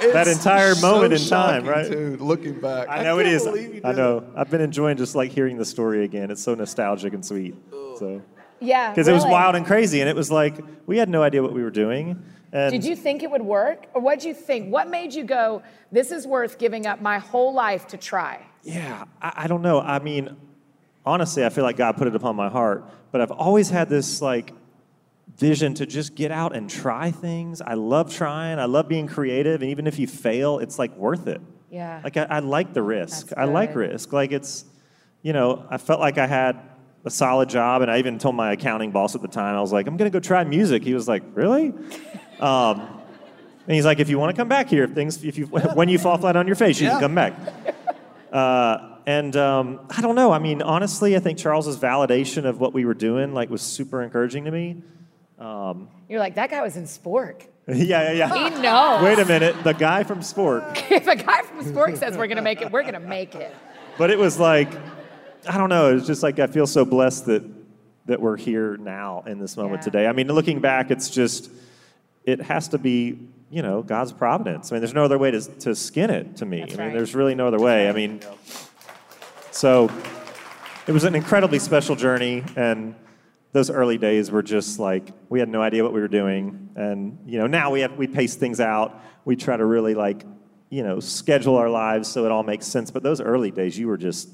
that 0.00 0.28
entire 0.28 0.74
moment 0.76 1.12
in 1.12 1.20
time, 1.26 1.64
right? 1.66 1.90
Dude, 1.90 2.20
looking 2.20 2.60
back. 2.60 2.88
I 2.88 3.02
know 3.02 3.18
it 3.18 3.24
can't 3.24 3.34
is. 3.34 3.44
believe 3.44 3.74
you 3.74 3.80
I 3.84 3.88
did 3.92 3.98
know. 3.98 4.24
I've 4.36 4.50
been 4.50 4.60
enjoying 4.60 4.96
just 4.96 5.14
like 5.14 5.30
hearing 5.30 5.56
the 5.58 5.64
story 5.64 6.04
again. 6.04 6.30
It's 6.30 6.42
so 6.42 6.54
nostalgic 6.54 7.12
and 7.14 7.24
sweet. 7.24 7.54
So 7.98 8.22
Yeah. 8.60 8.90
because 8.90 9.08
it 9.08 9.12
was 9.12 9.24
wild 9.24 9.54
and 9.56 9.66
crazy, 9.66 10.00
and 10.00 10.08
it 10.08 10.16
was 10.16 10.30
like 10.30 10.56
we 10.86 10.98
had 10.98 11.08
no 11.08 11.22
idea 11.22 11.42
what 11.42 11.52
we 11.52 11.62
were 11.62 11.70
doing. 11.70 12.22
And 12.52 12.72
Did 12.72 12.84
you 12.84 12.96
think 12.96 13.22
it 13.22 13.30
would 13.30 13.42
work? 13.42 13.86
Or 13.92 14.00
what 14.00 14.20
did 14.20 14.28
you 14.28 14.34
think? 14.34 14.72
What 14.72 14.88
made 14.88 15.12
you 15.12 15.22
go, 15.24 15.62
this 15.92 16.10
is 16.10 16.26
worth 16.26 16.58
giving 16.58 16.86
up 16.86 17.02
my 17.02 17.18
whole 17.18 17.52
life 17.52 17.86
to 17.88 17.98
try? 17.98 18.40
Yeah, 18.62 19.04
I, 19.20 19.32
I 19.36 19.46
don't 19.48 19.60
know. 19.60 19.80
I 19.80 19.98
mean, 19.98 20.34
honestly, 21.04 21.44
I 21.44 21.50
feel 21.50 21.64
like 21.64 21.76
God 21.76 21.98
put 21.98 22.06
it 22.06 22.16
upon 22.16 22.36
my 22.36 22.48
heart. 22.48 22.84
But 23.12 23.20
I've 23.20 23.30
always 23.30 23.68
had 23.68 23.88
this 23.90 24.22
like 24.22 24.52
vision 25.38 25.74
to 25.74 25.86
just 25.86 26.14
get 26.14 26.30
out 26.32 26.54
and 26.54 26.68
try 26.68 27.10
things. 27.10 27.60
I 27.60 27.74
love 27.74 28.12
trying. 28.12 28.58
I 28.58 28.64
love 28.66 28.88
being 28.88 29.06
creative, 29.06 29.62
and 29.62 29.70
even 29.70 29.86
if 29.86 29.98
you 29.98 30.06
fail, 30.06 30.58
it's 30.58 30.78
like 30.78 30.94
worth 30.96 31.26
it. 31.26 31.40
Yeah. 31.70 32.00
Like 32.02 32.16
I, 32.16 32.24
I 32.24 32.38
like 32.40 32.74
the 32.74 32.82
risk. 32.82 33.32
I 33.36 33.44
like 33.44 33.74
risk. 33.74 34.12
Like 34.12 34.32
it's, 34.32 34.64
you 35.22 35.32
know, 35.32 35.64
I 35.70 35.78
felt 35.78 36.00
like 36.00 36.18
I 36.18 36.26
had 36.26 36.58
a 37.04 37.10
solid 37.10 37.48
job, 37.48 37.82
and 37.82 37.90
I 37.90 37.98
even 37.98 38.18
told 38.18 38.34
my 38.34 38.52
accounting 38.52 38.90
boss 38.90 39.14
at 39.14 39.22
the 39.22 39.28
time, 39.28 39.54
I 39.54 39.60
was 39.60 39.72
like, 39.72 39.86
I'm 39.86 39.96
gonna 39.96 40.10
go 40.10 40.20
try 40.20 40.42
music. 40.44 40.82
He 40.82 40.94
was 40.94 41.06
like, 41.08 41.22
Really? 41.34 41.72
Um, 42.40 42.78
and 43.66 43.74
he's 43.74 43.84
like, 43.84 43.98
if 43.98 44.08
you 44.08 44.16
want 44.16 44.34
to 44.34 44.40
come 44.40 44.48
back 44.48 44.68
here, 44.68 44.84
if 44.84 44.92
things, 44.92 45.24
if 45.24 45.36
you, 45.36 45.46
when 45.46 45.88
you 45.88 45.98
fall 45.98 46.16
flat 46.16 46.36
on 46.36 46.46
your 46.46 46.54
face, 46.54 46.80
you 46.80 46.86
Yeah. 46.86 46.92
can 46.92 47.00
come 47.00 47.14
back. 47.16 47.34
Uh, 48.32 48.96
and 49.06 49.34
um, 49.36 49.80
I 49.90 50.00
don't 50.00 50.14
know. 50.14 50.30
I 50.32 50.38
mean, 50.38 50.62
honestly, 50.62 51.16
I 51.16 51.18
think 51.18 51.36
Charles's 51.38 51.76
validation 51.76 52.44
of 52.44 52.60
what 52.60 52.72
we 52.72 52.84
were 52.84 52.94
doing 52.94 53.34
like 53.34 53.50
was 53.50 53.60
super 53.60 54.02
encouraging 54.02 54.44
to 54.44 54.50
me. 54.52 54.82
Um, 55.38 55.88
You're 56.08 56.18
like, 56.20 56.34
that 56.34 56.50
guy 56.50 56.62
was 56.62 56.76
in 56.76 56.84
Spork. 56.84 57.42
yeah, 57.68 58.12
yeah, 58.12 58.12
yeah. 58.12 58.50
He 58.50 58.60
knows. 58.62 59.02
Wait 59.02 59.18
a 59.18 59.24
minute, 59.24 59.62
the 59.62 59.72
guy 59.74 60.02
from 60.02 60.20
Spork. 60.20 60.84
if 60.90 61.06
a 61.06 61.16
guy 61.16 61.42
from 61.42 61.64
Spork 61.64 61.96
says 61.96 62.16
we're 62.16 62.26
gonna 62.26 62.42
make 62.42 62.60
it, 62.62 62.72
we're 62.72 62.82
gonna 62.82 62.98
make 63.00 63.34
it. 63.34 63.54
But 63.98 64.10
it 64.10 64.18
was 64.18 64.38
like, 64.38 64.68
I 65.48 65.58
don't 65.58 65.68
know. 65.68 65.94
It's 65.96 66.06
just 66.06 66.22
like 66.22 66.38
I 66.38 66.46
feel 66.46 66.66
so 66.66 66.84
blessed 66.84 67.26
that 67.26 67.44
that 68.06 68.20
we're 68.22 68.38
here 68.38 68.78
now 68.78 69.22
in 69.26 69.38
this 69.38 69.56
moment 69.56 69.80
Yeah. 69.80 69.84
today. 69.84 70.06
I 70.06 70.12
mean, 70.12 70.28
looking 70.28 70.60
back, 70.60 70.90
it's 70.90 71.10
just 71.10 71.50
it 72.24 72.40
has 72.40 72.68
to 72.68 72.78
be 72.78 73.18
you 73.50 73.62
know 73.62 73.82
God's 73.82 74.12
providence. 74.12 74.72
I 74.72 74.74
mean, 74.76 74.80
there's 74.80 74.94
no 74.94 75.04
other 75.04 75.18
way 75.18 75.30
to 75.30 75.40
to 75.40 75.74
skin 75.74 76.10
it 76.10 76.36
to 76.38 76.46
me. 76.46 76.60
That's 76.60 76.72
I 76.74 76.76
mean, 76.78 76.86
right. 76.86 76.96
there's 76.96 77.14
really 77.14 77.34
no 77.34 77.46
other 77.48 77.58
way. 77.58 77.88
I 77.88 77.92
mean, 77.92 78.20
so 79.50 79.90
it 80.86 80.92
was 80.92 81.04
an 81.04 81.14
incredibly 81.14 81.58
special 81.58 81.94
journey 81.96 82.42
and. 82.56 82.94
Those 83.52 83.70
early 83.70 83.98
days 83.98 84.30
were 84.30 84.42
just 84.42 84.78
like 84.78 85.08
we 85.28 85.40
had 85.40 85.48
no 85.48 85.62
idea 85.62 85.82
what 85.82 85.92
we 85.92 86.00
were 86.00 86.08
doing, 86.08 86.68
and 86.76 87.18
you 87.26 87.38
know 87.38 87.46
now 87.46 87.70
we 87.70 87.80
have 87.80 87.96
we 87.96 88.06
pace 88.06 88.34
things 88.34 88.60
out. 88.60 89.00
We 89.24 89.36
try 89.36 89.56
to 89.56 89.64
really 89.64 89.94
like 89.94 90.24
you 90.70 90.82
know 90.82 91.00
schedule 91.00 91.56
our 91.56 91.70
lives 91.70 92.08
so 92.08 92.26
it 92.26 92.30
all 92.32 92.42
makes 92.42 92.66
sense. 92.66 92.90
But 92.90 93.02
those 93.02 93.20
early 93.20 93.50
days, 93.50 93.78
you 93.78 93.88
were 93.88 93.96
just 93.96 94.28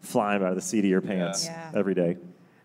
flying 0.00 0.40
by 0.40 0.54
the 0.54 0.60
seat 0.60 0.80
of 0.80 0.84
your 0.90 1.00
pants 1.00 1.46
Yeah. 1.46 1.72
every 1.74 1.94
day. 1.94 2.16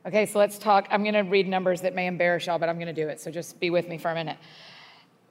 Okay, 0.05 0.27
so 0.27 0.37
let's 0.37 0.59
talk. 0.59 0.87
I'm 0.91 1.01
going 1.01 1.15
to 1.15 1.21
read 1.21 1.47
numbers 1.47 1.81
that 1.81 1.95
may 1.95 2.05
embarrass 2.05 2.45
y'all, 2.45 2.59
but 2.59 2.69
I'm 2.69 2.75
going 2.75 2.93
to 2.93 3.01
do 3.01 3.09
it. 3.09 3.19
So 3.19 3.31
just 3.31 3.59
be 3.59 3.71
with 3.71 3.89
me 3.89 3.97
for 3.97 4.11
a 4.11 4.13
minute. 4.13 4.37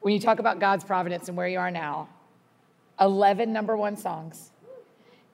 When 0.01 0.13
you 0.13 0.19
talk 0.19 0.41
about 0.41 0.59
God's 0.59 0.83
providence 0.83 1.29
and 1.29 1.37
where 1.37 1.47
you 1.47 1.61
are 1.61 1.71
now, 1.71 2.09
11 3.01 3.53
number 3.53 3.77
one 3.77 3.97
songs, 3.97 4.51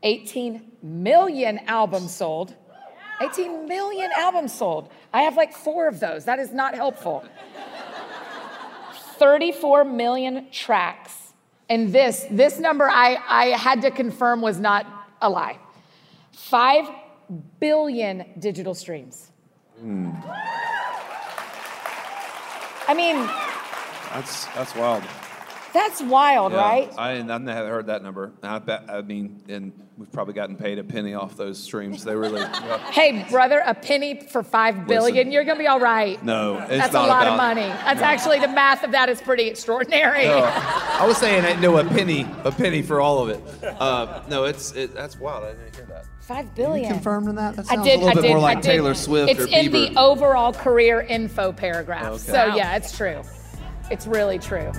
18 0.03 0.61
million 0.83 1.59
albums 1.67 2.15
sold. 2.15 2.55
18 3.21 3.67
million 3.67 4.11
albums 4.17 4.53
sold. 4.53 4.91
I 5.13 5.23
have 5.23 5.37
like 5.37 5.53
four 5.53 5.89
of 5.89 6.01
those. 6.01 6.25
That 6.25 6.39
is 6.39 6.53
not 6.53 6.75
helpful. 6.75 7.25
34 9.19 9.85
million 9.85 10.51
tracks. 10.51 11.33
And 11.69 11.93
this, 11.93 12.27
this 12.31 12.59
number 12.59 12.89
I, 12.89 13.19
I 13.29 13.47
had 13.49 13.83
to 13.83 13.91
confirm 13.91 14.41
was 14.41 14.59
not 14.59 14.87
a 15.21 15.29
lie. 15.29 15.59
5 16.33 16.89
billion 17.61 18.25
digital 18.39 18.75
streams. 18.75 19.31
Hmm. 19.79 20.11
I 22.89 22.95
mean, 22.95 23.17
That's 24.13 24.47
that's 24.47 24.75
wild. 24.75 25.05
That's 25.73 26.03
wild, 26.03 26.53
Yeah, 26.53 26.61
right? 26.61 26.93
I, 26.99 27.13
I 27.13 27.15
haven't 27.17 27.47
heard 27.47 27.87
that 27.87 28.03
number. 28.03 28.33
I 28.43 28.59
bet. 28.59 28.85
I 28.89 29.03
mean, 29.03 29.43
and 29.49 29.73
we've 29.97 30.11
probably 30.11 30.35
gotten 30.35 30.57
paid 30.57 30.79
a 30.79 30.85
penny 30.85 31.15
off 31.15 31.37
those 31.37 31.59
streams. 31.63 32.05
They 32.05 32.15
really. 32.17 32.41
yeah. 32.41 32.79
Hey, 32.91 33.27
brother, 33.31 33.63
a 33.65 33.75
penny 33.75 34.21
for 34.21 34.43
5 34.43 34.87
billion, 34.87 35.17
Listen. 35.17 35.33
you're 35.33 35.45
gonna 35.45 35.59
be 35.59 35.67
all 35.67 35.81
right. 35.81 36.23
No, 36.25 36.59
it's 36.59 36.69
That's 36.69 36.95
a 36.95 36.99
lot 36.99 37.23
about, 37.23 37.29
of 37.29 37.37
money. 37.37 37.69
That's 37.69 38.01
actually 38.01 38.41
the 38.41 38.49
math 38.49 38.83
of 38.85 38.93
that 38.93 39.09
is 39.09 39.21
pretty 39.21 39.49
extraordinary. 39.49 40.25
No, 40.25 40.39
I 40.55 41.05
was 41.07 41.17
saying 41.19 41.61
no, 41.61 41.77
a 41.79 41.85
penny, 41.85 42.27
a 42.45 42.53
penny 42.53 42.83
for 42.83 43.01
all 43.01 43.19
of 43.23 43.29
it. 43.31 43.65
Uh, 43.65 44.23
no, 44.29 44.45
it's 44.45 44.73
it, 44.73 44.95
that's 44.95 45.19
wild. 45.19 45.45
I 45.45 45.53
didn't 45.53 45.77
hear 45.77 45.85
that. 45.87 46.07
Five 46.21 46.55
billion. 46.55 46.93
Confirmed 46.93 47.29
in 47.29 47.35
that? 47.37 47.57
That 47.57 47.71
I 47.71 47.75
sounds 47.75 47.87
did. 47.87 47.95
a 48.01 48.05
little 48.05 48.11
I 48.11 48.15
bit 48.15 48.23
did. 48.23 48.29
more 48.29 48.39
I 48.39 48.41
like 48.41 48.63
did. 48.63 48.69
Taylor 48.71 48.95
Swift 48.95 49.31
It's 49.31 49.41
or 49.41 49.49
in 49.49 49.73
the 49.73 49.95
overall 49.99 50.53
career 50.53 51.01
info 51.01 51.53
paragraph. 51.53 52.07
Okay. 52.07 52.19
So 52.19 52.49
Wow. 52.51 52.57
yeah, 52.57 52.77
it's 52.77 52.97
true. 52.97 53.23
It's 53.91 54.07
really 54.07 54.39
true. 54.39 54.71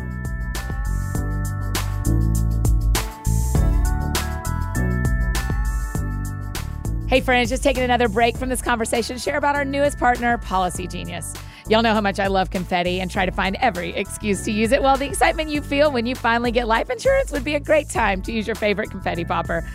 Hey, 7.12 7.20
friends, 7.20 7.49
just 7.49 7.62
taking 7.62 7.84
another 7.84 8.07
break 8.07 8.38
from 8.38 8.47
this 8.47 8.62
conversation 8.62 9.18
share 9.18 9.38
about 9.38 9.57
our 9.57 9.66
newest 9.66 9.99
partner, 9.99 10.38
Policy 10.38 10.88
Genius. 10.88 11.34
Y'all 11.68 11.82
know 11.82 11.93
how 11.93 11.99
much 11.99 12.22
I 12.22 12.28
love 12.28 12.51
confetti 12.51 13.01
and 13.01 13.12
try 13.12 13.26
to 13.26 13.34
find 13.34 13.57
every 13.59 13.89
excuse 13.89 14.45
to 14.45 14.51
use 14.53 14.72
it. 14.72 14.82
Well, 14.82 14.95
the 14.95 15.07
excitement 15.07 15.49
you 15.49 15.62
feel 15.62 15.91
when 15.91 16.05
you 16.05 16.16
finally 16.16 16.53
get 16.53 16.70
life 16.70 16.89
insurance 16.89 17.30
would 17.34 17.43
be 17.43 17.55
a 17.55 17.59
great 17.59 17.89
time 17.89 18.22
to 18.22 18.32
use 18.32 18.47
your 18.47 18.55
favorite 18.55 18.91
confetti 18.91 19.26
popper. 19.26 19.70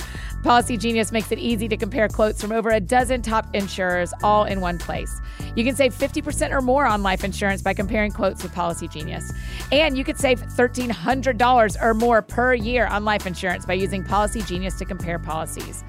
Policy 0.45 0.79
Genius 0.79 1.13
makes 1.13 1.31
it 1.31 1.39
easy 1.39 1.69
to 1.69 1.77
compare 1.77 2.09
quotes 2.09 2.41
from 2.41 2.53
over 2.53 2.71
a 2.71 2.81
dozen 2.81 3.21
top 3.21 3.47
insurers 3.55 4.15
all 4.23 4.45
in 4.45 4.63
one 4.63 4.79
place. 4.79 5.21
You 5.57 5.63
can 5.63 5.77
save 5.77 5.95
50% 5.95 6.53
or 6.53 6.63
more 6.63 6.87
on 6.87 7.03
life 7.03 7.23
insurance 7.23 7.61
by 7.61 7.75
comparing 7.75 8.13
quotes 8.13 8.43
with 8.43 8.55
Policy 8.55 8.89
Genius. 8.89 9.31
And 9.73 9.99
you 9.99 10.05
could 10.05 10.17
save 10.17 10.41
$1,300 10.41 11.83
or 11.83 11.93
more 11.93 12.23
per 12.23 12.55
year 12.55 12.87
on 12.87 13.05
life 13.05 13.27
insurance 13.27 13.67
by 13.67 13.75
using 13.75 14.03
Policy 14.03 14.41
Genius 14.41 14.79
to 14.79 14.87
compare 14.87 15.19
policies. 15.19 15.85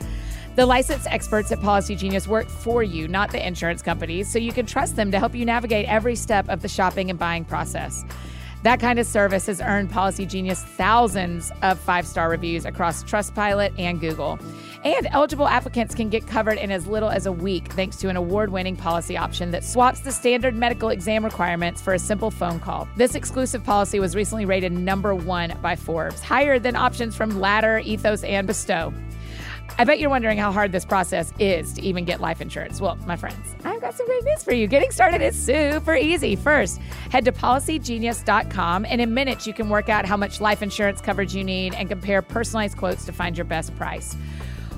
The 0.58 0.66
licensed 0.66 1.06
experts 1.12 1.52
at 1.52 1.62
Policy 1.62 1.96
Genius 1.96 2.28
work 2.28 2.48
for 2.48 2.82
you, 2.82 3.08
not 3.08 3.30
the 3.30 3.46
insurance 3.46 3.84
companies, 3.84 4.28
so 4.28 4.40
you 4.40 4.52
can 4.52 4.66
trust 4.66 4.96
them 4.96 5.12
to 5.12 5.20
help 5.20 5.36
you 5.36 5.46
navigate 5.46 5.88
every 5.88 6.16
step 6.16 6.50
of 6.50 6.64
the 6.64 6.68
shopping 6.68 7.12
and 7.12 7.20
buying 7.20 7.46
process. 7.46 8.04
That 8.64 8.80
kind 8.80 8.98
of 8.98 9.06
service 9.06 9.46
has 9.46 9.62
earned 9.62 9.92
Policy 9.92 10.26
Genius 10.26 10.64
thousands 10.64 11.52
of 11.62 11.78
five 11.80 12.08
star 12.08 12.28
reviews 12.28 12.66
across 12.66 13.04
Trustpilot 13.04 13.72
and 13.78 14.00
Google. 14.00 14.40
And 14.84 15.08
eligible 15.12 15.48
applicants 15.48 15.94
can 15.94 16.10
get 16.10 16.26
covered 16.26 16.58
in 16.58 16.72
as 16.72 16.88
little 16.88 17.10
as 17.10 17.28
a 17.28 17.32
week 17.32 17.72
thanks 17.74 17.98
to 17.98 18.10
an 18.10 18.16
award 18.16 18.52
winning 18.52 18.76
policy 18.76 19.16
option 19.16 19.52
that 19.52 19.64
swaps 19.64 20.00
the 20.00 20.12
standard 20.12 20.56
medical 20.56 20.90
exam 20.90 21.24
requirements 21.24 21.84
for 21.84 21.94
a 21.94 22.00
simple 22.00 22.32
phone 22.32 22.60
call. 22.60 22.88
This 22.98 23.14
exclusive 23.14 23.64
policy 23.64 24.00
was 24.00 24.16
recently 24.16 24.46
rated 24.46 24.72
number 24.72 25.14
one 25.14 25.56
by 25.62 25.76
Forbes, 25.76 26.20
higher 26.20 26.58
than 26.58 26.76
options 26.76 27.16
from 27.16 27.40
Ladder, 27.40 27.78
Ethos, 27.78 28.24
and 28.24 28.48
Bestow. 28.48 28.92
I 29.80 29.84
bet 29.84 30.00
you're 30.00 30.10
wondering 30.10 30.38
how 30.38 30.52
hard 30.52 30.72
this 30.72 30.86
process 30.86 31.32
is 31.40 31.74
to 31.74 31.82
even 31.82 32.06
get 32.06 32.20
life 32.20 32.42
insurance. 32.42 32.82
Well, 32.82 32.98
my 33.06 33.16
friends, 33.16 33.56
I've 33.64 33.82
got 33.82 33.94
some 33.94 34.08
great 34.08 34.24
news 34.24 34.44
for 34.44 34.54
you. 34.54 34.68
Getting 34.68 34.92
started 34.92 35.22
is 35.22 35.36
super 35.40 35.96
easy. 35.96 36.36
First, 36.36 36.80
head 37.12 37.26
to 37.26 37.32
policygenius.com, 37.32 38.86
and 38.86 39.02
in 39.02 39.14
minutes, 39.14 39.46
you 39.46 39.54
can 39.54 39.70
work 39.70 39.90
out 39.90 40.06
how 40.06 40.18
much 40.18 40.42
life 40.42 40.64
insurance 40.64 41.02
coverage 41.02 41.36
you 41.36 41.44
need 41.44 41.76
and 41.76 41.90
compare 41.90 42.22
personalized 42.22 42.78
quotes 42.78 43.06
to 43.06 43.12
find 43.12 43.38
your 43.38 43.46
best 43.46 43.76
price. 43.76 44.16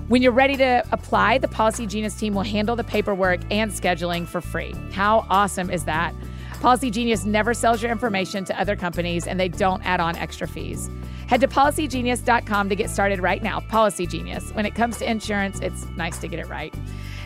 When 0.10 0.24
you're 0.24 0.32
ready 0.32 0.58
to 0.58 0.84
apply, 0.92 1.38
the 1.38 1.48
Policy 1.48 1.86
Genius 1.86 2.16
team 2.16 2.34
will 2.34 2.42
handle 2.42 2.76
the 2.76 2.84
paperwork 2.84 3.42
and 3.52 3.72
scheduling 3.72 4.28
for 4.28 4.42
free. 4.42 4.74
How 4.92 5.26
awesome 5.30 5.70
is 5.70 5.86
that? 5.86 6.14
Policy 6.60 6.92
Genius 6.92 7.24
never 7.24 7.54
sells 7.54 7.82
your 7.82 7.90
information 7.90 8.44
to 8.44 8.60
other 8.60 8.76
companies 8.76 9.28
and 9.28 9.40
they 9.40 9.48
don't 9.48 9.82
add 9.86 10.02
on 10.02 10.18
extra 10.18 10.46
fees. 10.46 10.90
Head 11.28 11.40
to 11.40 11.48
policygenius.com 11.48 12.68
to 12.68 12.76
get 12.76 12.90
started 12.90 13.22
right 13.22 13.42
now. 13.42 13.62
Policy 13.62 14.06
Genius. 14.06 14.52
When 14.52 14.66
it 14.66 14.76
comes 14.76 14.98
to 14.98 15.10
insurance, 15.10 15.62
it's 15.62 15.86
nice 15.96 16.18
to 16.18 16.28
get 16.28 16.40
it 16.40 16.50
right. 16.50 16.74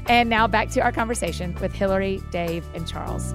And 0.07 0.29
now 0.29 0.45
back 0.45 0.69
to 0.71 0.81
our 0.81 0.91
conversation 0.91 1.55
with 1.61 1.73
Hillary, 1.73 2.21
Dave, 2.29 2.63
and 2.75 2.88
Charles. 2.88 3.34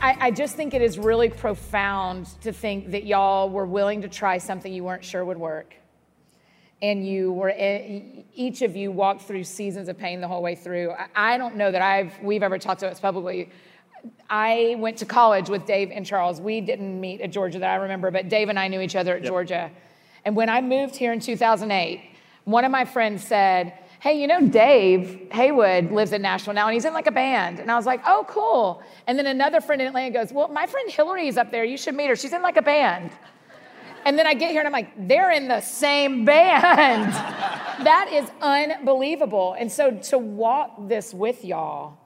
I, 0.00 0.16
I 0.20 0.30
just 0.30 0.56
think 0.56 0.74
it 0.74 0.82
is 0.82 0.98
really 0.98 1.30
profound 1.30 2.26
to 2.42 2.52
think 2.52 2.90
that 2.90 3.04
y'all 3.04 3.48
were 3.48 3.66
willing 3.66 4.02
to 4.02 4.08
try 4.08 4.36
something 4.38 4.72
you 4.72 4.84
weren't 4.84 5.04
sure 5.04 5.24
would 5.24 5.38
work. 5.38 5.74
And 6.80 7.06
you 7.06 7.32
were, 7.32 7.52
each 8.34 8.62
of 8.62 8.76
you 8.76 8.92
walked 8.92 9.22
through 9.22 9.44
seasons 9.44 9.88
of 9.88 9.98
pain 9.98 10.20
the 10.20 10.28
whole 10.28 10.42
way 10.42 10.54
through. 10.54 10.92
I, 11.14 11.36
don't 11.36 11.56
know 11.56 11.72
that 11.72 11.82
I've, 11.82 12.16
we've 12.22 12.42
ever 12.42 12.58
talked 12.58 12.80
to 12.80 12.88
us 12.88 13.00
publicly. 13.00 13.50
I 14.30 14.76
went 14.78 14.98
to 14.98 15.04
college 15.04 15.48
with 15.48 15.66
Dave 15.66 15.90
and 15.90 16.06
Charles. 16.06 16.40
We 16.40 16.60
didn't 16.60 17.00
meet 17.00 17.20
at 17.20 17.30
Georgia 17.30 17.58
that 17.58 17.70
I 17.70 17.76
remember, 17.76 18.10
but 18.10 18.28
Dave 18.28 18.48
and 18.48 18.58
I 18.58 18.68
knew 18.68 18.80
each 18.80 18.94
other 18.94 19.16
at 19.16 19.24
Georgia. 19.24 19.70
And 20.24 20.36
when 20.36 20.48
I 20.48 20.60
moved 20.60 20.94
here 20.94 21.12
in 21.12 21.20
2008, 21.20 22.00
one 22.44 22.64
of 22.64 22.70
my 22.70 22.84
friends 22.84 23.24
said, 23.24 23.72
Hey, 24.00 24.20
you 24.20 24.28
know, 24.28 24.46
Dave 24.46 25.28
Haywood 25.32 25.90
lives 25.90 26.12
in 26.12 26.22
Nashville 26.22 26.54
now 26.54 26.68
and 26.68 26.74
he's 26.74 26.84
in 26.84 26.94
like 26.94 27.08
a 27.08 27.12
band. 27.12 27.58
And 27.58 27.70
I 27.70 27.76
was 27.76 27.86
like, 27.86 28.00
Oh, 28.06 28.24
cool. 28.28 28.82
And 29.06 29.18
then 29.18 29.26
another 29.26 29.60
friend 29.60 29.82
in 29.82 29.88
Atlanta 29.88 30.12
goes, 30.12 30.32
Well, 30.32 30.48
my 30.48 30.66
friend 30.66 30.90
Hillary's 30.90 31.36
up 31.36 31.50
there. 31.50 31.64
You 31.64 31.76
should 31.76 31.94
meet 31.94 32.08
her. 32.08 32.16
She's 32.16 32.32
in 32.32 32.42
like 32.42 32.56
a 32.56 32.62
band. 32.62 33.10
And 34.04 34.18
then 34.18 34.26
I 34.26 34.34
get 34.34 34.50
here 34.50 34.60
and 34.60 34.66
I'm 34.66 34.72
like, 34.72 35.08
they're 35.08 35.30
in 35.30 35.48
the 35.48 35.60
same 35.60 36.24
band. 36.24 37.12
that 37.84 38.10
is 38.12 38.30
unbelievable. 38.40 39.54
And 39.58 39.70
so 39.70 39.90
to 39.90 40.18
walk 40.18 40.88
this 40.88 41.12
with 41.12 41.44
y'all 41.44 41.98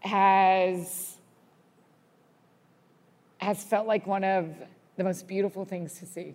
has 0.00 1.16
has 3.38 3.62
felt 3.62 3.86
like 3.86 4.06
one 4.06 4.24
of 4.24 4.48
the 4.96 5.04
most 5.04 5.28
beautiful 5.28 5.64
things 5.64 5.98
to 5.98 6.06
see. 6.06 6.34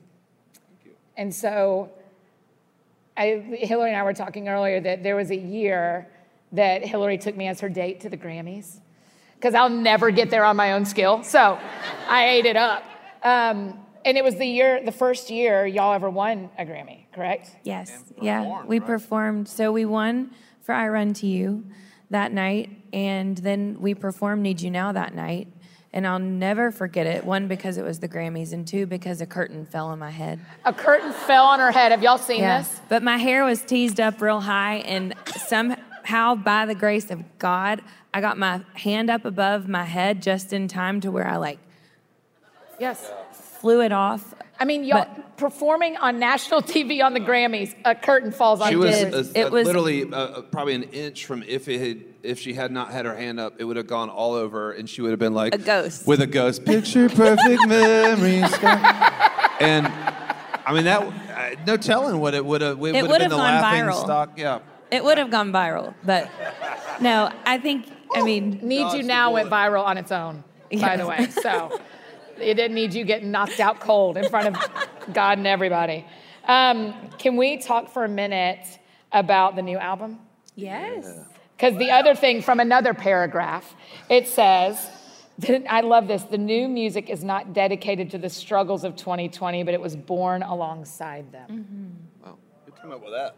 And 1.18 1.34
so 1.34 1.90
I, 3.18 3.44
Hillary 3.60 3.90
and 3.90 3.98
I 4.00 4.04
were 4.04 4.14
talking 4.14 4.48
earlier 4.48 4.80
that 4.80 5.04
there 5.04 5.16
was 5.16 5.32
a 5.32 5.36
year 5.36 6.08
that 6.52 6.86
Hillary 6.86 7.18
took 7.18 7.36
me 7.36 7.48
as 7.48 7.60
her 7.62 7.70
date 7.70 8.02
to 8.02 8.10
the 8.10 8.18
Grammys 8.18 8.80
because 9.36 9.54
I'll 9.54 9.70
never 9.70 10.12
get 10.12 10.30
there 10.30 10.44
on 10.46 10.56
my 10.56 10.74
own 10.74 10.86
skill. 10.86 11.24
So 11.24 11.60
I 12.08 12.30
ate 12.30 12.46
it 12.46 12.56
up. 12.56 12.84
Um, 13.24 13.80
and 14.06 14.18
it 14.18 14.24
was 14.24 14.36
the 14.36 14.46
year, 14.46 14.84
the 14.84 14.92
first 14.92 15.30
year 15.30 15.66
y'all 15.66 15.94
ever 15.94 16.10
won 16.10 16.50
a 16.58 16.66
Grammy, 16.66 17.06
correct? 17.14 17.52
Yes. 17.64 18.04
And 18.16 18.26
Yeah. 18.26 18.64
We 18.66 18.80
right? 18.80 18.88
performed. 18.88 19.48
So 19.48 19.72
we 19.72 19.86
won 19.86 20.32
for 20.62 20.74
I 20.74 20.88
Run 20.88 21.14
to 21.16 21.28
You 21.28 21.66
that 22.10 22.32
night. 22.32 22.70
And 22.94 23.38
then 23.38 23.78
we 23.80 23.94
performed 23.94 24.42
Need 24.42 24.62
You 24.62 24.72
Now 24.72 24.92
that 24.94 25.14
night. 25.14 25.48
And 25.92 26.06
I'll 26.06 26.20
never 26.20 26.72
forget 26.72 27.08
it. 27.08 27.26
One, 27.26 27.48
because 27.48 27.78
it 27.78 27.84
was 27.84 28.00
the 28.00 28.08
Grammys, 28.08 28.54
and 28.54 28.68
two, 28.68 28.86
because 28.86 29.22
a 29.22 29.26
curtain 29.26 29.66
fell 29.66 29.88
on 29.88 29.98
my 29.98 30.12
head. 30.12 30.40
A 30.64 30.72
curtain 30.72 31.12
fell 31.12 31.46
on 31.46 31.60
her 31.60 31.72
head. 31.72 31.92
Have 31.92 32.04
y'all 32.04 32.20
seen 32.20 32.42
this? 32.42 32.80
But 32.90 33.02
my 33.02 33.18
hair 33.18 33.44
was 33.44 33.64
teased 33.64 34.00
up 34.00 34.22
real 34.22 34.42
high, 34.42 34.78
and 34.86 35.16
somehow, 35.36 36.36
by 36.36 36.68
the 36.68 36.76
grace 36.76 37.10
of 37.10 37.24
God, 37.40 37.82
I 38.14 38.22
got 38.22 38.38
my 38.38 38.62
hand 38.76 39.10
up 39.10 39.26
above 39.26 39.68
my 39.68 39.84
head 39.84 40.22
just 40.22 40.54
in 40.54 40.68
time 40.68 41.02
to 41.02 41.10
where 41.10 41.28
I 41.28 41.38
like 41.38 41.58
Yes. 42.80 43.12
flew 43.32 43.82
it 43.82 43.92
off. 43.92 44.34
I 44.60 44.66
mean, 44.66 44.84
y'all 44.86 45.06
But- 45.16 45.38
performing 45.38 45.98
on 45.98 46.18
national 46.20 46.62
TV 46.74 47.02
on 47.04 47.14
the 47.14 47.20
Grammys, 47.20 47.74
a 47.86 47.94
curtain 47.96 48.32
falls 48.32 48.62
on 48.62 48.68
She 48.68 48.74
you. 48.74 48.80
was, 48.80 48.96
did. 48.98 49.14
uh, 49.14 49.24
It 49.36 49.52
was- 49.52 49.66
literally 49.68 50.04
uh, 50.12 50.16
uh, 50.18 50.42
probably 50.44 50.76
an 50.76 50.84
inch 50.84 51.26
from 51.26 51.44
if 51.44 51.68
it 51.68 51.80
had 51.80 52.04
if 52.22 52.38
she 52.40 52.54
had 52.54 52.70
not 52.72 52.92
had 52.92 53.06
her 53.06 53.16
hand 53.16 53.40
up, 53.40 53.54
it 53.60 53.64
would 53.64 53.78
have 53.78 53.88
gone 53.88 54.10
all 54.10 54.34
over, 54.34 54.74
and 54.74 54.90
she 54.90 55.02
would 55.02 55.12
have 55.12 55.20
been 55.20 55.34
like 55.34 55.56
A 55.56 55.58
ghost. 55.58 56.06
with 56.06 56.20
a 56.22 56.28
ghost. 56.28 56.66
Picture 56.66 57.08
perfect 57.08 57.66
memories. 57.68 58.52
and 59.62 59.88
I 60.66 60.74
mean 60.74 60.84
that. 60.86 61.02
Uh, 61.02 61.56
no 61.66 61.78
telling 61.78 62.20
what 62.20 62.34
it 62.34 62.46
would 62.46 62.60
have. 62.62 62.72
It, 62.72 62.80
would 62.80 62.96
have 62.96 63.08
would 63.08 63.12
been 63.14 63.22
have 63.22 63.30
the 63.32 63.38
gone 63.38 63.62
laughing 63.62 63.84
viral. 63.86 64.02
stock. 64.04 64.32
Yeah. 64.38 64.60
It 64.92 65.04
would 65.04 65.18
have 65.18 65.30
gone 65.32 65.52
viral, 65.54 65.94
but 66.04 66.30
no, 67.00 67.32
I 67.46 67.58
think, 67.60 67.86
I 68.16 68.24
mean, 68.24 68.60
Need 68.64 68.94
You 68.98 69.04
Now 69.04 69.32
went 69.32 69.50
viral 69.50 69.86
on 69.86 69.98
its 69.98 70.12
own, 70.12 70.44
by 70.82 70.98
the 70.98 71.06
way. 71.08 71.28
So 71.44 71.80
it 72.42 72.56
didn't 72.56 72.76
need 72.76 72.94
you 72.94 73.04
getting 73.06 73.32
knocked 73.32 73.60
out 73.60 73.80
cold 73.80 74.18
in 74.18 74.30
front 74.30 74.56
of 74.56 74.88
God 75.14 75.38
and 75.38 75.48
everybody. 75.48 76.06
Um, 76.46 76.94
can 77.18 77.38
we 77.38 77.58
talk 77.58 77.92
for 77.92 78.04
a 78.04 78.10
minute 78.10 78.80
about 79.12 79.56
the 79.56 79.62
new 79.62 79.78
album? 79.78 80.20
Yes. 80.56 81.08
Because 81.56 81.78
the 81.78 81.92
other 81.92 82.16
thing 82.16 82.42
from 82.42 82.60
another 82.60 82.94
paragraph, 82.94 83.76
it 84.10 84.28
says, 84.28 84.90
I 85.70 85.82
love 85.82 86.08
this. 86.08 86.24
The 86.24 86.38
new 86.38 86.68
music 86.68 87.10
is 87.10 87.24
not 87.24 87.54
dedicated 87.54 88.12
to 88.12 88.18
the 88.18 88.30
struggles 88.30 88.84
of 88.84 88.96
2020, 88.96 89.64
but 89.64 89.74
it 89.74 89.82
was 89.82 89.96
born 89.96 90.44
alongside 90.44 91.32
them. 91.32 91.98
Wow, 92.24 92.38
who 92.66 92.72
came 92.72 92.92
up 92.92 93.04
with 93.04 93.14
that? 93.14 93.36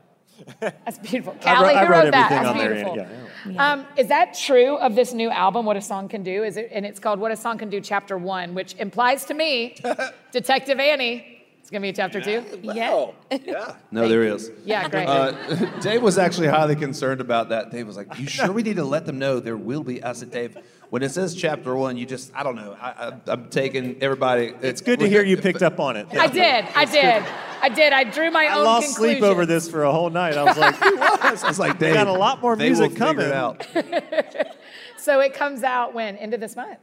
That's 0.60 1.00
beautiful. 1.00 1.36
I 1.46 1.62
wrote, 1.62 1.76
who 1.76 1.92
wrote 1.92 2.04
wrote 2.06 2.12
that? 2.12 2.30
That's 2.30 2.48
on 2.48 2.58
there. 2.58 2.74
beautiful. 2.74 2.98
Yeah, 2.98 3.08
yeah. 3.50 3.72
Um, 3.72 3.86
is 3.98 4.08
that 4.08 4.34
true 4.38 4.78
of 4.78 4.96
this 4.96 5.14
new 5.14 5.30
album, 5.30 5.66
What 5.66 5.78
a 5.78 5.82
Song 5.82 6.08
Can 6.08 6.24
Do? 6.24 6.44
Is 6.44 6.58
it, 6.58 6.70
and 6.72 6.86
it's 6.86 7.00
called 7.00 7.20
What 7.20 7.32
a 7.32 7.36
Song 7.36 7.58
Can 7.58 7.70
Do, 7.70 7.82
Chapter 7.82 8.18
One, 8.18 8.54
which 8.54 8.76
implies 8.76 9.26
to 9.26 9.34
me, 9.34 9.76
Detective 10.32 10.80
Annie, 10.80 11.42
it's 11.60 11.70
gonna 11.70 11.82
be 11.82 11.90
a 11.90 11.94
chapter 11.94 12.20
two. 12.20 12.44
Wow. 12.64 13.14
Yeah. 13.32 13.76
No, 13.92 14.08
there 14.08 14.24
is. 14.24 14.52
Yeah, 14.66 14.88
great. 14.90 15.08
Uh, 15.08 15.32
Dave 15.80 16.02
was 16.02 16.18
actually 16.18 16.48
highly 16.48 16.76
concerned 16.76 17.22
about 17.22 17.50
that. 17.50 17.72
Dave 17.72 17.88
was 17.88 17.96
like, 17.98 18.18
"You 18.20 18.28
sure 18.28 18.52
we 18.52 18.64
need 18.64 18.78
to 18.78 18.84
let 18.84 19.06
them 19.06 19.20
know 19.20 19.40
there 19.40 19.58
will 19.58 19.84
be?" 19.84 20.04
I 20.04 20.14
said, 20.14 20.32
"Dave, 20.32 20.58
when 20.92 21.04
it 21.04 21.10
says 21.10 21.34
chapter 21.34 21.74
one, 21.74 21.96
you 21.96 22.06
just 22.06 22.32
I 22.36 22.44
don't 22.44 22.56
know. 22.58 22.78
I, 22.80 22.90
I, 23.08 23.14
I'm 23.28 23.50
taking 23.50 23.96
everybody. 24.04 24.54
It's 24.62 24.82
good 24.82 25.00
to 25.00 25.08
hear 25.08 25.24
you 25.24 25.38
picked 25.38 25.64
up 25.64 25.80
on 25.80 25.96
it. 25.96 26.06
I 26.12 26.28
did, 26.28 26.66
I 26.76 26.84
did, 26.86 27.24
I 27.62 27.70
did. 27.70 27.94
I 27.94 28.04
drew 28.04 28.30
my 28.30 28.48
own. 28.48 28.52
I 28.52 28.56
own 28.58 28.66
lost 28.66 28.96
sleep 28.96 29.24
over 29.24 29.46
this 29.46 29.70
for 29.72 29.84
a 29.84 29.92
whole 29.92 30.10
night. 30.10 30.36
I 30.36 30.44
was 30.44 30.58
like, 30.58 30.76
I 30.82 31.48
was 31.48 31.58
like, 31.60 31.80
Dave, 31.80 31.94
got 31.94 32.08
a 32.08 32.12
lot 32.12 32.42
more 32.42 32.58
music 32.58 32.92
will 33.00 33.08
figure 33.08 33.24
it 33.24 33.32
coming. 33.74 33.94
out. 33.94 34.58
So 34.98 35.20
it 35.20 35.34
comes 35.34 35.64
out 35.64 35.96
when? 35.96 36.16
End 36.18 36.36
of 36.36 36.40
this 36.40 36.56
month. 36.56 36.78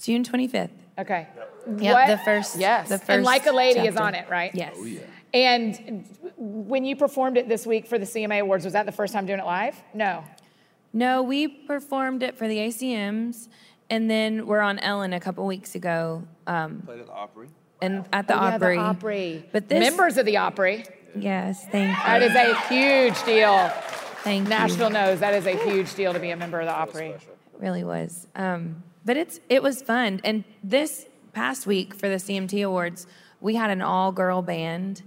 June 0.00 0.22
25th. 0.22 0.70
Okay. 0.96 1.26
Yep, 1.78 1.94
What- 1.94 2.06
the 2.06 2.18
first- 2.18 2.56
Yes. 2.56 2.88
the 2.88 2.98
first 2.98 3.10
and 3.10 3.24
like 3.24 3.46
a 3.46 3.52
lady 3.52 3.80
is 3.80 3.96
on 3.96 4.14
it, 4.14 4.28
right? 4.30 4.54
Yes. 4.54 4.76
Oh, 4.78 4.86
and 5.32 6.04
when 6.36 6.84
you 6.84 6.94
performed 6.94 7.36
it 7.36 7.48
this 7.48 7.66
week 7.66 7.88
for 7.88 7.98
the 7.98 8.04
CMA 8.04 8.40
Awards, 8.42 8.62
was 8.64 8.74
that 8.74 8.86
the 8.86 8.92
first 8.92 9.12
time 9.12 9.26
doing 9.26 9.40
it 9.40 9.44
live? 9.44 9.74
No. 9.92 10.22
No, 10.96 11.22
we 11.22 11.48
performed 11.48 12.22
it 12.22 12.38
for 12.38 12.46
the 12.46 12.56
ACMs, 12.58 13.48
and 13.90 14.08
then 14.08 14.46
we're 14.46 14.60
on 14.60 14.78
Ellen 14.78 15.12
a 15.12 15.18
couple 15.20 15.44
weeks 15.44 15.74
ago, 15.74 16.22
um, 16.46 16.82
Played 16.86 17.00
at 17.00 17.06
the 17.06 17.12
Opry. 17.12 17.48
and 17.82 18.04
at 18.12 18.28
the 18.28 18.34
Oh, 18.34 18.46
yeah, 18.46 18.54
Opry. 18.54 18.76
the 18.76 18.82
Opry. 18.82 19.48
But 19.52 19.68
this, 19.68 19.80
Members 19.80 20.16
of 20.18 20.24
the 20.24 20.36
Opry. 20.36 20.84
yes, 21.16 21.66
thank 21.66 21.90
you. 21.96 22.04
That 22.04 22.22
is 22.22 22.34
a 22.36 22.54
huge 22.68 23.22
deal. 23.24 23.68
thank 24.22 24.48
Nashville 24.48 24.88
you. 24.88 24.94
knows 24.94 25.20
that 25.20 25.34
is 25.34 25.46
a 25.46 25.56
huge 25.68 25.92
deal 25.94 26.12
to 26.12 26.20
be 26.20 26.30
a 26.30 26.36
member 26.36 26.60
of 26.60 26.66
the 26.66 26.72
Opry. 26.74 27.14
really 27.58 27.82
was. 27.84 28.26
Um, 28.36 28.84
but 29.04 29.16
it's 29.16 29.40
it 29.50 29.62
was 29.64 29.82
fun. 29.82 30.20
And 30.24 30.44
this 30.62 31.06
past 31.32 31.66
week 31.66 31.92
for 31.92 32.08
the 32.08 32.16
CMT 32.20 32.64
Awards, 32.64 33.06
we 33.40 33.56
had 33.56 33.70
an 33.70 33.82
all 33.82 34.12
girl 34.12 34.42
band, 34.42 35.02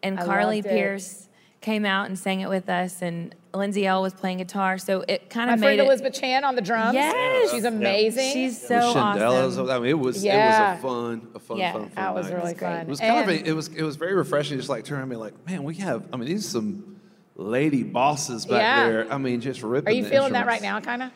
and 0.00 0.18
I 0.20 0.24
Carly 0.24 0.56
loved 0.62 0.66
it. 0.68 0.70
Pearce 0.70 1.28
came 1.60 1.84
out 1.84 2.06
and 2.06 2.16
sang 2.18 2.40
it 2.40 2.48
with 2.48 2.68
us, 2.68 3.02
and 3.02 3.34
Lindsay 3.54 3.86
Ell 3.86 4.02
was 4.02 4.12
playing 4.12 4.38
guitar. 4.38 4.78
So 4.78 5.04
it 5.06 5.30
kind 5.30 5.48
My 5.48 5.54
of 5.54 5.60
friend 5.60 5.76
made 5.78 5.82
it. 5.82 5.86
Elizabeth 5.86 6.14
Chan 6.14 6.44
on 6.44 6.54
the 6.56 6.60
drums. 6.62 6.94
Yes. 6.94 7.50
She's 7.50 7.64
amazing. 7.64 8.32
She's 8.32 8.60
so 8.60 8.76
was 8.76 8.94
Shindell. 8.94 9.16
It 9.42 9.46
was- 9.46 9.58
awesome. 9.58 9.70
I 9.70 9.78
mean, 9.78 9.90
it 9.90 9.98
was 9.98 10.24
Yeah. 10.24 10.72
it 10.72 10.74
was 10.74 10.78
a 10.78 10.82
fun, 10.82 11.28
a 11.34 11.38
fun, 11.38 11.56
Yeah, 11.58 11.72
fun, 11.72 11.82
fun. 11.82 11.90
that 11.94 12.14
was 12.14 12.26
night. 12.26 12.34
really 12.34 12.50
It 12.50 12.52
was 12.54 12.58
great. 12.58 12.68
fun. 12.70 12.80
It 12.80 12.88
was 12.88 13.00
kind 13.00 13.18
of 13.20 13.28
a, 13.28 13.48
it 13.48 13.52
was 13.52 13.68
it 13.68 13.82
was 13.82 13.96
very 13.96 14.14
refreshing. 14.14 14.56
Just 14.56 14.68
like 14.68 14.84
turn 14.84 15.00
and 15.00 15.10
be 15.10 15.16
like, 15.16 15.46
man, 15.46 15.62
we 15.64 15.74
have. 15.76 16.02
I 16.12 16.16
mean, 16.16 16.28
these 16.28 16.46
are 16.46 16.50
some 16.50 16.96
lady 17.36 17.82
bosses 17.82 18.46
back 18.46 18.60
Yeah. 18.60 18.88
there. 18.88 19.12
I 19.12 19.18
mean, 19.18 19.40
just 19.40 19.62
ripping. 19.62 19.88
Are 19.92 19.96
you 19.96 20.04
the 20.04 20.10
feeling 20.10 20.32
that 20.34 20.46
right 20.46 20.62
now, 20.62 20.80
kind 20.80 21.02
of? 21.04 21.10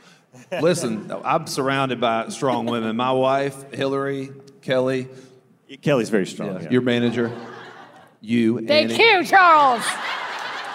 Listen, 0.62 1.10
I'm 1.24 1.46
surrounded 1.46 2.00
by 2.00 2.28
strong 2.28 2.66
women. 2.66 2.96
My 2.96 3.12
wife, 3.12 3.72
Hillary, 3.72 4.30
Kelly, 4.62 5.08
Kelly's 5.80 6.10
very 6.10 6.26
strong. 6.26 6.54
yeah, 6.54 6.60
yeah. 6.62 6.70
your 6.70 6.82
manager, 6.82 7.30
you, 8.20 8.58
Thank 8.66 8.92
Annie. 8.92 9.02
you, 9.02 9.24
Charles. 9.24 9.84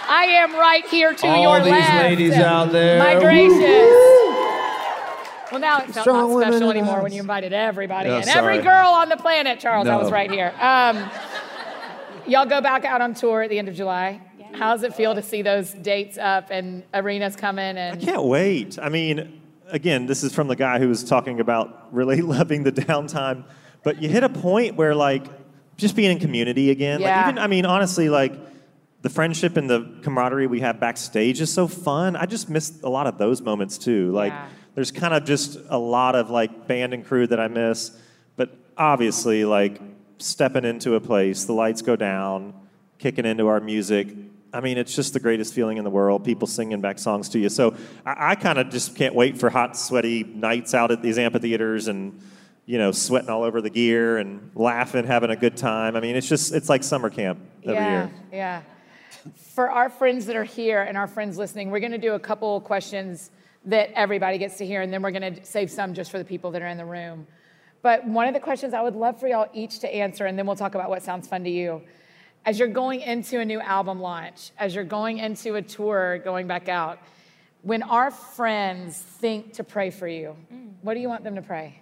I 0.08 0.26
am 0.26 0.54
right 0.54 0.86
here 0.88 1.14
to 1.14 1.28
All 1.28 1.42
your 1.42 1.60
these 1.64 1.72
left. 1.72 2.04
ladies 2.04 2.34
out 2.36 2.72
there. 2.72 3.00
My 3.00 3.16
Woo! 3.16 3.22
gracious. 3.22 3.60
Well, 5.52 5.60
now 5.62 5.80
it 5.82 5.92
felt 5.94 6.04
Strong 6.06 6.40
not 6.40 6.48
special 6.48 6.72
anymore 6.72 6.96
house. 6.96 7.04
when 7.04 7.14
you 7.14 7.22
invited 7.22 7.54
everybody 7.54 8.10
Yeah, 8.10 8.22
in. 8.24 8.30
Every 8.30 8.60
girl 8.60 8.88
on 8.90 9.10
the 9.10 9.18
planet, 9.18 9.60
Charles. 9.60 9.88
I 9.88 9.96
was 9.98 10.12
right 10.12 10.32
here. 10.32 10.52
Um, 10.60 11.10
y'all 12.26 12.46
go 12.48 12.60
back 12.60 12.86
out 12.86 13.02
on 13.02 13.14
tour 13.14 13.44
at 13.44 13.50
the 13.50 13.60
end 13.60 13.70
of 13.70 13.76
July. 13.76 14.20
How 14.54 14.74
does 14.74 14.84
it 14.84 14.94
feel 14.96 15.16
to 15.16 15.22
see 15.22 15.42
those 15.42 15.72
dates 15.74 16.18
up 16.18 16.48
and 16.52 16.84
arenas 16.94 17.36
coming? 17.36 17.78
And 17.78 18.00
I 18.02 18.04
can't 18.04 18.24
wait. 18.24 18.78
I 18.82 18.90
mean, 18.90 19.42
again, 19.70 20.06
this 20.08 20.24
is 20.24 20.34
from 20.34 20.48
the 20.48 20.56
guy 20.56 20.80
who 20.80 20.88
was 20.90 21.04
talking 21.04 21.40
about 21.40 21.88
really 21.94 22.22
loving 22.22 22.64
the 22.64 22.72
downtime. 22.72 23.44
But 23.84 24.02
you 24.02 24.10
hit 24.10 24.24
a 24.24 24.30
point 24.30 24.76
where, 24.76 24.96
like, 24.96 25.26
just 25.78 25.96
being 25.96 26.12
in 26.12 26.20
community 26.20 26.70
again. 26.72 27.02
Yeah. 27.02 27.16
Like, 27.18 27.26
even, 27.34 27.40
I 27.40 27.48
mean, 27.48 27.66
honestly, 27.66 28.10
like, 28.10 28.34
the 29.04 29.10
friendship 29.10 29.58
and 29.58 29.70
the 29.70 29.86
camaraderie 30.02 30.48
we 30.48 30.62
have 30.62 30.80
backstage 30.80 31.40
is 31.42 31.52
so 31.54 31.68
fun. 31.68 32.16
I 32.16 32.26
just 32.26 32.50
miss 32.50 32.82
a 32.84 32.90
lot 32.90 33.06
of 33.06 33.18
those 33.18 33.42
moments 33.42 33.78
too. 33.78 34.12
Like, 34.12 34.32
Yeah. 34.32 34.48
there's 34.76 34.92
kind 34.92 35.14
of 35.14 35.26
just 35.26 35.60
a 35.70 35.78
lot 35.78 36.16
of 36.16 36.30
like 36.30 36.68
band 36.68 36.94
and 36.94 37.06
crew 37.06 37.28
that 37.28 37.40
I 37.40 37.48
miss. 37.50 37.92
But 38.38 38.50
obviously, 38.78 39.44
like, 39.46 39.80
stepping 40.20 40.64
into 40.64 40.96
a 40.96 41.02
place, 41.02 41.44
the 41.46 41.54
lights 41.54 41.82
go 41.82 41.96
down, 41.98 42.54
kicking 42.98 43.26
into 43.26 43.48
our 43.48 43.60
music. 43.60 44.08
I 44.54 44.62
mean, 44.62 44.78
it's 44.78 44.96
just 44.96 45.14
the 45.14 45.20
greatest 45.20 45.54
feeling 45.54 45.78
in 45.78 45.84
the 45.84 45.90
world. 45.90 46.24
People 46.24 46.48
singing 46.48 46.80
back 46.80 46.98
songs 46.98 47.28
to 47.30 47.40
you. 47.40 47.50
So 47.50 47.76
I, 48.06 48.32
I 48.32 48.36
kind 48.36 48.58
of 48.58 48.70
just 48.70 48.96
can't 48.96 49.16
wait 49.16 49.38
for 49.38 49.50
hot, 49.50 49.76
sweaty 49.76 50.24
nights 50.24 50.74
out 50.74 50.92
at 50.92 51.02
these 51.02 51.18
amphitheaters 51.18 51.88
and 51.90 52.22
you 52.66 52.78
know 52.78 52.94
sweating 52.94 53.30
all 53.30 53.44
over 53.44 53.60
the 53.62 53.70
gear 53.70 54.18
and 54.18 54.50
laughing, 54.56 55.06
having 55.06 55.30
a 55.32 55.36
good 55.36 55.58
time. 55.58 55.98
I 55.98 56.00
mean, 56.00 56.16
it's 56.16 56.30
just 56.30 56.54
it's 56.54 56.70
like 56.70 56.84
summer 56.84 57.10
camp 57.10 57.40
every 57.64 57.74
yeah, 57.76 57.92
year. 57.92 58.12
yeah. 58.32 58.62
For 59.36 59.70
our 59.70 59.90
friends 59.90 60.26
that 60.26 60.36
are 60.36 60.44
here 60.44 60.82
and 60.82 60.98
our 60.98 61.08
friends 61.08 61.38
listening, 61.38 61.72
we're 61.72 61.80
going 61.80 61.92
to 61.94 61.98
do 61.98 62.14
a 62.14 62.20
couple 62.20 62.60
questions 62.62 63.32
that 63.66 63.92
everybody 63.94 64.38
gets 64.38 64.58
to 64.58 64.66
hear, 64.66 64.82
and 64.82 64.92
then 64.92 65.02
we're 65.02 65.12
going 65.12 65.36
to 65.36 65.46
save 65.46 65.72
some 65.72 65.94
just 65.94 66.12
for 66.12 66.18
the 66.18 66.26
people 66.26 66.52
that 66.52 66.62
are 66.62 66.68
in 66.68 66.78
the 66.78 66.86
room. 66.86 67.26
But 67.82 68.06
one 68.06 68.28
of 68.28 68.34
the 68.34 68.40
questions 68.40 68.74
I 68.74 68.82
would 68.82 68.96
love 68.96 69.20
for 69.20 69.28
y'all 69.28 69.50
each 69.54 69.80
to 69.80 69.94
answer, 69.94 70.26
and 70.26 70.38
then 70.38 70.46
we'll 70.46 70.56
talk 70.56 70.76
about 70.76 70.90
what 70.90 71.04
sounds 71.04 71.28
fun 71.28 71.44
to 71.44 71.50
you. 71.50 71.82
As 72.46 72.60
you're 72.60 72.68
going 72.68 73.02
into 73.02 73.40
a 73.40 73.46
new 73.46 73.62
album 73.62 74.02
launch, 74.02 74.52
as 74.58 74.76
you're 74.76 74.84
going 74.84 75.20
into 75.20 75.56
a 75.56 75.62
tour, 75.62 76.18
going 76.20 76.48
back 76.48 76.68
out, 76.68 77.00
when 77.62 77.84
our 77.84 78.12
friends 78.12 78.98
think 78.98 79.54
to 79.54 79.64
pray 79.64 79.90
for 79.90 80.08
you, 80.08 80.36
what 80.82 80.96
do 80.96 81.00
you 81.00 81.08
want 81.08 81.24
them 81.24 81.36
to 81.36 81.42
pray? 81.42 81.80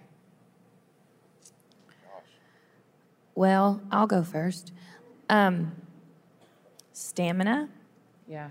Well, 3.34 3.80
I'll 3.90 4.06
go 4.06 4.22
first. 4.22 4.72
Um, 5.28 5.72
stamina, 6.92 7.68
Yeah. 8.26 8.50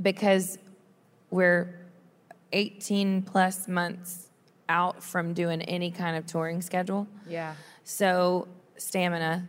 because 0.00 0.58
we're 1.30 1.74
18 2.52 3.22
plus 3.22 3.68
months 3.68 4.28
out 4.68 5.02
from 5.02 5.32
doing 5.34 5.62
any 5.62 5.90
kind 5.90 6.16
of 6.16 6.26
touring 6.26 6.60
schedule. 6.62 7.06
Yeah. 7.28 7.54
So, 7.84 8.48
stamina. 8.76 9.46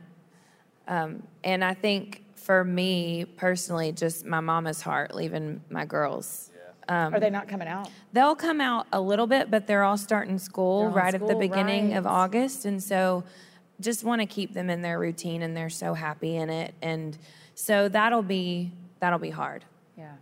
Um, 0.88 1.24
and 1.43 1.64
I 1.64 1.74
think 1.74 2.24
for 2.36 2.64
me 2.64 3.26
personally, 3.26 3.91
just 3.91 4.26
my 4.26 4.39
mama's 4.39 4.82
heart 4.82 5.14
leaving 5.14 5.62
my 5.70 5.86
girls. 5.86 6.52
are 6.88 7.20
they 7.20 7.30
not 7.30 7.47
coming 7.47 7.68
out? 7.68 7.88
They'll 8.14 8.36
come 8.36 8.60
out 8.60 8.88
a 8.91 9.00
little 9.00 9.28
bit, 9.28 9.52
but 9.52 9.68
they're 9.68 9.84
all 9.84 9.97
starting 9.97 10.39
school 10.39 10.80
They're 10.80 10.89
all 10.89 10.95
right 10.95 11.14
at 11.14 11.20
the 11.22 11.28
school, 11.28 11.39
beginning 11.39 11.93
of. 11.93 12.08
August. 12.08 12.66
And 12.66 12.82
so 12.82 13.24
just 13.80 14.04
want 14.04 14.22
to 14.22 14.26
keep 14.26 14.54
them 14.54 14.70
in 14.72 14.82
their 14.82 14.97
routine 15.00 15.43
and 15.43 15.56
they're 15.56 15.70
so 15.70 15.93
happy 15.93 16.36
in 16.36 16.50
it. 16.50 16.74
And 16.82 17.16
so 17.60 17.89
that'll 17.89 18.22
be 18.24 18.72
that'll 19.01 19.20
be 19.20 19.30
hard. 19.30 19.66
Yeah. 19.97 20.14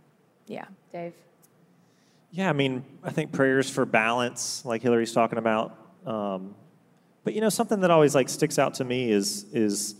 Yeah. 0.48 0.64
Dave? 0.92 1.12
Yeah, 2.32 2.50
I 2.50 2.52
mean, 2.52 2.84
I 3.02 3.10
think 3.10 3.32
prayers 3.32 3.70
for 3.70 3.86
balance, 3.86 4.64
like 4.64 4.82
Hillary's 4.82 5.12
talking 5.12 5.38
about. 5.38 5.76
Um, 6.04 6.54
but 7.22 7.34
you 7.34 7.40
know, 7.40 7.48
something 7.48 7.80
that 7.80 7.90
always 7.90 8.14
like 8.14 8.28
sticks 8.28 8.58
out 8.58 8.74
to 8.74 8.84
me 8.84 9.10
is 9.12 9.44
is 9.52 9.94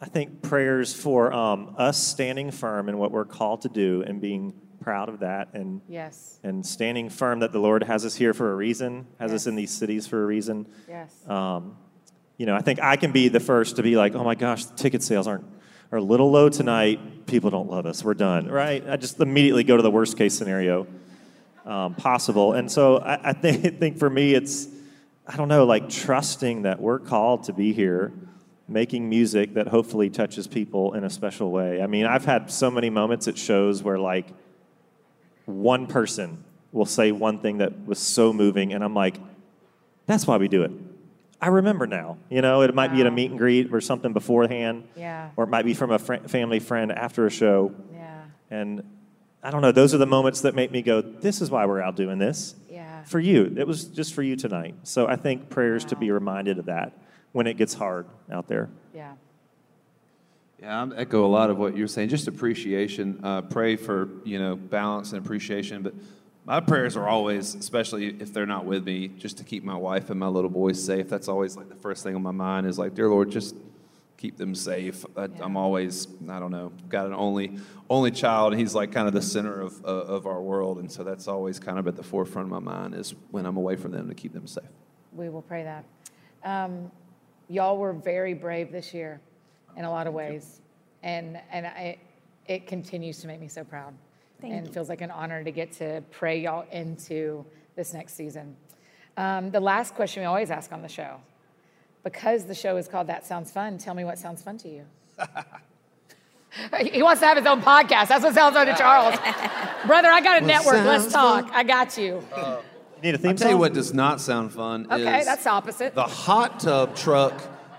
I 0.00 0.06
think 0.06 0.40
prayers 0.42 0.94
for 0.94 1.32
um, 1.32 1.74
us 1.76 2.02
standing 2.02 2.50
firm 2.50 2.88
in 2.88 2.96
what 2.96 3.12
we're 3.12 3.26
called 3.26 3.62
to 3.62 3.68
do 3.68 4.02
and 4.06 4.20
being 4.20 4.54
proud 4.80 5.08
of 5.10 5.20
that 5.20 5.50
and 5.52 5.80
Yes. 5.88 6.40
and 6.42 6.64
standing 6.64 7.10
firm 7.10 7.40
that 7.40 7.52
the 7.52 7.60
Lord 7.60 7.84
has 7.84 8.04
us 8.06 8.14
here 8.16 8.32
for 8.32 8.50
a 8.50 8.56
reason, 8.56 9.06
has 9.20 9.30
us 9.32 9.46
in 9.46 9.56
these 9.56 9.70
cities 9.70 10.06
for 10.06 10.22
a 10.22 10.26
reason. 10.26 10.66
Yes. 10.88 11.14
Um, 11.28 11.76
you 12.38 12.46
know, 12.46 12.56
I 12.56 12.62
think 12.62 12.80
I 12.80 12.96
can 12.96 13.12
be 13.12 13.28
the 13.28 13.40
first 13.40 13.76
to 13.76 13.82
be 13.82 13.94
like, 13.96 14.14
oh 14.14 14.24
my 14.24 14.34
gosh, 14.34 14.64
the 14.64 14.74
ticket 14.74 15.02
sales 15.02 15.26
aren't 15.26 15.44
are 15.92 15.98
a 15.98 16.02
little 16.02 16.30
low 16.30 16.48
tonight. 16.48 17.26
People 17.26 17.50
don't 17.50 17.70
love 17.70 17.86
us. 17.86 18.02
We're 18.02 18.14
done, 18.14 18.48
right? 18.48 18.82
I 18.88 18.96
just 18.96 19.20
immediately 19.20 19.62
go 19.62 19.76
to 19.76 19.82
the 19.82 19.90
worst 19.90 20.16
case 20.16 20.36
scenario 20.36 20.86
um, 21.66 21.94
possible. 21.94 22.54
And 22.54 22.72
so 22.72 22.98
I, 22.98 23.30
I 23.30 23.32
think, 23.34 23.62
think 23.78 23.98
for 23.98 24.10
me, 24.10 24.34
it's 24.34 24.68
I 25.26 25.36
don't 25.36 25.48
know, 25.48 25.64
like 25.64 25.88
trusting 25.88 26.62
that 26.62 26.80
we're 26.80 26.98
called 26.98 27.44
to 27.44 27.52
be 27.52 27.72
here, 27.72 28.12
making 28.66 29.08
music 29.08 29.54
that 29.54 29.68
hopefully 29.68 30.10
touches 30.10 30.48
people 30.48 30.94
in 30.94 31.04
a 31.04 31.10
special 31.10 31.52
way. 31.52 31.80
I 31.80 31.86
mean, 31.86 32.06
I've 32.06 32.24
had 32.24 32.50
so 32.50 32.70
many 32.70 32.90
moments 32.90 33.28
at 33.28 33.38
shows 33.38 33.82
where 33.84 33.98
like 33.98 34.26
one 35.44 35.86
person 35.86 36.42
will 36.72 36.86
say 36.86 37.12
one 37.12 37.38
thing 37.38 37.58
that 37.58 37.86
was 37.86 37.98
so 37.98 38.32
moving, 38.32 38.72
and 38.72 38.82
I'm 38.82 38.94
like, 38.94 39.16
that's 40.06 40.26
why 40.26 40.38
we 40.38 40.48
do 40.48 40.62
it. 40.64 40.72
I 41.42 41.48
remember 41.48 41.88
now. 41.88 42.18
You 42.30 42.40
know, 42.40 42.62
it 42.62 42.72
might 42.72 42.92
be 42.92 43.00
at 43.00 43.06
a 43.08 43.10
meet 43.10 43.30
and 43.30 43.38
greet 43.38 43.74
or 43.74 43.80
something 43.80 44.12
beforehand. 44.12 44.84
Yeah. 44.96 45.30
Or 45.36 45.44
it 45.44 45.48
might 45.48 45.64
be 45.64 45.74
from 45.74 45.90
a 45.90 45.98
fr- 45.98 46.28
family 46.28 46.60
friend 46.60 46.92
after 46.92 47.26
a 47.26 47.30
show. 47.30 47.74
Yeah. 47.92 48.22
And 48.52 48.84
I 49.42 49.50
don't 49.50 49.60
know, 49.60 49.72
those 49.72 49.92
are 49.92 49.98
the 49.98 50.06
moments 50.06 50.42
that 50.42 50.54
make 50.54 50.70
me 50.70 50.82
go, 50.82 51.02
this 51.02 51.42
is 51.42 51.50
why 51.50 51.66
we're 51.66 51.80
out 51.80 51.96
doing 51.96 52.18
this. 52.18 52.54
Yeah. 52.70 53.02
For 53.02 53.18
you. 53.18 53.52
It 53.58 53.66
was 53.66 53.86
just 53.86 54.14
for 54.14 54.22
you 54.22 54.36
tonight. 54.36 54.76
So 54.84 55.08
I 55.08 55.16
think 55.16 55.50
prayers 55.50 55.84
to 55.86 55.96
be 55.96 56.12
reminded 56.12 56.60
of 56.60 56.66
that 56.66 56.92
when 57.32 57.48
it 57.48 57.56
gets 57.56 57.74
hard 57.74 58.06
out 58.30 58.46
there. 58.46 58.70
Yeah. 58.94 59.14
Yeah, 60.60 60.84
I 60.84 60.96
echo 60.96 61.26
a 61.26 61.26
lot 61.26 61.50
of 61.50 61.58
what 61.58 61.76
you're 61.76 61.88
saying. 61.88 62.10
Just 62.10 62.28
appreciation. 62.28 63.18
Uh, 63.24 63.42
pray 63.42 63.74
for 63.74 64.08
you 64.22 64.38
know 64.38 64.54
balance 64.54 65.12
and 65.12 65.24
appreciation. 65.24 65.82
But 65.82 65.94
my 66.44 66.60
prayers 66.60 66.96
are 66.96 67.08
always, 67.08 67.54
especially 67.54 68.08
if 68.20 68.32
they're 68.32 68.46
not 68.46 68.64
with 68.64 68.84
me, 68.84 69.08
just 69.08 69.38
to 69.38 69.44
keep 69.44 69.62
my 69.62 69.76
wife 69.76 70.10
and 70.10 70.18
my 70.18 70.26
little 70.26 70.50
boys 70.50 70.82
safe. 70.82 71.08
That's 71.08 71.28
always 71.28 71.56
like 71.56 71.68
the 71.68 71.76
first 71.76 72.02
thing 72.02 72.14
on 72.14 72.22
my 72.22 72.32
mind 72.32 72.66
is 72.66 72.78
like, 72.78 72.94
dear 72.94 73.08
Lord, 73.08 73.30
just 73.30 73.54
keep 74.16 74.36
them 74.36 74.54
safe. 74.54 75.04
I, 75.16 75.28
I'm 75.40 75.56
always, 75.56 76.08
I 76.28 76.38
don't 76.38 76.50
know, 76.50 76.72
got 76.88 77.06
an 77.06 77.14
only 77.14 77.58
only 77.88 78.10
child, 78.10 78.52
and 78.52 78.60
he's 78.60 78.74
like 78.74 78.92
kind 78.92 79.06
of 79.06 79.14
the 79.14 79.22
center 79.22 79.60
of 79.60 79.84
uh, 79.84 79.88
of 79.88 80.26
our 80.26 80.40
world, 80.40 80.78
and 80.78 80.90
so 80.90 81.04
that's 81.04 81.28
always 81.28 81.58
kind 81.58 81.78
of 81.78 81.86
at 81.86 81.96
the 81.96 82.02
forefront 82.02 82.46
of 82.46 82.62
my 82.62 82.72
mind 82.72 82.94
is 82.94 83.14
when 83.30 83.46
I'm 83.46 83.56
away 83.56 83.76
from 83.76 83.92
them 83.92 84.08
to 84.08 84.14
keep 84.14 84.32
them 84.32 84.46
safe. 84.46 84.64
We 85.12 85.28
will 85.28 85.42
pray 85.42 85.62
that. 85.64 85.84
Um, 86.44 86.90
y'all 87.48 87.76
were 87.76 87.92
very 87.92 88.34
brave 88.34 88.72
this 88.72 88.94
year 88.94 89.20
in 89.76 89.84
a 89.84 89.90
lot 89.90 90.06
of 90.06 90.14
ways. 90.14 90.60
And, 91.02 91.40
and 91.50 91.66
I, 91.66 91.98
it 92.46 92.66
continues 92.66 93.18
to 93.20 93.26
make 93.26 93.40
me 93.40 93.48
so 93.48 93.64
proud. 93.64 93.94
Thank 94.42 94.52
and 94.54 94.66
you. 94.66 94.72
feels 94.72 94.88
like 94.90 95.00
an 95.00 95.10
honor 95.10 95.42
to 95.42 95.50
get 95.50 95.72
to 95.74 96.02
pray 96.10 96.40
y'all 96.40 96.66
into 96.70 97.44
this 97.76 97.94
next 97.94 98.14
season. 98.14 98.56
Um, 99.16 99.50
the 99.50 99.60
last 99.60 99.94
question 99.94 100.22
we 100.22 100.26
always 100.26 100.50
ask 100.50 100.70
on 100.72 100.82
the 100.82 100.88
show, 100.88 101.16
because 102.04 102.44
the 102.44 102.54
show 102.54 102.76
is 102.76 102.88
called 102.88 103.06
That 103.06 103.24
Sounds 103.26 103.50
Fun, 103.50 103.78
tell 103.78 103.94
me 103.94 104.04
what 104.04 104.18
sounds 104.18 104.42
fun 104.42 104.58
to 104.58 104.68
you. 104.68 104.84
he 106.90 107.02
wants 107.02 107.20
to 107.20 107.26
have 107.26 107.36
his 107.38 107.46
own 107.46 107.62
podcast. 107.62 108.08
That's 108.08 108.22
what 108.24 108.34
sounds 108.34 108.54
fun 108.54 108.66
to 108.66 108.74
Charles. 108.74 109.14
Brother, 109.86 110.08
I 110.08 110.20
got 110.20 110.42
a 110.42 110.44
What 110.44 110.46
network. 110.46 110.74
Let's 110.84 111.12
talk. 111.12 111.46
fun? 111.46 111.54
I 111.54 111.62
got 111.62 111.96
you. 111.96 112.22
You 112.36 113.02
need 113.02 113.14
a 113.14 113.18
theme 113.18 113.30
I'll 113.30 113.36
tell 113.36 113.50
you 113.50 113.58
what 113.58 113.72
does 113.72 113.92
not 113.94 114.20
sound 114.20 114.52
fun. 114.52 114.86
Okay, 114.90 115.20
is 115.20 115.26
that's 115.26 115.44
the 115.44 115.50
opposite. 115.50 115.94
The 115.94 116.02
hot 116.04 116.60
tub 116.60 116.94
truck. 116.94 117.32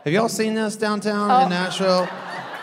Have 0.03 0.11
y'all 0.13 0.27
seen 0.29 0.53
this 0.53 0.75
downtown 0.75 1.31
Oh. 1.31 1.43
in 1.43 1.49
Nashville? 1.49 2.07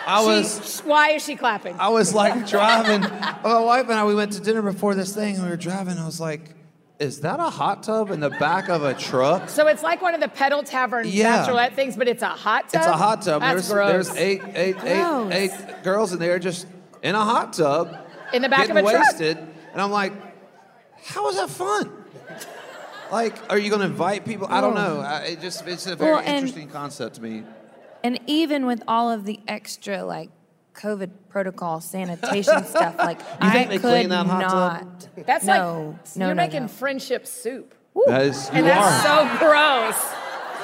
I 0.07 0.25
was 0.25 0.77
She- 0.79 0.89
why 0.89 1.11
is 1.11 1.25
she 1.25 1.37
clapping? 1.37 1.77
I 1.79 1.89
was 1.89 2.15
like 2.15 2.47
driving. 2.49 3.01
My 3.45 3.61
wife 3.61 3.85
and 3.89 3.95
I 3.99 4.05
we 4.05 4.15
went 4.15 4.33
to 4.33 4.41
dinner 4.41 4.63
before 4.63 4.95
this 4.95 5.15
thing, 5.15 5.35
and 5.37 5.45
we 5.45 5.51
were 5.51 5.57
driving. 5.57 5.99
I 5.99 6.07
was 6.07 6.21
like, 6.21 6.55
"Is 6.99 7.21
that 7.21 7.39
a 7.41 7.45
hot 7.51 7.83
tub 7.83 8.11
in 8.11 8.21
the 8.21 8.31
back 8.31 8.69
of 8.69 8.83
a 8.83 8.95
truck?" 8.95 9.49
So 9.49 9.67
it's 9.69 9.83
like 9.83 10.01
one 10.03 10.15
of 10.15 10.21
the 10.21 10.29
pedal 10.29 10.63
tavern 10.63 11.07
Yeah. 11.09 11.47
bachelorette 11.47 11.75
things, 11.75 11.97
but 11.97 12.09
it's 12.09 12.23
a 12.23 12.29
hot 12.29 12.69
tub. 12.71 12.81
It's 12.83 12.87
a 12.87 12.93
hot 12.97 13.23
tub. 13.23 13.43
That's 13.43 13.69
there's 13.69 13.73
gross. 13.73 14.09
there's 14.09 14.17
eight, 14.19 14.43
eight, 14.55 14.77
eight, 14.85 15.03
Gross. 15.03 15.33
eight 15.33 15.51
girls 15.83 16.13
in 16.13 16.19
there 16.19 16.39
just 16.39 16.67
in 17.03 17.15
a 17.15 17.25
hot 17.25 17.53
tub, 17.53 17.97
in 18.33 18.43
the 18.43 18.49
back 18.49 18.67
getting 18.69 18.79
of 18.79 18.85
a 18.87 18.91
truck. 18.91 19.03
wasted, 19.05 19.37
and 19.73 19.81
I'm 19.83 19.91
like, 19.91 20.13
"How 21.05 21.29
is 21.29 21.37
that 21.37 21.51
fun?" 21.51 21.93
Like, 23.13 23.35
are 23.51 23.59
you 23.59 23.71
going 23.71 23.81
to 23.81 23.87
invite 23.87 24.25
people? 24.25 24.47
I 24.49 24.61
don't 24.61 24.75
know. 24.77 25.01
I, 25.01 25.23
it 25.23 25.41
just 25.41 25.67
it's 25.67 25.87
a 25.87 25.97
very 25.97 26.13
Well, 26.13 26.23
interesting 26.25 26.69
concept 26.69 27.17
to 27.17 27.23
me. 27.23 27.43
And 28.03 28.19
even 28.27 28.67
with 28.67 28.83
all 28.89 29.11
of 29.11 29.25
the 29.25 29.41
extra 29.49 30.05
like 30.05 30.31
COVID 30.75 31.11
protocol 31.29 31.81
sanitation 31.81 32.65
stuff, 32.65 32.97
like 32.99 33.19
You 33.43 33.51
think 33.51 33.67
I 33.67 33.71
they 33.71 33.79
could 33.79 33.91
clean 33.91 34.09
that 34.11 34.27
hot 34.27 34.41
not. 34.41 35.01
tub? 35.01 35.27
That's 35.27 35.45
no, 35.45 35.97
like 36.05 36.17
no, 36.17 36.27
you're 36.27 36.35
no, 36.35 36.43
making 36.43 36.63
no. 36.63 36.69
friendship 36.69 37.27
soup. 37.27 37.75
That 38.07 38.23
is, 38.23 38.47
you 38.49 38.59
and 38.59 38.67
that's 38.67 39.05
are 39.05 39.39
so 39.39 39.39
gross. 39.39 40.15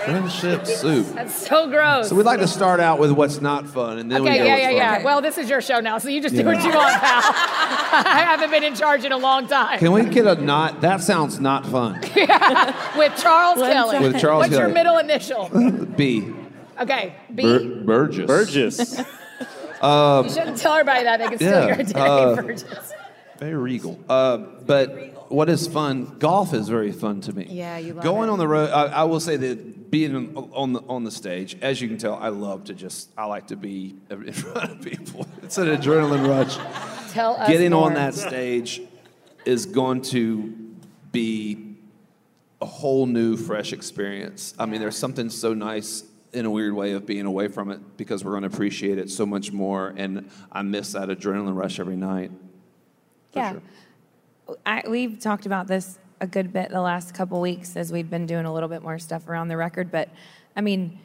friendship 0.04 0.64
soup. 0.66 1.06
That's 1.14 1.34
so 1.34 1.68
gross. 1.68 2.08
So 2.08 2.14
we'd 2.14 2.24
like 2.24 2.38
to 2.38 2.46
start 2.46 2.78
out 2.78 2.98
with 3.00 3.10
what's 3.10 3.40
not 3.40 3.66
fun, 3.66 3.98
and 3.98 4.10
then 4.10 4.22
we 4.22 4.28
okay, 4.28 4.38
go 4.38 4.44
yeah, 4.44 4.52
what's 4.52 4.62
yeah, 4.62 4.68
fun. 4.68 5.00
yeah. 5.00 5.04
Well, 5.04 5.20
this 5.20 5.36
is 5.36 5.50
your 5.50 5.60
show 5.60 5.80
now, 5.80 5.98
so 5.98 6.08
you 6.08 6.22
just 6.22 6.36
do 6.36 6.44
what 6.44 6.62
you 6.62 6.70
want, 6.70 6.94
pal. 7.00 7.22
I 7.34 8.22
haven't 8.24 8.50
been 8.50 8.62
in 8.62 8.76
charge 8.76 9.04
in 9.04 9.10
a 9.12 9.16
long 9.16 9.48
time. 9.48 9.78
Can 9.80 9.90
we 9.92 10.04
get 10.04 10.26
a 10.26 10.36
not? 10.36 10.80
That 10.82 11.00
sounds 11.02 11.40
not 11.40 11.66
fun. 11.66 12.00
yeah, 12.14 12.96
With 12.98 13.16
Charles 13.20 13.58
One 13.58 13.72
Kelley. 13.72 13.98
With 13.98 14.20
Charles 14.20 14.42
What's 14.44 14.56
your 14.56 14.68
middle 14.68 14.98
initial? 14.98 15.50
B. 15.96 16.32
Okay, 16.80 17.14
B. 17.34 17.42
Bur- 17.42 17.84
Burgess. 17.84 18.26
Burgess. 18.26 18.78
you 19.82 20.30
shouldn't 20.30 20.56
tell 20.58 20.72
everybody 20.74 21.04
that. 21.04 21.18
They 21.18 21.28
can 21.28 21.36
steal 21.38 21.50
yeah, 21.50 21.66
your 21.66 21.74
identity, 21.74 22.00
uh, 22.00 22.34
Burgess. 22.36 22.64
Very 23.38 23.54
regal. 23.54 23.98
Uh, 24.08 24.38
but 24.38 25.30
what 25.30 25.48
is 25.50 25.66
fun? 25.66 26.16
Golf 26.18 26.54
is 26.54 26.68
very 26.68 26.92
fun 26.92 27.20
to 27.22 27.32
me. 27.34 27.46
Yeah, 27.50 27.76
you 27.76 27.92
love 27.92 28.02
Going 28.04 28.28
it. 28.28 28.32
on 28.32 28.38
the 28.38 28.48
road. 28.48 28.70
I, 28.70 28.84
I 28.86 29.04
will 29.04 29.20
say 29.20 29.36
that 29.36 29.90
being 29.90 30.14
on- 30.36 30.50
on 30.52 30.72
the 30.72 30.80
on 30.88 31.04
the 31.04 31.10
stage, 31.10 31.56
as 31.60 31.80
you 31.80 31.88
can 31.88 31.98
tell, 31.98 32.14
I 32.14 32.28
love 32.28 32.64
to 32.64 32.74
just. 32.74 33.10
I 33.16 33.26
like 33.26 33.48
to 33.48 33.56
be 33.56 33.96
in 34.10 34.32
front 34.32 34.70
of 34.70 34.80
people. 34.82 35.26
It's 35.42 35.58
an 35.58 35.66
adrenaline 35.68 36.26
rush. 36.26 36.56
Tell 37.12 37.36
us 37.36 37.48
Getting 37.48 37.72
more. 37.72 37.86
on 37.86 37.94
that 37.94 38.14
stage 38.14 38.80
is 39.44 39.66
going 39.66 40.02
to 40.02 40.54
be 41.12 41.76
a 42.60 42.66
whole 42.66 43.06
new, 43.06 43.36
fresh 43.36 43.72
experience. 43.72 44.54
I 44.58 44.66
mean, 44.66 44.80
there's 44.80 44.96
something 44.96 45.28
so 45.30 45.52
nice 45.54 46.04
in 46.32 46.44
a 46.44 46.50
weird 46.50 46.74
way 46.74 46.92
of 46.92 47.06
being 47.06 47.26
away 47.26 47.48
from 47.48 47.70
it 47.70 47.96
because 47.96 48.24
we're 48.24 48.32
going 48.32 48.42
to 48.42 48.48
appreciate 48.48 48.98
it 48.98 49.10
so 49.10 49.24
much 49.24 49.52
more. 49.52 49.94
And 49.96 50.30
I 50.52 50.62
miss 50.62 50.92
that 50.92 51.08
adrenaline 51.08 51.56
rush 51.56 51.80
every 51.80 51.96
night. 51.96 52.30
Yeah. 53.32 53.52
sure. 53.52 53.62
I, 54.64 54.82
we've 54.88 55.18
talked 55.18 55.46
about 55.46 55.66
this 55.66 55.98
a 56.20 56.26
good 56.26 56.52
bit 56.52 56.70
the 56.70 56.80
last 56.80 57.14
couple 57.14 57.40
weeks 57.40 57.76
as 57.76 57.92
we've 57.92 58.08
been 58.08 58.26
doing 58.26 58.46
a 58.46 58.52
little 58.52 58.68
bit 58.68 58.82
more 58.82 58.98
stuff 58.98 59.28
around 59.28 59.48
the 59.48 59.56
record. 59.56 59.90
But 59.90 60.08
I 60.54 60.60
mean, 60.60 60.98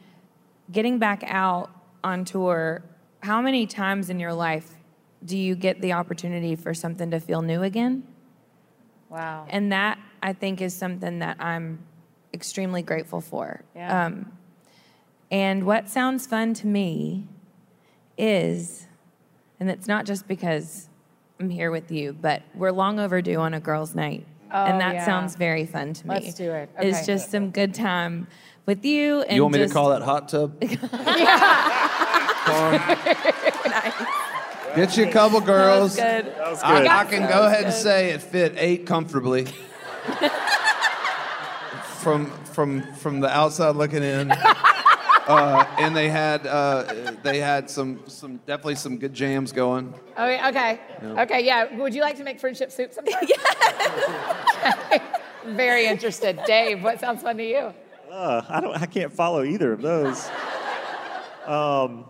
getting 0.70 0.98
back 0.98 1.22
out 1.26 1.70
on 2.02 2.24
tour, 2.24 2.82
how 3.22 3.40
many 3.42 3.66
times 3.66 4.10
in 4.10 4.18
your 4.18 4.32
life 4.32 4.70
do 5.24 5.36
you 5.36 5.54
get 5.54 5.80
the 5.80 5.92
opportunity 5.92 6.56
for 6.56 6.74
something 6.74 7.10
to 7.10 7.20
feel 7.20 7.42
new 7.42 7.62
again? 7.62 8.04
Wow. 9.08 9.46
And 9.48 9.72
that 9.72 9.98
I 10.22 10.32
think 10.32 10.60
is 10.60 10.74
something 10.74 11.18
that 11.18 11.36
I'm 11.38 11.80
extremely 12.32 12.82
grateful 12.82 13.20
for. 13.20 13.62
Yeah. 13.74 14.06
Um, 14.06 14.32
and 15.32 15.64
what 15.64 15.88
sounds 15.88 16.26
fun 16.26 16.52
to 16.54 16.66
me 16.66 17.26
is, 18.18 18.86
and 19.58 19.70
it's 19.70 19.88
not 19.88 20.04
just 20.04 20.28
because 20.28 20.90
I'm 21.40 21.48
here 21.48 21.70
with 21.70 21.90
you, 21.90 22.12
but 22.12 22.42
we're 22.54 22.70
long 22.70 23.00
overdue 23.00 23.38
on 23.38 23.54
a 23.54 23.60
girls' 23.60 23.94
night. 23.94 24.26
Oh, 24.52 24.64
and 24.64 24.78
that 24.82 24.94
yeah. 24.94 25.06
sounds 25.06 25.34
very 25.34 25.64
fun 25.64 25.94
to 25.94 26.06
me. 26.06 26.14
Let's 26.14 26.34
do 26.34 26.52
it. 26.52 26.68
It's 26.78 27.06
just 27.06 27.30
some 27.30 27.50
good 27.50 27.72
time 27.72 28.26
with 28.66 28.84
you. 28.84 29.22
And 29.22 29.34
You 29.34 29.42
want 29.42 29.54
me 29.54 29.60
just, 29.60 29.72
to 29.72 29.74
call 29.74 29.88
that 29.88 30.02
hot 30.02 30.28
tub? 30.28 30.60
Get 34.76 34.96
you 34.98 35.06
a 35.06 35.10
couple 35.10 35.40
girls. 35.40 35.96
Good. 35.96 36.26
That 36.26 36.50
was 36.50 36.62
I, 36.62 36.78
good. 36.78 36.88
I 36.88 37.04
can 37.06 37.28
go 37.28 37.46
ahead 37.46 37.64
and 37.64 37.72
say 37.72 38.10
it 38.10 38.20
fit 38.20 38.54
eight 38.58 38.86
comfortably. 38.86 39.46
from 42.02 42.30
from 42.52 42.82
from 42.94 43.20
the 43.20 43.28
outside 43.28 43.76
looking 43.76 44.02
in, 44.02 44.28
uh, 45.26 45.64
and 45.78 45.96
they 45.96 46.08
had 46.08 46.46
uh, 46.46 47.12
they 47.22 47.38
had 47.38 47.70
some 47.70 48.02
some 48.06 48.38
definitely 48.46 48.74
some 48.76 48.98
good 48.98 49.14
jams 49.14 49.52
going. 49.52 49.94
Oh, 50.16 50.28
yeah, 50.28 50.48
okay. 50.48 50.80
Okay, 51.22 51.44
yeah. 51.44 51.74
Would 51.76 51.94
you 51.94 52.00
like 52.00 52.16
to 52.16 52.24
make 52.24 52.40
friendship 52.40 52.70
soup 52.72 52.92
sometime? 52.92 53.22
yeah. 53.28 55.16
Very 55.44 55.86
interested. 55.86 56.40
Dave, 56.46 56.82
what 56.82 57.00
sounds 57.00 57.22
fun 57.22 57.36
to 57.36 57.44
you? 57.44 57.74
Uh, 58.10 58.42
I 58.48 58.60
don't. 58.60 58.76
I 58.76 58.86
can't 58.86 59.12
follow 59.12 59.42
either 59.42 59.72
of 59.72 59.82
those. 59.82 60.28
Um, 61.46 62.06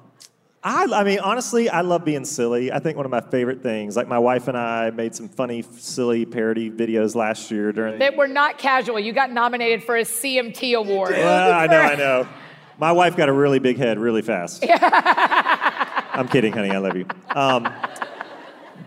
I, 0.65 0.85
I 0.85 1.03
mean, 1.03 1.19
honestly, 1.19 1.69
I 1.69 1.81
love 1.81 2.05
being 2.05 2.25
silly. 2.25 2.71
I 2.71 2.79
think 2.79 2.97
one 2.97 3.05
of 3.05 3.11
my 3.11 3.21
favorite 3.21 3.63
things, 3.63 3.97
like 3.97 4.07
my 4.07 4.19
wife 4.19 4.47
and 4.47 4.57
I 4.57 4.91
made 4.91 5.15
some 5.15 5.29
funny, 5.29 5.63
silly 5.63 6.25
parody 6.25 6.71
videos 6.71 7.17
last 7.17 7.51
year 7.51 7.73
during. 7.73 7.99
That 7.99 8.17
were 8.17 8.29
not 8.29 8.59
casual. 8.59 9.01
You 9.01 9.13
got 9.13 9.33
nominated 9.33 9.83
for 9.83 9.97
a 9.97 10.03
CMT 10.03 10.77
award. 10.77 11.13
Well, 11.13 11.53
I 11.53 11.67
know, 11.67 11.81
I 11.81 11.95
know. 11.97 12.29
My 12.79 12.93
wife 12.93 13.17
got 13.17 13.29
a 13.29 13.33
really 13.33 13.59
big 13.59 13.77
head 13.77 13.99
really 13.99 14.23
fast. 14.23 14.65
I'm 14.71 16.29
kidding, 16.29 16.53
honey. 16.53 16.71
I 16.71 16.79
love 16.79 16.97
you. 16.97 17.07
Um, 17.31 17.73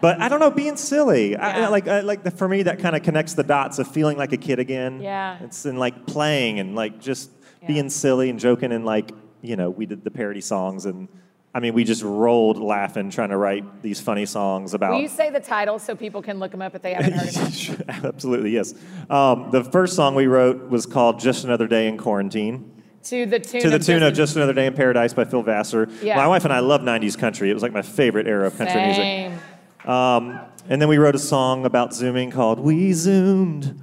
but 0.02 0.22
I 0.22 0.28
don't 0.30 0.40
know, 0.40 0.52
being 0.52 0.76
silly. 0.78 1.36
I, 1.36 1.60
Yeah. 1.60 1.70
like, 1.70 1.88
I, 1.88 2.02
like 2.02 2.24
the, 2.24 2.32
for 2.32 2.48
me, 2.48 2.64
that 2.64 2.80
kind 2.80 2.96
of 2.96 3.04
connects 3.04 3.34
the 3.34 3.44
dots 3.44 3.80
of 3.80 3.88
feeling 3.88 4.18
like 4.18 4.34
a 4.34 4.38
kid 4.38 4.60
again. 4.60 5.02
Yeah. 5.02 5.38
It's 5.42 5.66
in 5.66 5.78
like 5.78 6.06
playing 6.06 6.60
and 6.60 6.76
like 6.76 7.00
just 7.00 7.32
Yeah. 7.62 7.68
being 7.68 7.90
silly 7.90 8.30
and 8.30 8.40
joking 8.40 8.72
and 8.72 8.86
like 8.86 9.12
you 9.42 9.56
know 9.56 9.70
we 9.70 9.86
did 9.86 10.04
the 10.04 10.12
parody 10.12 10.42
songs 10.42 10.86
and 10.86 11.08
I 11.54 11.60
mean 11.60 11.74
we 11.74 11.84
just 11.84 12.02
rolled 12.04 12.58
laughing 12.58 13.10
trying 13.12 13.30
to 13.30 13.38
write 13.38 13.82
these 13.82 14.02
funny 14.02 14.26
songs 14.26 14.74
about. 14.74 14.92
Will 14.94 15.02
you 15.02 15.08
say 15.08 15.30
the 15.30 15.40
title 15.40 15.80
so 15.80 15.96
people 15.96 16.22
can 16.22 16.40
look 16.40 16.52
them 16.52 16.62
up 16.62 16.76
if 16.76 16.82
they 16.82 16.94
haven't 16.94 17.14
heard 17.14 17.30
them? 17.30 17.84
Absolutely, 18.06 18.52
yes. 18.52 18.74
Um, 19.10 19.50
the 19.52 19.64
first 19.64 19.96
song 19.96 20.16
we 20.16 20.28
wrote 20.28 20.70
was 20.70 20.86
called 20.86 21.20
"Just 21.20 21.46
Another 21.46 21.68
Day 21.68 21.88
in 21.88 21.98
Quarantine." 21.98 22.74
To 23.06 23.26
the 23.28 23.39
tune 23.39 23.62
to 23.62 23.70
the 23.70 23.76
of 23.76 23.86
tune 23.86 23.99
just 23.99 24.10
of 24.10 24.16
Just 24.16 24.36
Another 24.36 24.53
Day 24.53 24.66
in 24.66 24.74
Paradise 24.74 25.14
by 25.14 25.26
Phil 25.26 25.43
Vassar. 25.43 25.88
Yeah. 26.01 26.16
My 26.16 26.28
wife 26.28 26.43
and 26.43 26.51
I 26.51 26.60
love 26.60 26.82
90s 26.82 27.16
country. 27.16 27.51
It 27.51 27.53
was 27.53 27.62
like 27.62 27.72
my 27.72 27.84
favorite 27.84 28.26
era 28.26 28.47
of 28.47 28.58
country 28.58 28.82
music. 28.82 29.88
Um, 29.88 30.39
and 30.68 30.82
then 30.82 30.89
we 30.89 30.97
wrote 30.97 31.14
a 31.14 31.20
song 31.20 31.66
about 31.66 31.93
zooming 31.93 32.32
called 32.32 32.60
We 32.60 32.93
Zoomed. 32.93 33.80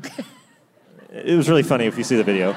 it 1.12 1.37
was 1.37 1.49
really 1.49 1.62
funny 1.62 1.87
if 1.87 1.97
you 1.97 2.03
see 2.03 2.16
the 2.16 2.25
video. 2.25 2.57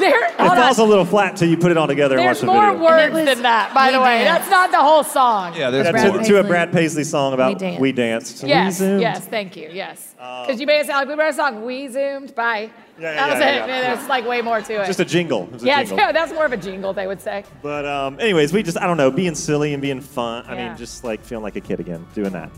There, 0.00 0.26
It 0.26 0.36
falls 0.36 0.78
on. 0.78 0.86
a 0.86 0.88
little 0.88 1.04
flat 1.04 1.36
till 1.36 1.48
you 1.48 1.56
put 1.56 1.70
it 1.70 1.76
all 1.76 1.86
together 1.86 2.16
There's 2.16 2.40
and 2.40 2.48
watch 2.48 2.72
the 2.72 2.72
video. 2.72 2.84
words 2.84 3.02
And 3.02 3.12
it 3.12 3.14
was 3.26 3.34
than 3.34 3.42
that, 3.42 3.74
by 3.74 3.90
the 3.92 4.00
way. 4.00 4.24
Danced. 4.24 4.48
That's 4.48 4.50
not 4.50 4.70
the 4.70 4.78
whole 4.80 5.04
song. 5.04 5.54
Yeah, 5.54 5.70
there's 5.70 5.86
Yeah, 5.86 6.10
to, 6.18 6.24
to 6.24 6.40
a 6.40 6.44
Brad 6.44 6.72
Paisley 6.72 7.04
song 7.04 7.34
about 7.34 7.52
We 7.54 7.58
Danced. 7.58 7.80
We 7.80 7.92
Danced. 7.92 8.42
Yes, 8.44 8.80
We 8.80 8.86
zoomed. 8.86 9.00
yes, 9.02 9.26
thank 9.26 9.56
you, 9.56 9.68
yes. 9.72 10.14
Because 10.16 10.60
you 10.60 10.66
made 10.66 10.80
it 10.80 10.86
sound 10.86 11.06
like 11.08 11.16
we 11.16 11.22
wrote 11.22 11.30
a 11.30 11.34
song, 11.34 11.64
We 11.64 11.88
Zoomed, 11.88 12.34
bye. 12.34 12.70
Yeah, 12.98 13.12
yeah, 13.12 13.14
that 13.14 13.30
was 13.30 13.40
yeah, 13.40 13.48
it. 13.48 13.54
yeah, 13.56 13.66
yeah. 13.80 13.94
There's 13.94 14.08
like 14.08 14.26
way 14.26 14.42
more 14.42 14.60
to 14.60 14.82
it. 14.82 14.86
Just 14.86 15.00
a 15.00 15.04
jingle. 15.04 15.44
It 15.44 15.52
was 15.52 15.62
a 15.62 15.66
yeah, 15.66 15.78
jingle. 15.82 15.98
yeah, 15.98 16.12
that's 16.18 16.32
more 16.32 16.44
of 16.44 16.52
a 16.52 16.56
jingle, 16.58 16.92
they 16.92 17.06
would 17.06 17.20
say. 17.20 17.44
But 17.62 17.86
um, 17.86 18.20
anyways, 18.20 18.52
we 18.52 18.62
just 18.62 18.76
I 18.78 18.86
don't 18.86 18.96
know, 18.98 19.10
being 19.10 19.34
silly 19.34 19.72
and 19.72 19.80
being 19.80 20.00
fun. 20.02 20.44
I 20.46 20.54
Yeah. 20.54 20.68
mean, 20.68 20.76
just 20.76 21.02
like 21.04 21.22
feeling 21.24 21.42
like 21.42 21.56
a 21.56 21.60
kid 21.62 21.80
again, 21.80 22.06
doing 22.14 22.32
that. 22.32 22.50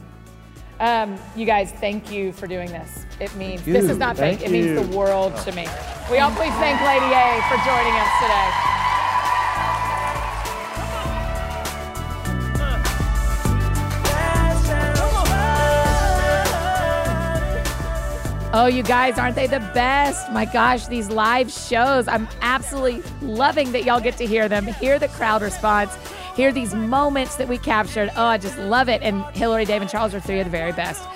Um, 0.83 1.17
you 1.37 1.47
guys, 1.47 1.71
thank 1.71 2.11
you 2.11 2.33
for 2.33 2.49
doing 2.49 2.69
this. 2.73 3.07
It 3.21 3.33
means 3.37 3.65
you. 3.65 3.73
this 3.73 3.85
is 3.85 3.99
not 3.99 4.17
fake. 4.17 4.41
Thank 4.41 4.51
It 4.51 4.53
means 4.53 4.91
the 4.91 4.97
world 4.97 5.37
to 5.45 5.53
me. 5.53 5.69
We 6.11 6.19
all 6.19 6.33
please 6.33 6.53
thank 6.55 6.81
Lady 6.81 7.07
A 7.07 7.41
for 7.49 7.57
joining 7.65 7.95
us 7.95 8.11
today. 8.21 8.73
Oh, 18.55 18.67
you 18.67 18.83
guys, 18.83 19.19
aren't 19.19 19.37
they 19.37 19.47
the 19.47 19.61
best? 19.73 20.33
My 20.33 20.45
gosh, 20.45 20.87
these 20.89 21.09
live 21.09 21.51
shows. 21.51 22.09
I'm 22.09 22.29
absolutely 22.41 23.03
loving 23.23 23.71
that 23.71 23.85
y'all 23.85 24.01
get 24.01 24.17
to 24.17 24.27
hear 24.27 24.49
them, 24.49 24.67
hear 24.67 24.99
the 24.99 25.09
crowd 25.09 25.43
response, 25.43 25.97
hear 26.37 26.53
these 26.53 26.75
moments 26.75 27.37
that 27.37 27.49
we 27.49 27.59
captured. 27.59 28.11
Oh, 28.17 28.25
I 28.25 28.39
just 28.39 28.59
love 28.59 28.89
it. 28.89 29.03
And 29.03 29.23
Hillary, 29.35 29.65
Dave, 29.65 29.83
and 29.83 29.91
Charles 29.91 30.15
are 30.15 30.21
three 30.21 30.41
of 30.41 30.47
the 30.47 30.51
very 30.51 30.73
best. 30.73 31.07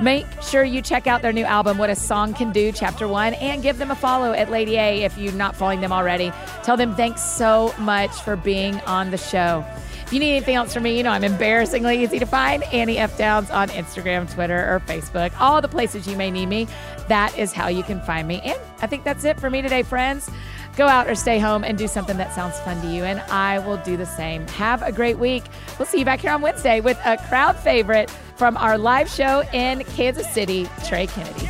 Make 0.00 0.26
sure 0.42 0.64
you 0.64 0.82
check 0.82 1.06
out 1.06 1.22
their 1.22 1.32
new 1.32 1.44
album, 1.44 1.78
What 1.78 1.88
a 1.88 1.94
Song 1.94 2.34
Can 2.34 2.50
Do, 2.50 2.72
Chapter 2.72 3.06
One, 3.06 3.34
and 3.34 3.62
give 3.62 3.78
them 3.78 3.92
a 3.92 3.94
follow 3.94 4.32
at 4.32 4.50
Lady 4.50 4.76
A 4.76 5.04
if 5.04 5.16
you're 5.16 5.32
not 5.32 5.54
following 5.54 5.80
them 5.80 5.92
already. 5.92 6.32
Tell 6.64 6.76
them 6.76 6.96
thanks 6.96 7.22
so 7.22 7.72
much 7.78 8.10
for 8.10 8.34
being 8.34 8.80
on 8.80 9.12
the 9.12 9.18
show. 9.18 9.64
If 10.04 10.12
you 10.12 10.18
need 10.18 10.32
anything 10.32 10.56
else 10.56 10.74
from 10.74 10.82
me, 10.82 10.96
you 10.96 11.02
know 11.04 11.10
I'm 11.10 11.24
embarrassingly 11.24 12.02
easy 12.02 12.18
to 12.18 12.26
find. 12.26 12.64
Annie 12.64 12.98
F. 12.98 13.16
Downs 13.16 13.50
on 13.50 13.68
Instagram, 13.68 14.30
Twitter, 14.32 14.58
or 14.58 14.80
Facebook. 14.80 15.32
All 15.40 15.62
the 15.62 15.68
places 15.68 16.08
you 16.08 16.16
may 16.16 16.30
need 16.30 16.46
me. 16.46 16.66
That 17.08 17.36
is 17.38 17.52
how 17.52 17.68
you 17.68 17.84
can 17.84 18.00
find 18.02 18.26
me. 18.26 18.40
And 18.42 18.58
I 18.82 18.86
think 18.86 19.04
that's 19.04 19.24
it 19.24 19.38
for 19.38 19.48
me 19.48 19.62
today, 19.62 19.82
friends 19.82 20.28
go 20.76 20.86
out 20.86 21.08
or 21.08 21.14
stay 21.14 21.38
home 21.38 21.64
and 21.64 21.78
do 21.78 21.88
something 21.88 22.16
that 22.16 22.34
sounds 22.34 22.58
fun 22.60 22.80
to 22.82 22.88
you. 22.88 23.04
And 23.04 23.20
I 23.30 23.58
will 23.60 23.76
do 23.78 23.96
the 23.96 24.06
same. 24.06 24.46
Have 24.48 24.82
a 24.82 24.92
great 24.92 25.18
week. 25.18 25.44
We'll 25.78 25.86
see 25.86 25.98
you 26.00 26.04
back 26.04 26.20
here 26.20 26.32
on 26.32 26.42
Wednesday 26.42 26.80
with 26.80 26.98
a 27.04 27.16
crowd 27.28 27.56
favorite 27.56 28.10
from 28.36 28.56
our 28.56 28.76
live 28.78 29.08
show 29.08 29.42
in 29.52 29.84
Kansas 29.84 30.28
City, 30.32 30.68
Trey 30.86 31.06
Kennedy. 31.06 31.48